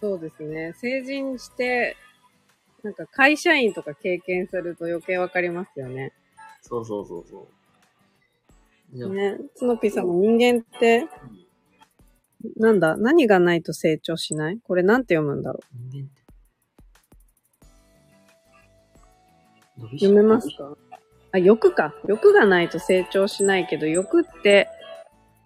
[0.00, 0.72] そうですね。
[0.74, 1.96] 成人して、
[2.84, 6.12] なんか会社員とか経験すると余計わかりますよね。
[6.62, 7.48] そうそうそうそ
[8.92, 9.08] う。
[9.14, 9.38] ね。
[9.56, 11.08] つのぴーさんも人間って、
[12.56, 12.96] なんだ？
[12.96, 14.58] 何がないと成長しない？
[14.62, 15.60] これなんて読むんだろ
[15.90, 16.22] 人間って。
[19.78, 19.98] 伸う？
[19.98, 20.76] 読めますか？
[21.32, 21.94] あ、欲か。
[22.06, 24.68] 欲がないと成長しないけど、欲って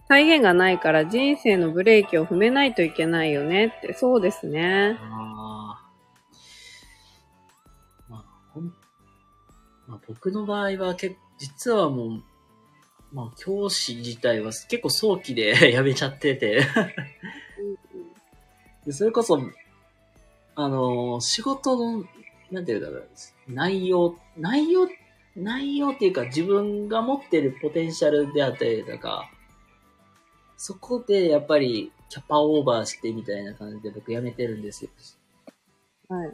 [0.09, 3.95] 体現がないから人生のブレーキを踏めないといけないよねって。
[3.95, 4.99] そうですね。
[5.01, 5.79] ま
[8.11, 8.73] あ、ほん、
[9.87, 12.23] まあ、僕の場合は結実はもう、
[13.13, 16.67] まあ、教師自体は結構早期で 辞めちゃってて
[18.85, 19.41] で、それこそ、
[20.55, 22.05] あのー仕事の、
[22.51, 23.09] なんていうんだろう、
[23.49, 24.89] 内容、内容、
[25.37, 29.31] 内容っていうか自分が持ってるポテンシャルであったりとか、
[30.57, 34.91] そこでやっぱりキャパオーバーしてみたいな感じで僕辞めてるんですよ。
[36.09, 36.33] はい。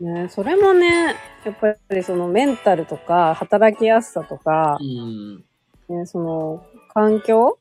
[0.00, 5.44] ねそれもね、やっぱりそのメンタルとか、働きやすさとかう、ん。
[5.88, 7.58] ね、その環境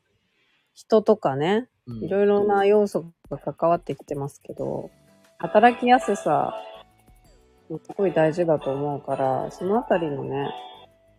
[0.74, 4.90] 人とかね、うんいろいろな要素が関わってきてますけど、
[5.38, 6.54] 働きやすさ、
[7.70, 10.50] すごい大事だと思うから、そのあたりのね、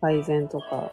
[0.01, 0.91] 改善とか、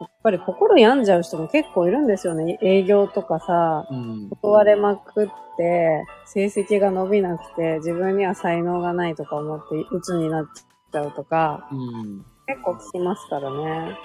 [0.00, 2.58] やっぱり心病んじゃう人も結構いるんですよね。
[2.62, 4.28] 営業とかさ、うん。
[4.30, 12.24] 断れまくって、成績が伸びなくて、自分には才能がないとか思って、鬱になっちゃうとか、うん。
[12.46, 13.98] 結構聞きますからね。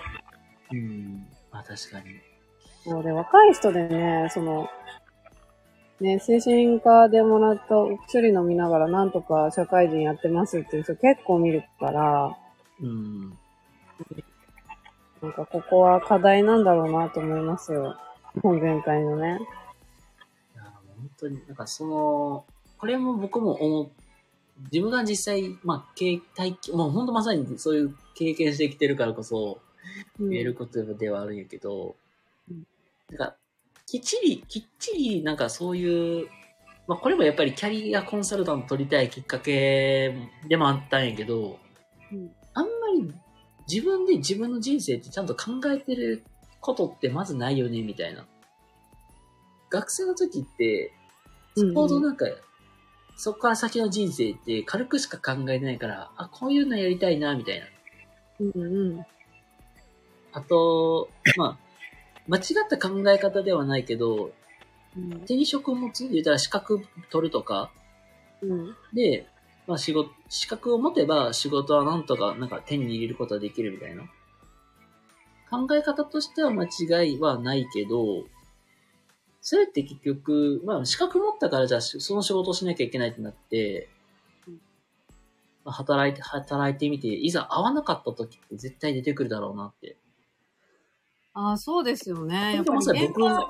[0.71, 1.27] うん。
[1.51, 2.05] まあ確かに。
[2.85, 4.67] なので、若い人でね、その、
[5.99, 12.37] ね、精神科でもらったお薬飲みながらなんとか社会人やってますっていう人結構見るから、
[12.81, 13.37] うん。
[15.21, 17.97] なんかここは課題なんだろうなと思いますよ。
[18.35, 19.39] 日本全体のね。
[20.55, 22.45] いや、本当に、なんかその、
[22.77, 23.91] これも僕も思う、
[24.71, 29.59] 自分が実際、まあ、経体験、もう本当まさにそういう経験してきてるからこそ、
[30.19, 31.95] うん言えることではあるんやけど、
[32.49, 32.63] うん
[33.09, 33.35] なんか、
[33.87, 36.27] きっちり、きっちり、なんかそういう、
[36.87, 40.15] まあこれもやっぱりキャリアコンサルタント取りたいきっかけ
[40.47, 41.59] でもあったんやけど、
[42.11, 43.13] うんあんまり
[43.69, 46.23] 自分で自分の人生ってちゃんと考えてる
[46.59, 48.25] ことってまずないよね、みたいな。
[49.69, 50.91] 学生の時って、
[51.55, 52.25] ちょうどなんか、
[53.15, 57.65] そこから先の人生って軽くしか考えてないから、あ、こういうのやりたいな、みたいな。
[58.39, 59.05] うんうん。
[60.31, 61.57] あと、まあ、
[62.27, 64.31] 間違った考え方ではないけど、
[64.97, 67.71] うん手に職を持つ言ったら資格取るとか、
[68.41, 68.75] うん。
[68.93, 69.27] で、
[69.69, 74.01] まあ仕事、資格を持てば仕事はなんとかなんか手に入れることができるみたいな。
[75.51, 78.23] 考え方としては間違いはないけど、
[79.41, 83.89] それって結局、まあ資格持ったからじゃあその仕事をしなきゃいけないってなって
[84.47, 84.53] うん、
[85.65, 89.97] まあ働いて、働いてみて、いざ合わなかった時って絶対出てくるだろうなって。
[91.35, 92.55] ああ、そうですよね。
[92.55, 93.47] やっぱり現場、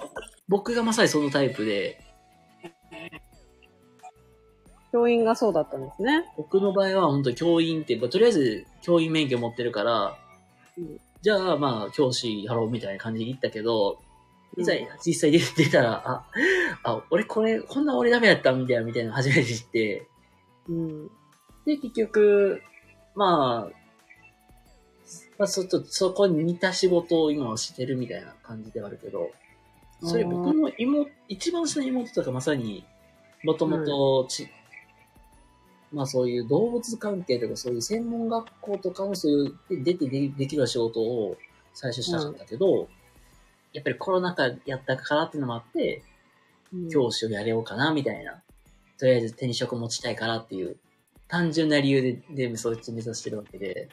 [0.49, 2.08] 僕がまさにそのタイプで、
[4.91, 6.25] 教員がそうだったんですね。
[6.37, 10.17] 僕の場合は本当教員って、まあとりあえず教員免許持ってるから、
[10.77, 13.99] うんじゃあまあ教師やろうみたいな感じで言ったけど、
[14.55, 14.73] うんいざ
[15.05, 16.25] 実際出出たら、あ、
[16.83, 20.07] あ、俺これ、こんな俺ダメやったみたいな、みたいなの初めて知って、
[20.67, 21.07] うん。
[21.65, 22.61] で、結局、
[23.15, 23.79] まあ、
[25.37, 29.31] まあ、そ、ちょっとそこに似た仕事を今はしてるみたいな感じではあるけど、
[30.01, 32.85] それ僕の妹、一番下の妹とかまさに、
[33.43, 34.49] もともとち、
[35.91, 41.37] まあそういう動物関係とかそういう専門学校とかのそういうで出てでできる仕事を
[41.73, 42.87] 最初したかったけど、
[43.73, 46.03] やっぱりコロナ禍やったからっていうのもあって、
[46.91, 48.41] 教師をやれようかなみたいな。
[48.97, 50.77] とりあえず手に職持ちたいからっていう、
[51.27, 53.89] 単純な理由で、で、そっち目指してるわけで。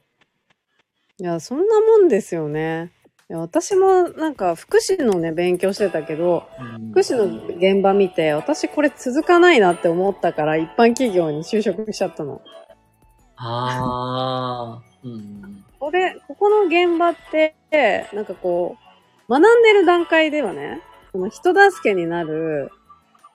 [1.18, 2.92] いや、そんなもんですよね。
[3.28, 7.24] いや私もなんか福祉のね、勉強してたけど、うん福祉の
[7.56, 12.40] 現場見て、私これ続かないなって思ったから、一般企業に就職しちゃったの。
[13.36, 15.64] ああ、うん。
[15.74, 17.54] そこれ、ここの現場って、
[18.14, 18.76] なんかこ
[19.28, 20.80] う、学んでる段階ではね、
[21.12, 22.70] その人助けになる、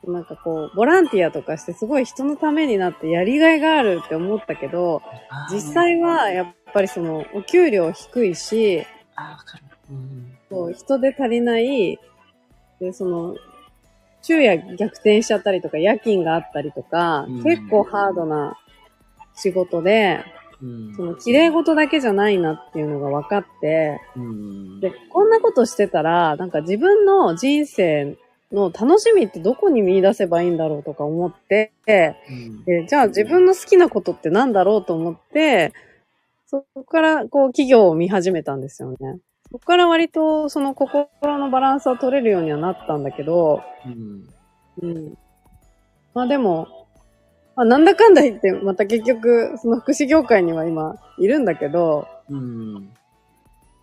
[0.07, 5.03] なんかこう、ボランティアとかしてすごい人のためになってやりがいがあるって思ったけど、
[5.51, 9.70] 実際はやっぱりその、お給料低いし、あー、わかる。
[9.91, 10.37] うん。
[10.49, 11.99] そう人で足りない、
[12.79, 13.35] で、その、
[14.21, 18.57] 昼夜逆転しちゃったりとか、夜勤があったりとか、うん結構ハードな
[19.35, 20.23] 仕事で、
[20.61, 20.95] うん。
[20.95, 24.79] その、綺麗事だけじゃないなっていうのが分かって、うん。
[24.79, 28.15] で、こんなことしてたら、なんか自分の人生
[28.51, 35.73] の楽しみってどこに見出せばいいんだろうとか思って、うんでじゃあ自分の好きなことってなんだろうと思って、
[36.45, 39.19] そこからこう企業を見始めたんですよね。
[39.51, 44.27] そこから割とその心のバランスは取れるようにはなったんだけど、うん。
[44.81, 45.17] うん。
[46.13, 46.87] まあでも、
[47.57, 52.93] まあなんだかんだ言ってまた結局その福祉業界には今いるんだけど、うん。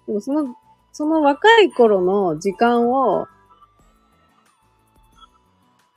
[0.07, 0.57] でもその、
[0.93, 3.27] その若い頃の時間を、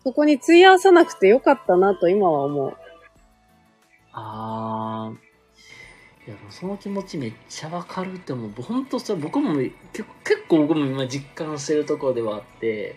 [0.03, 2.77] そこに費やさなくてよかったなと今は思う。
[4.11, 5.30] あー。
[6.31, 8.51] いや、その気持ちめっちゃわかるって思う。
[8.61, 9.75] 本当それ僕も結
[10.23, 12.95] 結構僕も今実感してるところではあって、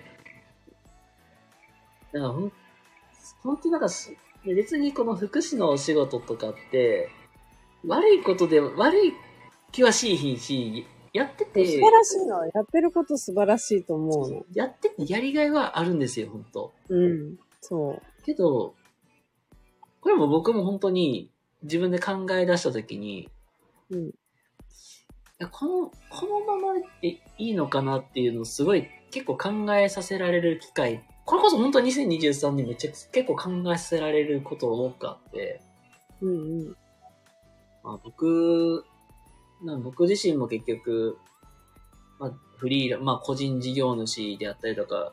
[2.13, 2.53] だからほん、
[3.43, 7.11] 本当なんかす別にこの福祉のお仕事とかって、
[7.85, 9.13] 悪いことで悪い
[9.73, 14.47] 気はしいひんし、やってて、素晴らしいのはやってること素晴らしいと思うの。
[14.55, 17.37] やっててやりがいはあるんですよ、本当うん。
[17.61, 18.75] そけど、
[20.01, 21.31] これも僕も本当に
[21.65, 23.29] 自分で考え出したときに、
[23.91, 23.97] う。
[23.97, 24.07] うん。
[24.07, 24.13] い
[25.39, 27.09] やこの、このままで
[27.39, 35.61] いいのかなっていうのをすごい結構考えさせられる機会、これこそ本当に2023年めっちゃ結構考えさせられること多くあって、
[36.21, 36.77] うんうん。
[37.83, 38.85] まあ、僕、
[39.63, 41.19] な僕自身も結局、
[42.19, 45.13] まあ、フリーラ、まあ、個人事業主であったりとか、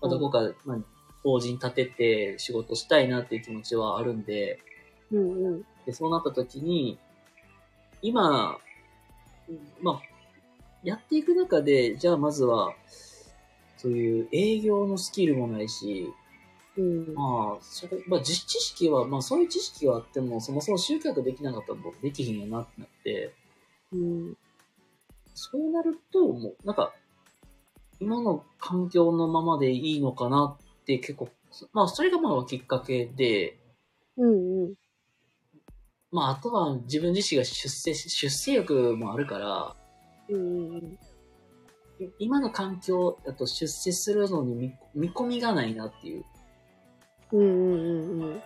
[0.00, 0.78] まあ、どこか、まあ、
[1.22, 4.60] 法人立てて仕事したいなっていう気持ちはあるんで、
[5.12, 5.64] うんうん。
[5.86, 6.98] で、そうなった時に、
[8.02, 8.58] 今、
[9.82, 10.00] まあ、
[10.82, 12.74] やっていく中で、じゃあまずは、
[13.76, 16.12] そういう営業のスキルもないし、
[16.76, 17.14] うん。
[17.14, 23.34] まあ、それ、まあ、知知識は、まあ、そういう知識はあっても、そもそも集客できなかったら僕できひんよなってなって、
[23.92, 24.36] うん。
[25.34, 26.94] そうなると、もう、なんか、
[28.00, 31.28] 今の環境のままでいいのかなって結構、
[31.72, 33.58] まあ、それがまあきっかけで、
[34.16, 34.74] うんうん。
[36.14, 39.74] まあ、あとは自分自身が出世し、出世欲もあるから、
[40.28, 40.98] うんうん。
[42.20, 46.24] 今の環境だと出世するのに見見込みがないなっていう。
[47.32, 48.42] うんうんうんうん。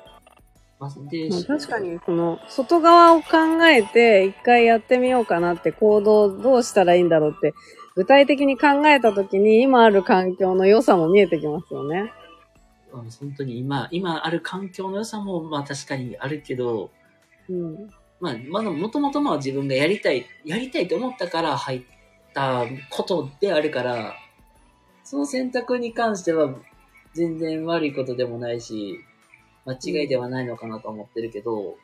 [0.81, 7.53] まあ、で、まあ、確かに、その、外側を考えて、一回やってみようかなって行動どうしたらいいんだろうって、
[7.97, 12.15] 具体的に考えたときに、今ある環境の良さも見えてきますよね。
[12.90, 16.90] 本当に今、今ある環境の良さも、まあ確かにあるけど、
[17.49, 17.91] うん。
[18.20, 21.83] まあ、まだもともとまあ自分がやりたい、やりたいと思ったから入っ
[22.35, 24.15] たことであるから、
[25.05, 26.55] その選択に関しては
[27.15, 28.99] 全然悪いことでもないし、
[29.65, 31.77] 間違いではないのかなと思ってるけど、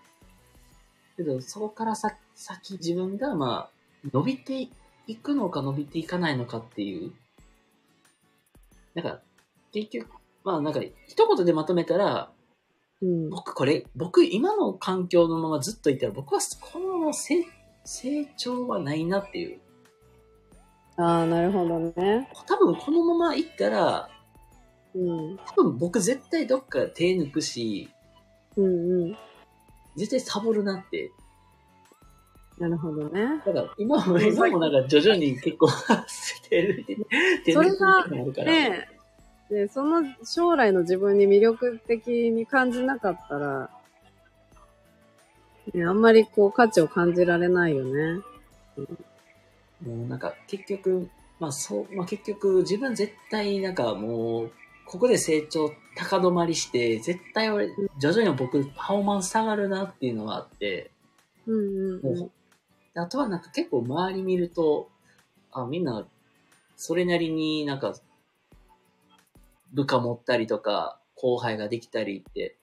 [1.16, 4.68] けどそこからさ先自分がまあ伸びて
[5.06, 7.12] いくのか伸びていかないのかっていう、
[8.94, 9.20] なんか
[9.72, 10.08] 結局、
[10.44, 12.30] まあなんか一言でまとめたら、
[13.04, 13.30] うん。
[13.30, 17.44] 僕これ、僕今の環境のままずっといたら僕はこのまま成
[17.84, 19.60] 成長はないなっていう。
[20.96, 22.28] ああ、なるほどね。
[22.46, 24.08] 多分このまま行ったら、
[24.94, 25.38] うん。
[25.38, 27.90] 多分僕絶対どっか手抜くし、
[28.56, 29.16] うんうん。
[29.96, 31.10] 絶対サボるなって。
[32.58, 33.42] なるほどね。
[33.44, 35.68] だから今も、今もなんか徐々に結構
[36.48, 37.04] 手抜いて、手抜
[37.40, 38.52] いてそれがなるから。
[38.52, 38.93] ねえ。
[39.50, 43.70] で、その将来の自分に魅力的に感じなかったら、
[45.72, 48.22] ね、あんまりこう価値を感じられないよね。
[49.86, 51.08] もうなんか結局、
[51.38, 54.52] まあそう、まあ結局自分絶対なんかもう、
[54.86, 57.68] ここで成長高止まりして、絶対俺、
[57.98, 60.90] 徐々に僕パフォーマンス下がるなっていうのがあって、
[61.46, 62.30] うんうんうん。
[62.94, 64.88] あとはなんか結構周り見ると、
[65.52, 66.06] あ、みんな、
[66.76, 67.94] それなりになんか、
[69.74, 72.56] 部下持ったりとか、後輩ができたりって、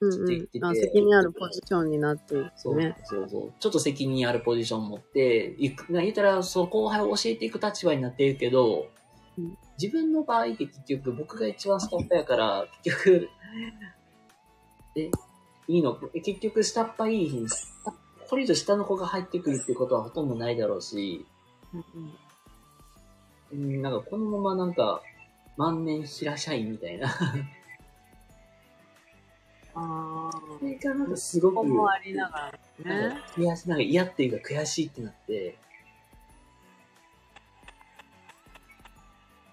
[0.00, 0.64] うんうん。
[0.64, 2.96] あ、責任あるポジションになってるそう、ね。
[3.04, 3.52] そうそう。
[3.58, 8.88] ちょっと責任あるポジション持って、いく、言ったら、そう、後輩を教えていく立場になっているけど、
[9.38, 13.28] うん自分の場合って結局、僕が一番下っ端やから、結局、
[14.96, 15.10] え、
[15.66, 15.98] いいの？
[16.14, 17.44] え結局、下っ端いい日
[18.28, 21.26] これ以上下の子が入ってくるっていうことはほとんどないだろうし、
[23.52, 25.02] うん、なんかこのままなんか、
[25.56, 27.08] 万年平社員みたいな。
[29.76, 31.50] あそれがなんかすごあ。
[31.50, 32.52] く、ここもありなが
[32.84, 33.20] らね。
[33.36, 35.56] 悔しなんか嫌っていうか悔しいってなって、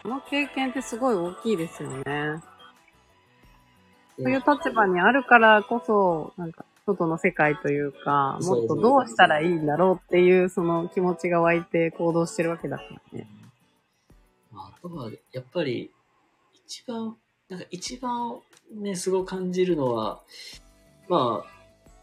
[0.03, 2.03] この経験ってすごい大きいですよね。
[2.03, 2.39] で
[4.23, 13.27] そういう立場にあるからこそ、なんか、外の世界というか、もっとどうしたらいいんだろうっていう、その気持ちが湧いて行動してるわけだからね。
[14.81, 15.91] とは、やっぱり、
[16.65, 17.17] 一番、
[17.49, 18.39] なんか一番
[18.73, 20.21] ね、すごい感じるのは、
[21.09, 21.51] まあ、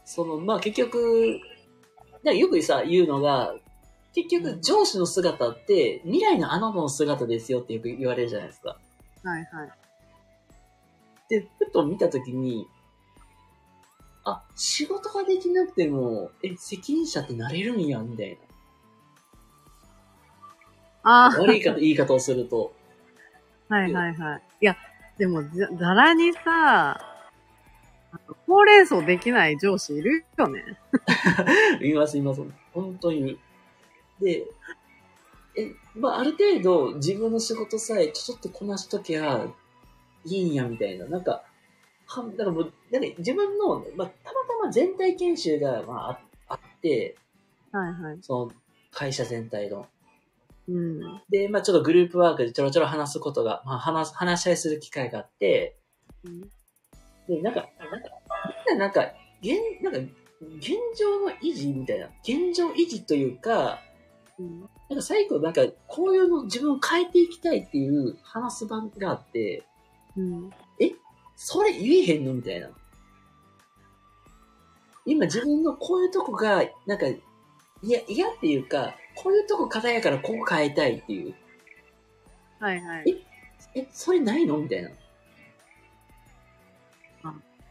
[0.04, 1.40] その、まあ結局、
[2.22, 3.54] なよくさ、言うのが、
[4.14, 8.76] 結局上司の姿って未来のあなたの姿ですよってよく言われるじゃないですか。
[9.22, 9.72] はいはい。
[11.28, 12.66] で、ふと見たときに、
[14.24, 18.38] あ、仕事ができなくても、え、責任者ってなれるんや、みたい
[21.08, 21.40] あな。
[21.40, 22.72] 悪い方言い方をすると。
[23.68, 24.42] あ、はいはいはい。
[24.60, 24.76] いや、
[25.16, 27.00] でも、ざざらにさ、
[28.46, 30.64] ほうれん草できない上司いるよね。
[31.82, 32.42] います、います。
[32.72, 33.38] 本当に。
[34.20, 34.46] で、
[35.56, 39.46] え、まあ、ある程度自分の仕事さえちょっとこなしときゃ
[40.24, 41.06] いいんや、みたいな。
[41.06, 41.42] なんか、
[42.06, 47.16] は、だからもう、なんか自分の、まあ、たまたま全体研修が、まあ、ああって、
[47.72, 48.18] はいはい。
[48.22, 48.52] その、
[48.90, 49.86] 会社全体の。
[50.68, 51.00] うん。
[51.30, 55.76] で、まあ、ちょっとグループワークでちょろちょろ話すことが、まあ、話す、話し合いする機会があって、
[57.28, 58.08] で、なんか、なんか、
[58.68, 59.12] みんななんか、
[59.42, 60.12] 現、なんか、
[60.58, 63.80] 現状の維持みたいな、現状維持というか、
[64.38, 64.60] うん。
[64.60, 64.68] なん
[64.98, 69.64] か最後なんか、こういうの自分を変えていきたいっていう話す場があって、
[70.16, 70.50] うん。
[71.40, 72.68] それ言えへんのみたいな。
[75.06, 77.20] 今自分のこういうとこが、なんか、い
[77.82, 81.34] や、嫌っていうか、こういうとこ課題やからここ変えたいっていう。
[82.60, 83.24] はいはい。
[83.74, 84.90] え、それないのみたいな。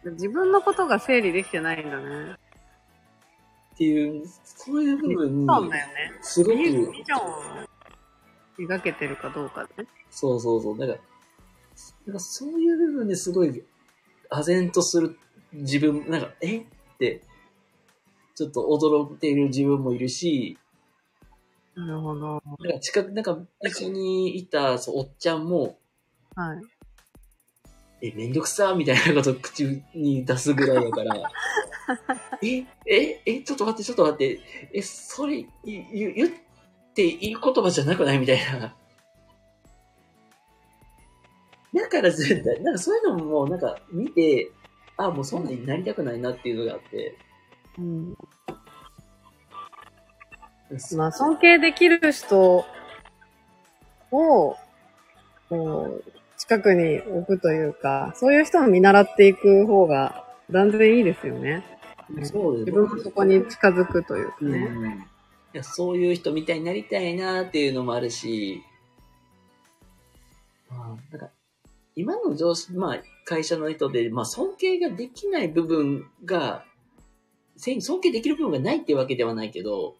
[0.04, 2.36] 自分のことが整理できてないんだね。
[3.76, 5.94] っていう、そういう部分に、そうだよね。
[6.22, 7.68] すごく、ビジョンを
[8.58, 9.86] 描けてるかどうかね。
[10.10, 10.78] そうそうそう。
[10.78, 10.96] なんか、
[12.06, 13.64] なんかそういう部分ですごい、
[14.30, 15.18] 唖然とする
[15.54, 16.60] 自分、なんか、え？
[16.60, 16.66] っ
[16.98, 17.22] て、
[18.36, 20.58] ちょっと驚いている自分もいるし、
[21.78, 22.42] なるほど。
[22.60, 25.78] なんか近く、なんか一緒にいたそうおっちゃんも、
[26.36, 28.08] はい。
[28.08, 31.32] え、めんどくさみたいなこと口に出すぐらいだから、
[32.42, 34.40] え、え、え、ちょっと待って、ちょっと待って、
[34.74, 36.30] え、それ、い言言っ
[36.96, 38.76] ていい言葉じゃなくないみたいな。
[41.74, 44.52] だから絶対、なんかそういうのもなんか見て、
[44.98, 47.16] あ、もうそんなになりたくないなっていうのがあって。
[47.78, 48.18] うん。
[50.96, 52.66] まあ、尊敬できる人
[54.12, 54.58] を、
[55.50, 56.04] こう、
[56.38, 61.64] 近くに置くというか、そういう人を見習っていく方が断然いいですよね。
[62.24, 65.08] そうです自分もそこに近づくというかうんね。
[65.54, 68.62] いやそういう人みたいになりたいなっていうのもあるし、
[70.70, 71.30] まあ、なんか、
[71.96, 76.64] 今の上司、まあ、会社の人で、まあ、尊敬ができない部分が、
[77.56, 79.96] せ尊敬できる部分がないってわけではないけど、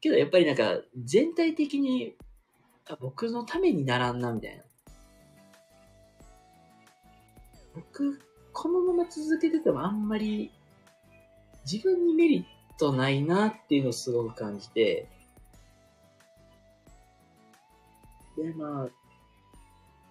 [0.00, 2.14] けどやっぱりなんか、全体的に、
[2.86, 4.64] あ僕のためにならんな、みたいな。
[7.74, 8.20] 僕、
[8.52, 10.50] このまま続けててもあんまり、
[11.70, 12.44] 自分にメリッ
[12.78, 15.08] トないなっていうのをすごく感じて、
[18.36, 18.70] で、まあ、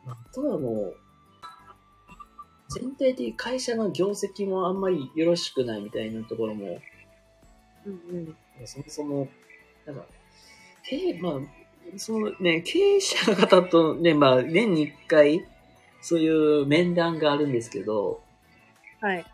[0.06, 0.98] まあ、あとはもう、
[2.70, 6.80] 全体的に会社の業績もあんまりよろしくないみたいなところも、
[7.86, 8.36] うん
[8.66, 9.28] そもそも、
[9.88, 10.06] なんか、
[10.84, 11.34] 経営、まあ、
[11.96, 15.46] そのね、経営者の方とね、まあ、年に一回、
[16.02, 18.22] そういう面談があるんですけど、
[19.00, 19.26] はい。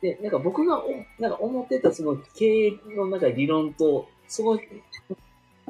[0.00, 4.58] で、なんか僕がおなんか思ってたその経営のなんか理論と、その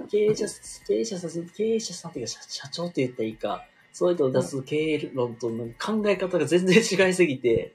[0.08, 0.46] 経営者、
[0.86, 7.74] 経営者さん、経営者さんっていうか社社長って言ったらいいか、そういうのを出す経営論との考え方が全然違いすぎて、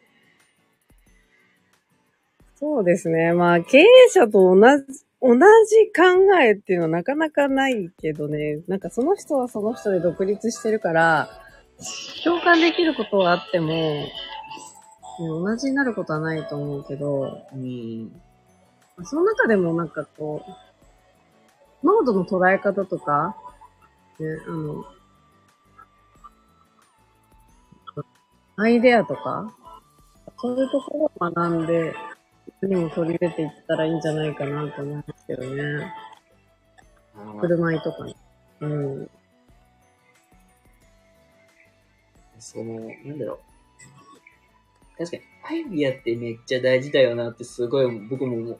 [2.55, 3.33] そうですね。
[3.33, 4.83] まあ、経営者と同じ、
[5.21, 5.39] 同じ
[5.95, 8.61] 考えっていうのはなかなかないけどね。
[8.67, 11.29] なんかその人はその人で独立してるから、
[12.23, 14.11] 共感できることはあっても、ね
[15.19, 18.11] 同じになることはないと思うけど、うん、
[19.03, 20.43] その中でもなんかこ
[21.83, 23.35] う、濃度の捉え方とか、
[24.19, 24.85] ね、あの、
[28.57, 29.53] アイデアとか、
[30.39, 31.93] そういうところを学んで
[32.67, 35.93] にも取り入れていったらいいんじゃないかなと思いますけどね。
[37.39, 38.15] 振る舞いとかね。
[38.61, 39.09] うん。
[42.39, 43.39] その、なんだろ
[44.97, 44.97] う。
[44.97, 48.59] 確かに、アイディアってめっちゃ大事だよなってすごい僕も思う。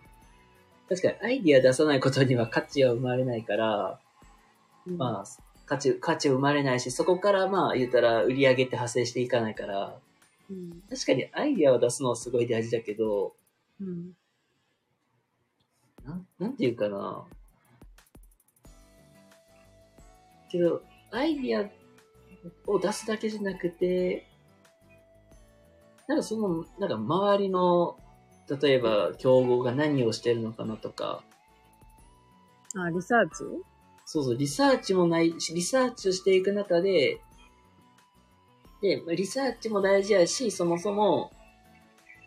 [0.89, 3.99] 確かに、アイディア出さないことには価値は生まれないから、
[4.85, 9.95] まあ、価値、価値生まれないし、そこからまあ言ったら売り上げって派生していかないから、
[10.49, 10.81] うん。
[10.89, 13.33] 確かにアイディアを出すのはすごい大事だけど、
[13.81, 14.11] うん。
[16.05, 17.25] なん、なんていうかな。
[20.49, 21.69] けど、アイディア
[22.71, 24.27] を出すだけじゃなくて、
[26.07, 27.97] なんかその、なんか周りの、
[28.61, 31.23] 例えば競合が何をしてるのかなとか、
[32.75, 33.43] あ、リサーチ？
[34.05, 37.21] そうそう、リサーチもないし、リサーチをしていく中で、
[38.81, 41.31] で、リサーチも大事やし、そもそも、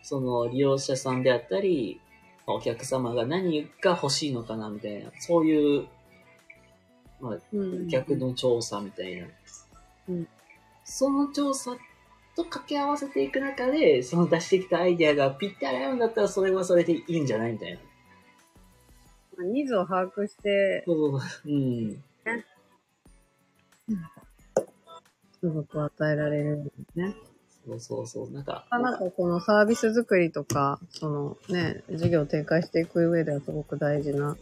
[0.05, 1.99] その利用者さんであったり、
[2.45, 5.87] お客様が何が欲しいのかなみたいな、そういう、
[7.19, 9.27] まあ、うん逆の調査みたいな。
[10.09, 10.27] うん
[10.87, 11.71] その調査
[12.35, 17.79] と掛け合わせていく中で、その出してきたアイデアがぴったり合うんだったら、それはそれでいいんじゃないみたいな。
[19.37, 21.51] まあニーズを把握して、そうそうそう。
[21.51, 22.03] うん。
[25.41, 27.15] すごく与えられるんですね。
[27.67, 28.31] そうそうそう。
[28.31, 34.37] なんか、なんかこのサービス作りとか、そのね、事業を展開していく上ではすごく大事な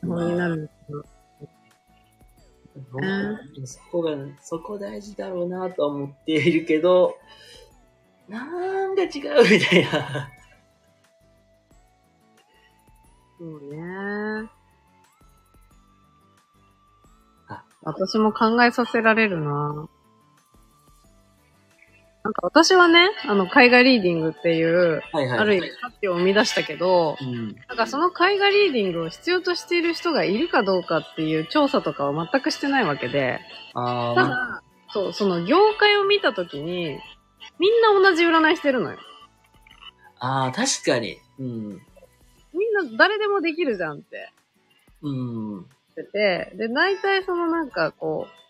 [0.00, 0.98] 基本になるんですが。
[0.98, 1.06] うん
[3.66, 7.18] そこが、そこ大事だろうなとは思っているけど、
[8.28, 9.10] なんか違う
[9.50, 10.30] みたいな。
[13.38, 14.50] そうね。
[17.48, 19.88] あ私も考えさせられるな
[22.24, 25.38] なんか私はね、あの、海外リーディングっていう、はいはい。
[25.40, 27.56] ある意味価値を生み出したけど、うん。
[27.68, 33.40] なんかその海外リーディングを必要としている人がいるかどうかっていう調査とかは全くしてないわけで、
[33.74, 34.62] ただ、
[34.92, 36.98] そう、その業界を見たときに、
[37.58, 38.98] みんな同じ占いしてるのよ。
[40.20, 41.18] ああ、確かに。
[41.40, 41.70] うん。
[42.54, 44.30] みんな誰でもできるじゃんって
[45.02, 45.66] うん。
[45.96, 48.41] 言ってて、で、大体そのなんかこう、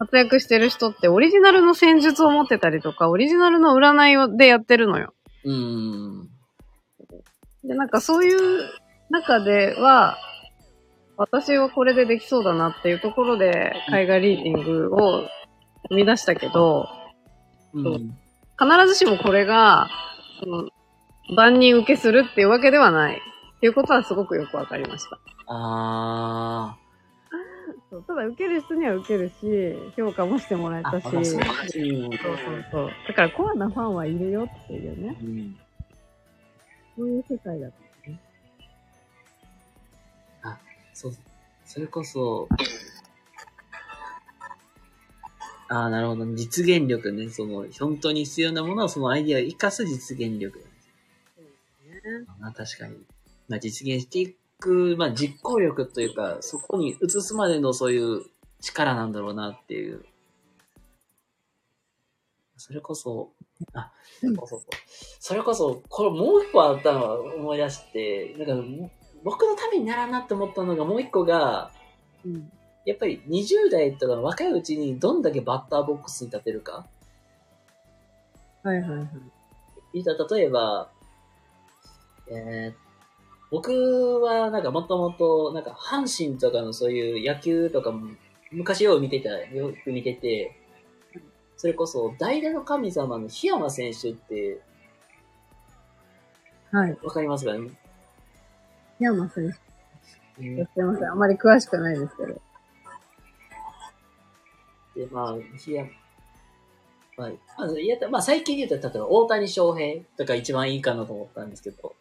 [0.00, 5.12] 活躍してる人ってオリジナルの戦術を持ってたりとか、オリジナルの占いをでやってるのよ。
[5.44, 6.28] うん。
[7.62, 8.62] で、なんかそういう
[9.10, 10.16] 中では、
[11.18, 15.28] 私はこれでできそうだなっていうところで、海外リーディングを
[15.90, 16.88] 生み出したけど、
[17.74, 18.16] うん。
[18.58, 19.90] 必ずしもこれが、
[20.42, 20.68] その、
[21.36, 23.16] 万人受けするっていうわけではない。
[23.16, 25.18] っていうことはすごくよくわかりました。
[25.48, 26.78] あ
[27.90, 30.88] そうただ受ける人には受けるし、評価もしてもらえあ。
[30.88, 31.12] あ、たし。
[31.12, 32.90] まあそうそうそう。
[33.08, 35.16] だからコアなファンはいるよっていうね。
[35.20, 35.56] うん。
[36.96, 37.90] そういう世界だった。
[41.00, 41.12] そう。
[41.64, 42.46] それこそ、
[45.68, 46.26] ああ、なるほど。
[46.34, 47.30] 実現力ね。
[47.30, 50.58] その、本当に必要なものはそのアイディアを生かす実現力。
[50.58, 50.64] ね。
[52.38, 52.96] まあ確かに。
[53.48, 54.36] まあ実現していく、
[54.96, 58.22] まあ実行力というか、そこに移すまでのそういう
[58.60, 60.04] 力なんだろうなっていう。
[62.56, 63.32] それこそ、
[63.72, 64.60] あ、そうそうそう。
[65.18, 68.90] それこそ、これもう一個あったのは思い出して、なんか、
[69.24, 71.70] 僕のためにならんなって思ったのがもう一個が、
[72.24, 72.52] うん。
[72.84, 76.86] やっぱり20代とかの若いうちにどんだけバッターボックスに立てるか。
[78.62, 79.08] はいはいはい。
[79.94, 80.90] 例えば、
[82.30, 82.89] えー、
[83.50, 88.10] 僕はなんかもともと、なんか阪神とかのそういう野球とかも
[88.52, 90.56] 昔よく見てた、よく見てて、
[91.56, 94.60] それこそ代打の神様の檜山選手って
[96.72, 96.96] はい。
[97.02, 97.68] わかりますかね、
[99.00, 99.52] 山選うん
[100.56, 100.64] 手。
[100.64, 101.10] すいません。
[101.10, 102.40] あまり詳しくないですけど。
[104.94, 105.90] で、まあ、檜山、
[107.16, 111.94] まあ、まず言ったまあ最近で言うと、例えば大谷翔平とか一番いいかなと思ったんですけど、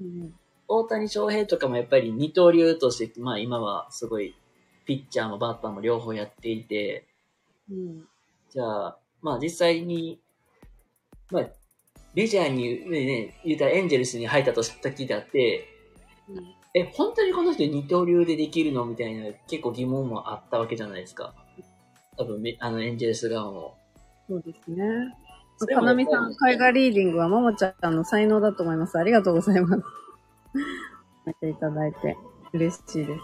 [0.00, 0.32] うん。
[0.72, 4.34] 大谷翔平とかもやっぱり二刀流として、まあ今はすごい、
[4.86, 7.06] ピッチャーもバッターも両方やっていて、
[7.70, 8.04] うん。
[8.50, 10.20] じゃあ、まあ実際に、
[11.30, 11.46] まあ、
[12.14, 15.68] メジャーにね、ね言うたらエンジェルスに入ったとした時だって、
[16.28, 21.34] うんえ、本当にこの人二刀流でできるのみたいな結構疑問もあったわけじゃないですか。
[22.16, 23.76] 多分め、あのエンジェルス側も。
[24.28, 24.84] そうですね。
[25.74, 28.96] かなみさん、海外リーディングはももちゃんの才能だと思います。
[28.98, 29.82] ありがとうございます。
[31.26, 32.16] 見ていただいて
[32.52, 33.20] 嬉しいです。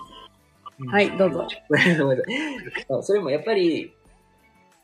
[0.79, 1.47] うんはい、どうぞ。
[3.03, 3.93] それもやっぱり、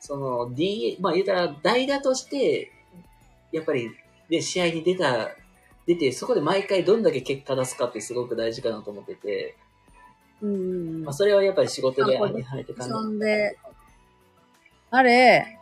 [0.00, 2.72] その D、まあ言うたら代打として、
[3.52, 3.90] やっぱり
[4.28, 5.30] で試合に出た、
[5.86, 9.56] 出て、そこで毎回どんだけ結果出すかってすごく大事かなと思ってて、
[10.40, 10.58] うんう
[11.00, 12.32] んまあ、それはやっぱり仕事で入
[12.62, 13.18] って感じ。
[13.18, 13.58] で、
[14.90, 15.58] あれ、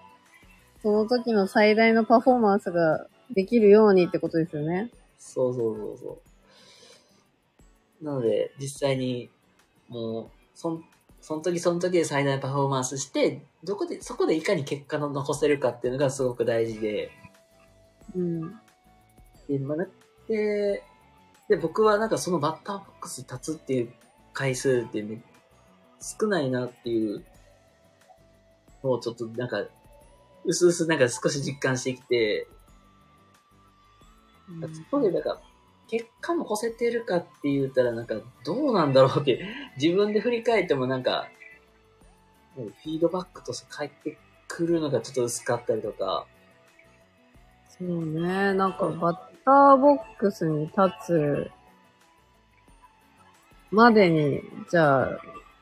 [0.82, 4.90] その時の最大のパフォーマンスができるようにってことですよね。
[5.18, 6.29] そうそうそうそう。
[8.02, 9.30] なので、実際に、
[9.88, 10.84] もう、そん、
[11.20, 17.10] その時その時で最大のパフォーマンスして、どこで、そこでいかに結果の残せるかっていうのがすごく大事で、
[18.14, 18.40] うん。
[19.48, 19.86] で、まあ、な
[20.28, 20.82] で、
[21.48, 23.92] で、僕はなんかそのバッターボックスに立つっていう
[24.32, 25.20] 回数ってめ
[26.00, 27.24] 少ないなっていう
[28.82, 29.64] のをちょっとなんか、
[30.44, 32.46] うすうすなんか少し実感してきて、
[34.72, 35.40] そこでなんか、
[35.90, 38.14] 結果も越せてるかって言ったらなんか、
[38.44, 39.44] どうなんだろうって、
[39.76, 41.26] 自分で振り返ってもなんか、
[42.54, 46.26] フィードバックとして返ってくるのがちょっと薄かったりとか、
[47.68, 48.54] そうね。
[48.54, 51.50] なんか、バッターボックスに立つ
[53.72, 55.08] までに、じゃあ、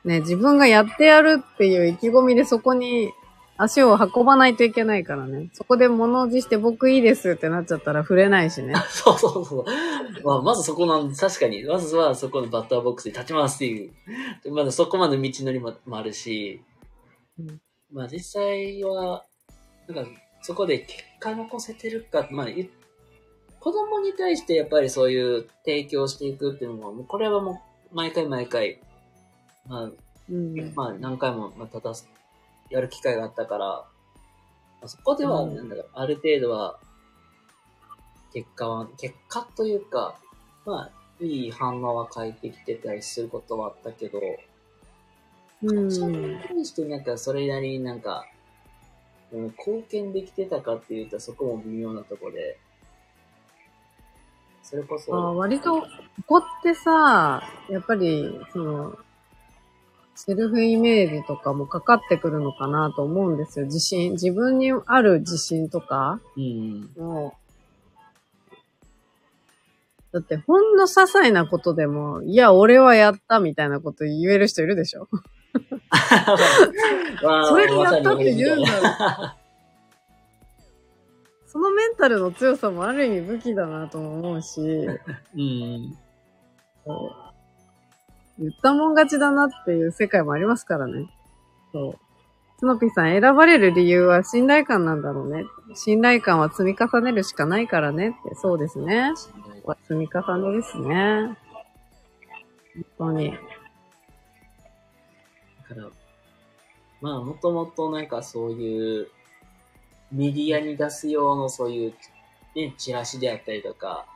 [0.04, 3.12] ね、自分がやってやるっていう意気込みでそこに
[3.58, 5.50] 足を運ばないといけないからね。
[5.52, 8.74] そこで物おじして僕いいですってなっちゃったら触れないしね。
[8.88, 9.64] そうそうそう。
[10.24, 13.86] まあ、まずそこなん、確かに、まずはそこのバッターボックスに立ちますってい
[14.46, 14.52] う。
[14.52, 16.62] まだそこまで道のりももあるし、
[17.38, 17.60] うん
[17.92, 19.24] まあ実際は、
[19.88, 20.10] なんか、
[20.42, 22.70] そこで結果残せてるか、まあ、ゆ
[23.58, 27.62] 子供に対してやっぱりそういう提供していくっていうのも、もうこれはも
[27.92, 28.80] う、毎回毎回、
[29.66, 29.90] まあ、
[30.30, 30.72] うん。
[30.74, 32.08] まあ何回も、まあ、立たす、
[32.70, 33.88] やる機会があったから、ま
[34.82, 36.78] あ、そこでは、うんなんだろう、ある程度は、
[38.32, 40.18] 結果は、結果というか、
[40.64, 40.90] まあ、
[41.20, 44.20] いい反応は返ってきてたりすることはあったけど、
[45.62, 45.90] うん。
[45.90, 48.24] それに対してなんかそれなりになんか、
[49.32, 52.58] うん貢献できてたかって言ったらそこも微妙なとこで、
[54.62, 55.86] それこそ、あ割と、こ
[56.26, 58.98] こってさ、やっぱり、その、
[60.20, 63.66] セルフイメージとかもかかってくるのかなと思うんですよ。
[63.66, 64.12] 自信。
[64.12, 67.34] 自分にある自信とかうん、も
[70.12, 75.06] だって、ほんの些細なことでも、いや、俺はやったみたいなこと言える人いるでしょ？
[77.22, 79.36] まあそれでやったって言うんだ。
[81.46, 84.60] そのメンタルの強さもある意味武器だなとも思うし、
[85.36, 85.96] うん。
[86.84, 87.27] こう
[88.38, 91.08] 言ったもん勝ちだなっていう世界もありますからね。
[91.72, 91.98] そう。
[92.58, 95.44] つのぴさん選ばれる理由は信頼感なんだろうね。
[95.74, 98.34] 信頼感は積み重ねるしかないからねって。
[98.34, 99.12] そうですね。
[99.84, 101.36] 積み重ねですね。
[102.98, 103.32] 本当に。
[105.68, 105.88] だから、
[107.00, 109.08] まあ、もともとなんかそういう、
[110.10, 111.94] メディアに出す用のそういう、
[112.56, 114.06] ね、チラシであったりとか、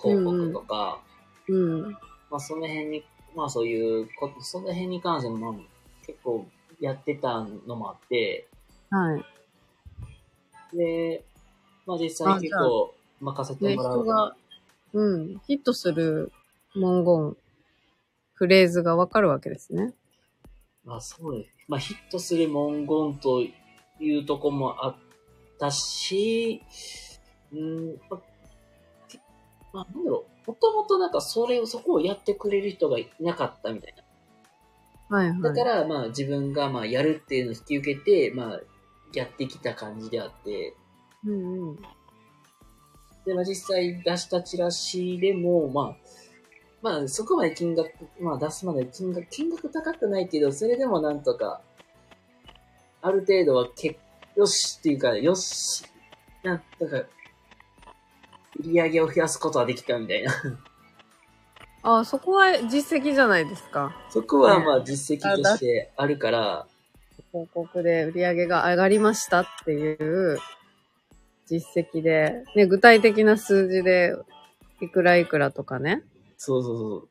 [0.00, 1.00] 広告とか、
[1.48, 1.82] うん。
[2.30, 3.04] まあ、その辺に、
[3.34, 6.46] まあ、そういうこ、その辺に関しても、まあ、結構
[6.80, 8.48] やってたのもあって、
[8.90, 10.76] はい。
[10.76, 11.24] で、
[11.86, 14.36] まあ、実際結構任せてで、もらう人が、
[14.92, 16.32] うん、ヒットする
[16.74, 17.36] 文言、
[18.34, 19.94] フレーズがわかるわけですね。
[20.84, 21.56] まあ、そうです。
[21.68, 23.42] まあ、ヒットする文言と
[24.00, 24.96] いうとこもあっ
[25.58, 26.62] たし、
[27.52, 28.00] うん、
[29.72, 30.50] まあ、なんだろう。
[30.50, 35.16] もともとなんかそれを、そこをやってくれる人がいなかったみたいな。
[35.16, 35.42] はいはい。
[35.42, 38.60] だから、まあ自分がまあやるっていうのを引き受けて、まあ
[39.14, 40.74] やってきた感じであって、
[41.24, 41.76] うんうん。
[43.24, 45.96] で、まあ実際出したチラシでも、まあ、
[46.82, 47.90] まあそこまで金額、
[48.20, 51.62] まあ出すまで金額、金額高くないけど、それでもなんとか、
[53.00, 53.98] ある程度はけ、
[54.36, 55.84] よしっていうか、よし、
[56.42, 57.04] なんとか、
[58.58, 60.32] 売り上げを増やすことはできたみたいな。
[61.82, 63.96] あ、そこは実績じゃないですか。
[64.10, 66.66] そこはまあ実績としてあるから、
[67.32, 70.38] 広告で売り上げが上がりましたっていう
[71.46, 74.14] 実績で、ね、具体的な数字で、
[74.80, 76.02] いくらいくらとかね。
[76.36, 77.08] そうそうそう。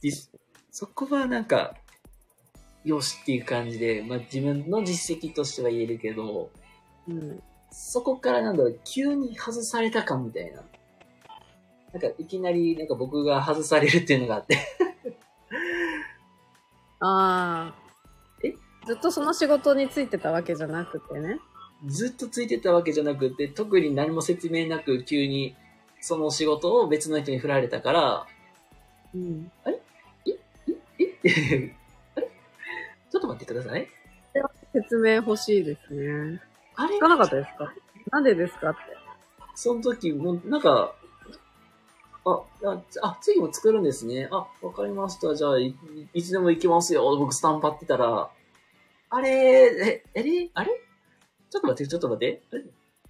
[0.00, 0.30] 実
[0.70, 1.74] そこはなんか、
[2.84, 6.50] よしっていう感じで、まあ自分の実績としては言えるけど、
[7.08, 7.42] うん。
[7.70, 10.62] そこからなんだろう、急に外されたかみたいな。
[11.96, 14.58] なんかいきなりなんか僕が外されるっていうのがあって。
[17.00, 17.74] ああ。
[18.44, 18.52] え？
[18.86, 21.38] ずっとその仕事についてたわけじゃなくてね。
[21.86, 25.56] ずっとついてたわけじゃなくて、特に何も説明なく急に
[26.02, 28.26] その仕事を別の人に振られたから、
[29.14, 29.50] うん。
[29.64, 29.74] えっ
[31.22, 31.74] て、
[32.14, 32.26] あれ？
[33.10, 33.88] ちょっと待ってください。
[34.74, 36.42] 説明欲しいですね。
[36.74, 36.96] あれ？
[36.96, 37.72] 聞かなかったですか？
[38.10, 38.80] なんでですかって。
[39.54, 40.94] その時も、なんか、
[42.26, 44.28] あ、あ、あ次も作るんですね。
[44.32, 45.34] あ、わかりました。
[45.34, 45.76] じゃあい、
[46.12, 47.16] いつでも行きますよ。
[47.16, 48.30] 僕スタンパってたら、
[49.08, 50.70] あれ、え、えれあれ？
[51.48, 52.42] ちょっと待って、ちょっと待って。
[52.50, 52.64] あれ？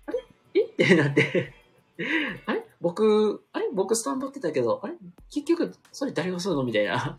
[0.07, 0.19] あれ？
[0.55, 0.65] え？
[0.65, 1.55] ってなって。
[2.45, 2.67] あれ？
[2.83, 3.71] 僕、あれ？
[3.73, 4.95] 僕スタンパってたけど、あれ？
[5.31, 6.63] 結局、それ誰がするの？
[6.65, 7.17] みたいな。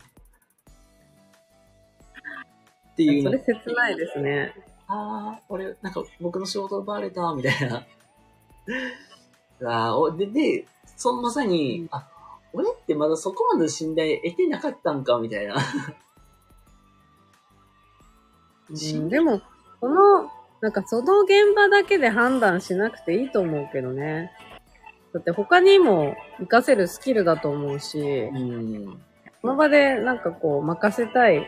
[2.92, 4.54] っていうのそれ切ないですね。
[4.86, 7.84] ああ、俺、なんか僕の仕事奪われた、みたいな。
[9.90, 10.66] あーおで、で、
[10.98, 12.06] そのまさに、あ、
[12.52, 15.54] 俺ってまだそこまで信頼得てなかったんか、みたいな。
[18.68, 19.40] うん、でも、
[19.80, 20.28] この、
[20.60, 24.32] なんかその現場だけで判断しなくていいと思うけどね。
[25.14, 29.00] だって他にも活かせるスキルだと思うしう、ん。
[29.40, 31.46] その場でなんかこう任せたい。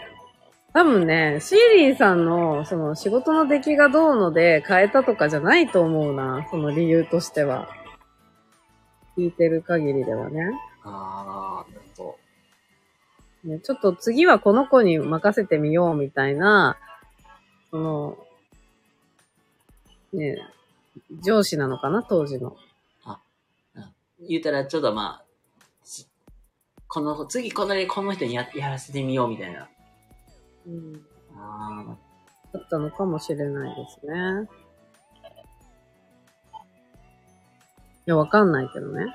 [0.72, 6.47] 多分ね、シーリンさんのその仕事の出来がどうので変えたとかじゃないと思うな。
[6.52, 7.80] その理由としては。
[9.16, 10.51] 聞いてる限りではね。
[10.82, 12.16] ああ、なるほ
[13.45, 16.77] ねちょっと次はこの子に任せてみようみたいな、
[17.70, 18.19] その、
[20.12, 20.39] ね、
[21.23, 22.51] 上司なのかな、当時の。
[22.51, 22.59] ど。
[24.28, 25.24] 言うたら、ちょっとまあ、
[25.85, 26.07] し
[26.89, 29.69] この、次この、この人にややらせてみよう、みたいな。
[30.66, 31.07] うん。
[31.37, 31.97] あ
[32.53, 34.49] だったのかもしれないですね。
[38.11, 39.07] や、わかんないけどね。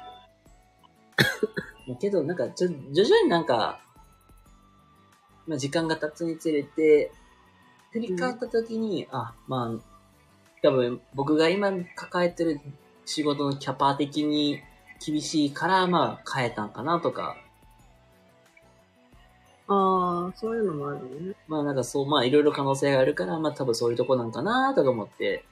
[1.92, 1.96] あ。
[2.00, 3.80] けど、なんか、ちょ、徐々になんか、
[5.48, 7.12] まあ、時間が経つにつれて、
[7.92, 9.80] 振り返った時に、あ、まあ、
[10.62, 12.60] 多分、僕が今抱えてる
[13.06, 14.60] 仕事のキャパ的に
[15.06, 17.38] 厳しいから、まあ、変えたんかなとか、
[19.68, 21.36] ああ、そういうのもあるね。
[21.48, 25.44] まあなんかそう、まあいろいろ可能性があるから、まあ多分そういうとこなんかなとか思って、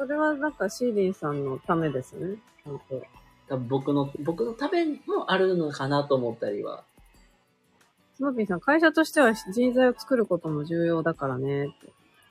[0.00, 2.38] それはなんかシーリンさんのためですね。
[2.64, 3.02] ちゃんと。
[3.50, 6.84] 多分僕の、僕のためもあるのかなと思ったりは。
[8.14, 11.76] スノーピーさん、会社としては人材を作ることも重要だからね。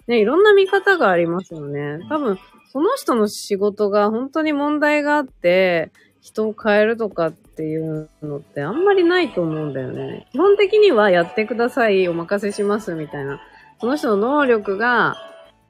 [0.07, 1.99] ね、いろんな見方がありますよね。
[2.09, 2.39] 多分、
[2.71, 5.91] その人の仕事が本当に問題があって、
[6.21, 10.27] 人を変えるとかっていうのってあんまりないと思うんだよね。
[10.31, 13.39] 基本的にはやってください、お任せしますみたいな。
[13.79, 15.17] その人の能力が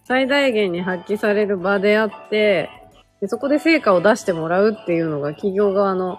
[0.09, 2.71] 最大限に発揮される場であって、
[3.21, 6.17] でそこで成果を出してもらうっていうのが企業側の、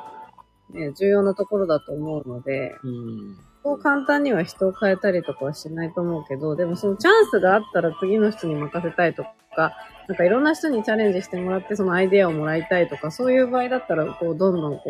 [0.73, 3.37] ね、重要なところだと思うので、うん。
[3.65, 9.25] そう簡単には人を変えたりとかはしないと思うけど、でもそのチャンスがあったら次の人に任せたいと
[9.57, 9.73] か、
[10.07, 14.85] なんかいろんな人にチャレンジしてもらってそのアイデアをもらいたいとか、そういう場合だったら、こう、どんどんこ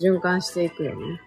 [0.00, 1.20] う、循環していくよね。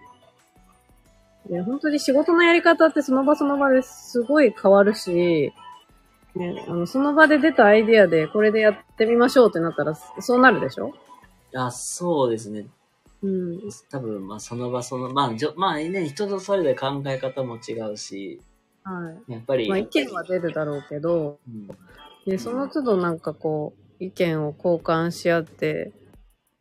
[1.48, 5.52] で、本当に仕事のやり方ってその場その場ですごい変わるし、
[6.40, 10.92] ね、あの、その場で出たアイデアでこれでやってみましょうってなったら、そうなるでしょ？
[11.54, 12.66] あ、そうですね。
[13.22, 13.60] うん。
[13.90, 18.40] 多分、まあその場その、まあ、じょまあね、人とそれぞれ考え方も違うし、
[18.82, 19.32] はい。
[19.32, 21.68] やっぱり、まあ意見は出るだろうけど、うん
[22.26, 25.92] で、その都度なんかこう、意見を交換し合って、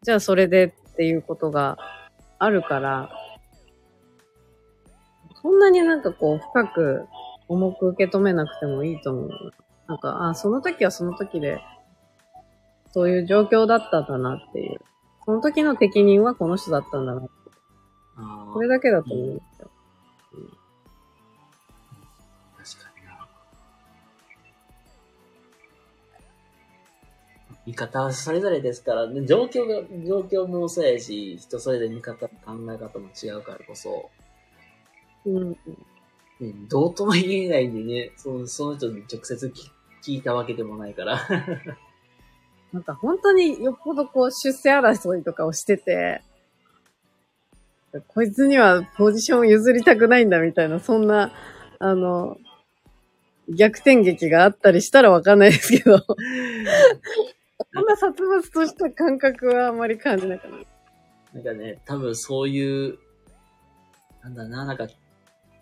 [0.02, 1.78] じゃあそれでっていうことが
[2.40, 3.10] あるから、
[5.42, 7.06] そんなになんかこう、深く
[7.48, 9.30] 重く受け止めなくてもいいと思う。
[9.90, 11.64] なんか、あ、その時はその時で、
[12.92, 14.80] そういう状況だったんだなっていう。
[15.26, 17.28] その時の適任はこの人だったんだな。
[18.18, 19.72] あーこれだけだと思うんですよ。
[22.56, 23.28] 確かにな。
[27.66, 34.12] 見方はそれぞれですから、ね、状況が、状況もそうやし、人それぞれ見方、考え方も違うからこそ、
[35.26, 35.50] うん。
[35.50, 35.58] ね、
[36.70, 41.20] どうとも言えないんでね、そのその人に直接聞聞いたわけでもないから。
[42.72, 46.22] なんか本当によっぽどこう出世争いとかをしてて、
[48.08, 51.32] こいつにはポジションを譲りたくないんだみたいな、そんな、
[51.80, 52.38] あの、
[53.50, 55.98] 逆転劇があったりしたらわかんないですけど、
[57.74, 60.58] そんな殺伐とした感覚はあまり感じなかった。
[61.34, 63.00] なんかね、多分そういう、
[64.22, 64.88] なんだな、なんか、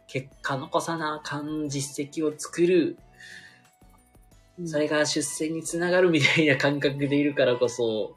[0.07, 2.97] 結果残さなあかん実績を作る、
[4.65, 8.15] それが出世につながるみたいな感覚でいるからこそ、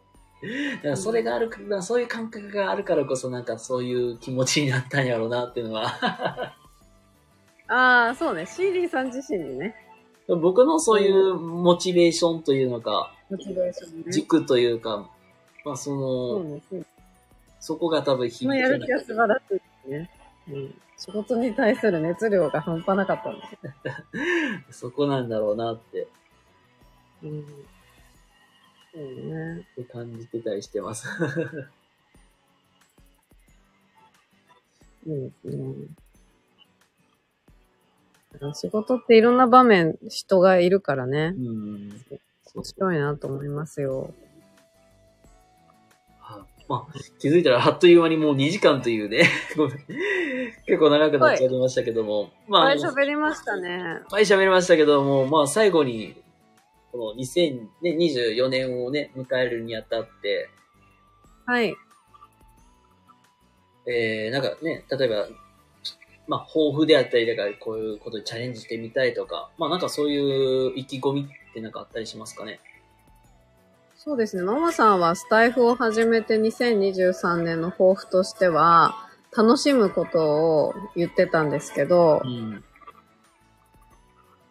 [0.77, 6.55] だからそれがあるから、そういう感覚があるからこそ、なんかそういう気持ちになったんやろうなっていうのは、
[7.69, 8.47] ああ、そうね。
[8.47, 9.75] シーリーさん自身にね、
[10.27, 14.13] 僕のそういうモチベーションというのか、モチベーションね。
[14.13, 15.09] 軸というか、
[15.65, 16.87] まあそそうの、ね。
[17.61, 20.11] そこが多分そのやる気は素晴らしいですね。
[20.49, 20.75] うん。
[20.97, 23.43] 仕事に対する熱量が半端なかったんで。
[24.73, 26.09] そこなんだろうなって。
[27.23, 27.47] うん。
[28.93, 29.67] そうね。
[29.73, 31.07] って感じてたりしてます。
[35.07, 35.75] いいですね。
[38.55, 41.41] 仕事っていろんな場面、人がいるからねう。
[41.41, 41.91] ん。
[42.55, 44.13] 面白いなと思いますよ。
[46.21, 49.29] はまあ、気づいたらあっという間にもう2時間というね、
[50.67, 53.69] 結構長くなっちゃいましたけども、まあ、いっぱい喋りましたね。
[53.69, 56.21] いっぱい喋りましたけども、まあ最後に、
[56.93, 60.49] この2024年をね、迎えるにあたって、
[61.47, 61.77] はい。
[63.87, 65.29] えー、なんかね、例えば、
[66.29, 72.61] まあ、抱負であったり、だからこういうことにチャレンジしてみたいとか、まあなんかそういう意気込みってなんかあったりしますかね？
[73.97, 74.43] そうですね。
[74.43, 78.95] ママさんはスタイフを始めて2023年の抱負としては、
[79.37, 82.65] 楽しむことを言ってたんですけどう、ん。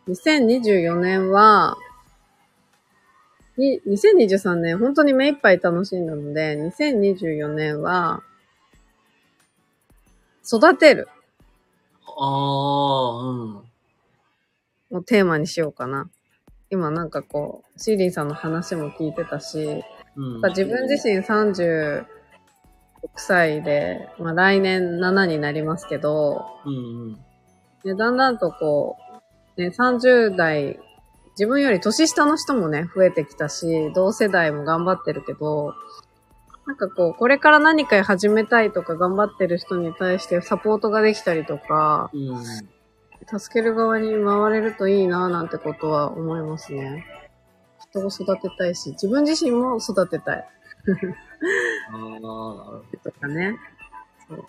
[0.07, 1.77] 2024年は、
[3.59, 8.23] に2023年本当に目いっぱい楽しんだので、2024年は、
[10.43, 11.07] 育てる
[12.17, 14.97] ああ、うん。
[14.97, 16.09] をテーマにしようかな。
[16.71, 19.83] 今なんかこう、シーリンさんの話も聞いてたし、
[20.15, 20.41] うん。
[20.49, 22.05] 自分自身36
[23.15, 26.77] 歳で、まあ来年7になりますけど、うんう
[27.11, 27.13] ん。
[27.83, 28.97] ね、だんだんとこ
[29.57, 30.79] う、ね、30代、
[31.39, 35.73] 自分より年下の人もね、増えてきたし、同世代も頑張ってるけど、
[36.67, 43.39] なんかこう、これから何か始めたいとか頑張ってる人に対してサポートができたりとか、うん。
[43.39, 47.05] 助ける側に回れるといいななんてことは思いますね。
[47.89, 50.37] 人を育てたいし、自分自身も育てたい。
[51.89, 53.57] ああ、なるほとかね。
[54.27, 54.45] そう。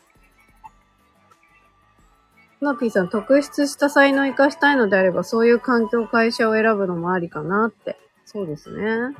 [2.60, 7.96] ナピーさん、特筆した才能を活かしたいのであれば、そういう環境、会社を選ぶのもありかなって。
[8.24, 8.84] そうですね。
[8.84, 9.14] うん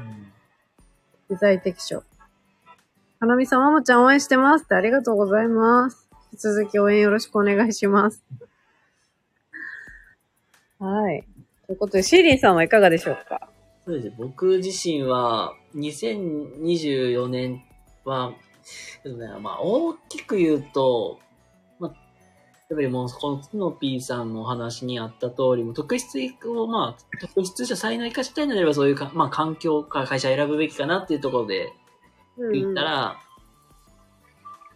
[1.28, 2.02] 具体的書。
[3.20, 6.08] 花見さん、マモちゃん応援してますってありがとうございます。
[6.32, 8.24] 引き続き応援よろしくお願いします。
[10.80, 11.24] はい。
[11.68, 13.48] ということで、シーリンさんはいかがでしょうか？
[13.86, 14.14] そうですね。
[14.18, 17.62] 僕自身は、2024年
[18.04, 18.32] は、
[19.04, 21.20] ね、まあ、大きく言うと、
[22.70, 31.72] やっぱりもう、このツノピーさんのお話にあった通り、もう特質を、まあ、特質者才能を生かしたいのであれば、そういうか、まあ、環境か会社を選ぶべきかなっていうところで
[32.52, 33.20] 言ったら、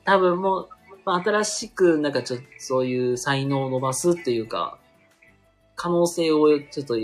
[0.05, 0.69] 多分もう、
[1.05, 4.77] まあ、新しく、なんかちょっと、そういう才能を伸ばすっていうか、
[5.77, 6.97] 可能性をちょっと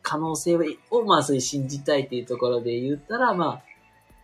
[0.00, 0.56] 可能性
[0.90, 3.62] を、まあ、そういう信じたいっていうところで言ったら、まあ、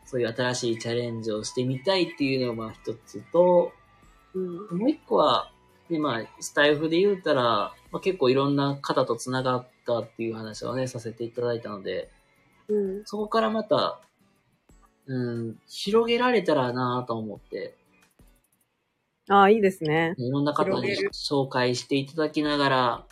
[0.07, 3.73] そういう新しいチャレンジをしてみたいっていうのが、まあ、一つと、
[4.35, 4.79] うん。
[4.79, 5.51] もう一個は、
[5.89, 7.43] ね、まあ、スタイフで言ったら、
[7.91, 12.11] まあ、結構いろんな方と繋がったっていう話をね、させていただいたので、
[12.69, 13.05] うん。
[13.05, 14.01] そこからまた、
[15.07, 17.77] うん、広げられたらなと思って、
[19.29, 20.15] ああ、いいですね。
[20.19, 23.07] いろんな方に紹介していただきながら、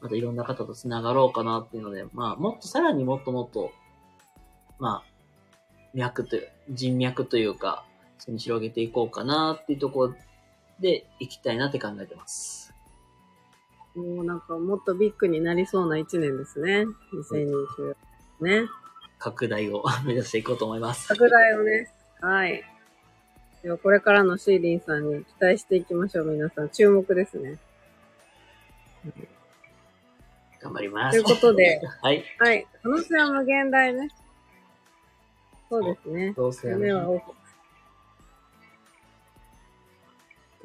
[0.00, 3.72] またいろんな方と繋がろうかなっていうので、まあ、もっとさらにもっともっと、
[4.78, 5.10] まあ、
[5.94, 7.84] 脈という、人脈というか、
[8.28, 10.14] それに広げていこうかなっていうところ
[10.80, 12.74] で行きたいなって考えてます。
[13.94, 16.84] もうなんかもっとビッグになりそうな一年ですね。
[17.14, 17.96] 2020
[18.42, 18.68] ね。
[19.18, 21.08] 拡大を 目指していこうと思います。
[21.08, 21.90] 拡大をね。
[22.20, 22.62] はい。
[23.62, 26.26] ではこれからのシーリンさんに期待していきましょう。
[26.26, 27.58] 皆さん注目ですね。
[30.60, 31.22] 頑張ります。
[31.22, 32.22] ということで、 はい。
[32.38, 32.66] はい。
[32.82, 34.10] 可能性は無限大ね。
[35.70, 36.34] そうですね。
[36.36, 37.37] どうせ夢は大き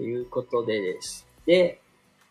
[0.03, 0.05] い。
[0.05, 1.25] ということでです。
[1.45, 1.79] で、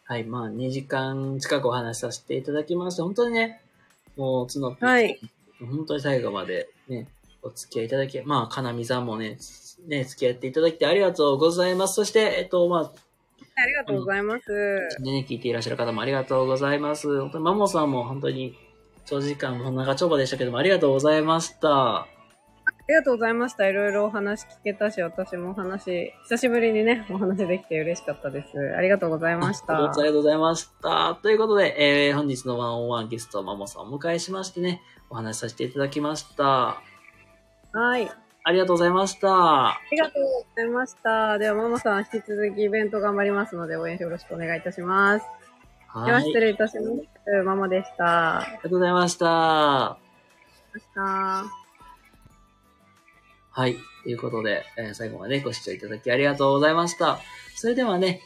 [0.04, 3.62] はい、まあ2時間近くお話しさせていただきまして、本当にね、
[4.16, 5.18] もう、つのはい。
[5.58, 7.08] 本当に最後までね、
[7.42, 9.38] お付き合いいただき、まあ、かなみさんもね、
[9.86, 11.94] ね、付き合っていただきてありがとうございます。
[11.94, 12.80] そして、えっと、まあ、
[13.56, 14.52] ありがとうございます。
[15.00, 17.20] ね、聞いていらっしゃる方もありがとうございます。
[17.20, 18.54] 本当にマモさんも本当に
[19.06, 22.06] 長時間も長丁場でしたけどもありがとうございました。
[22.82, 23.68] ありがとうございました。
[23.68, 28.58] いろいろお話聞けたし、私もお話、久しぶりにね、お話できて嬉しかったです。
[28.76, 29.76] ありがとうございました。
[29.76, 31.16] ありがとうございました。
[31.22, 36.82] ということで、えー、本日のワンオンワンゲスト、マモさんをお迎えしましてね、お話しさせていただきました。
[37.72, 38.10] はい。
[38.44, 39.66] ありがとうございました。
[39.68, 41.38] ありがとうございました。
[41.38, 45.26] では、ママさん、引き続きイベント頑張りますので、応援よろしくお願いいたします。
[45.86, 46.06] はい。
[46.06, 47.44] では、あり失礼いたします。
[47.44, 48.04] ママでした。
[48.04, 49.26] がとうございました。
[50.74, 51.61] ました。
[53.54, 53.76] はい。
[54.02, 57.20] ということで、えー最後までご視聴いただきありがとうございました。
[57.54, 58.22] それではね、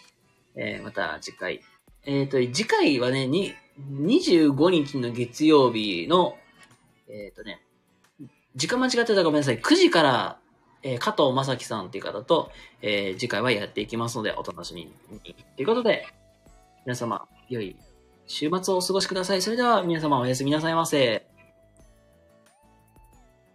[0.55, 1.63] えーまた次回。
[2.05, 3.53] えっ、と、次回はね、に、
[3.91, 6.39] 25日の月曜日の、
[7.09, 7.61] えっ、とね、
[8.55, 9.59] 時間間違ってたらごめんなさい。
[9.59, 10.39] 9時から、
[10.85, 15.35] えー加藤正樹さんっていう方と、えー次回はやっていきますので、お楽しみに。
[15.57, 16.07] ということで、
[16.85, 17.75] 皆様、良い
[18.29, 19.43] 週末をお過ごしください。
[19.43, 21.26] それでは、皆様おやすみなさいませ。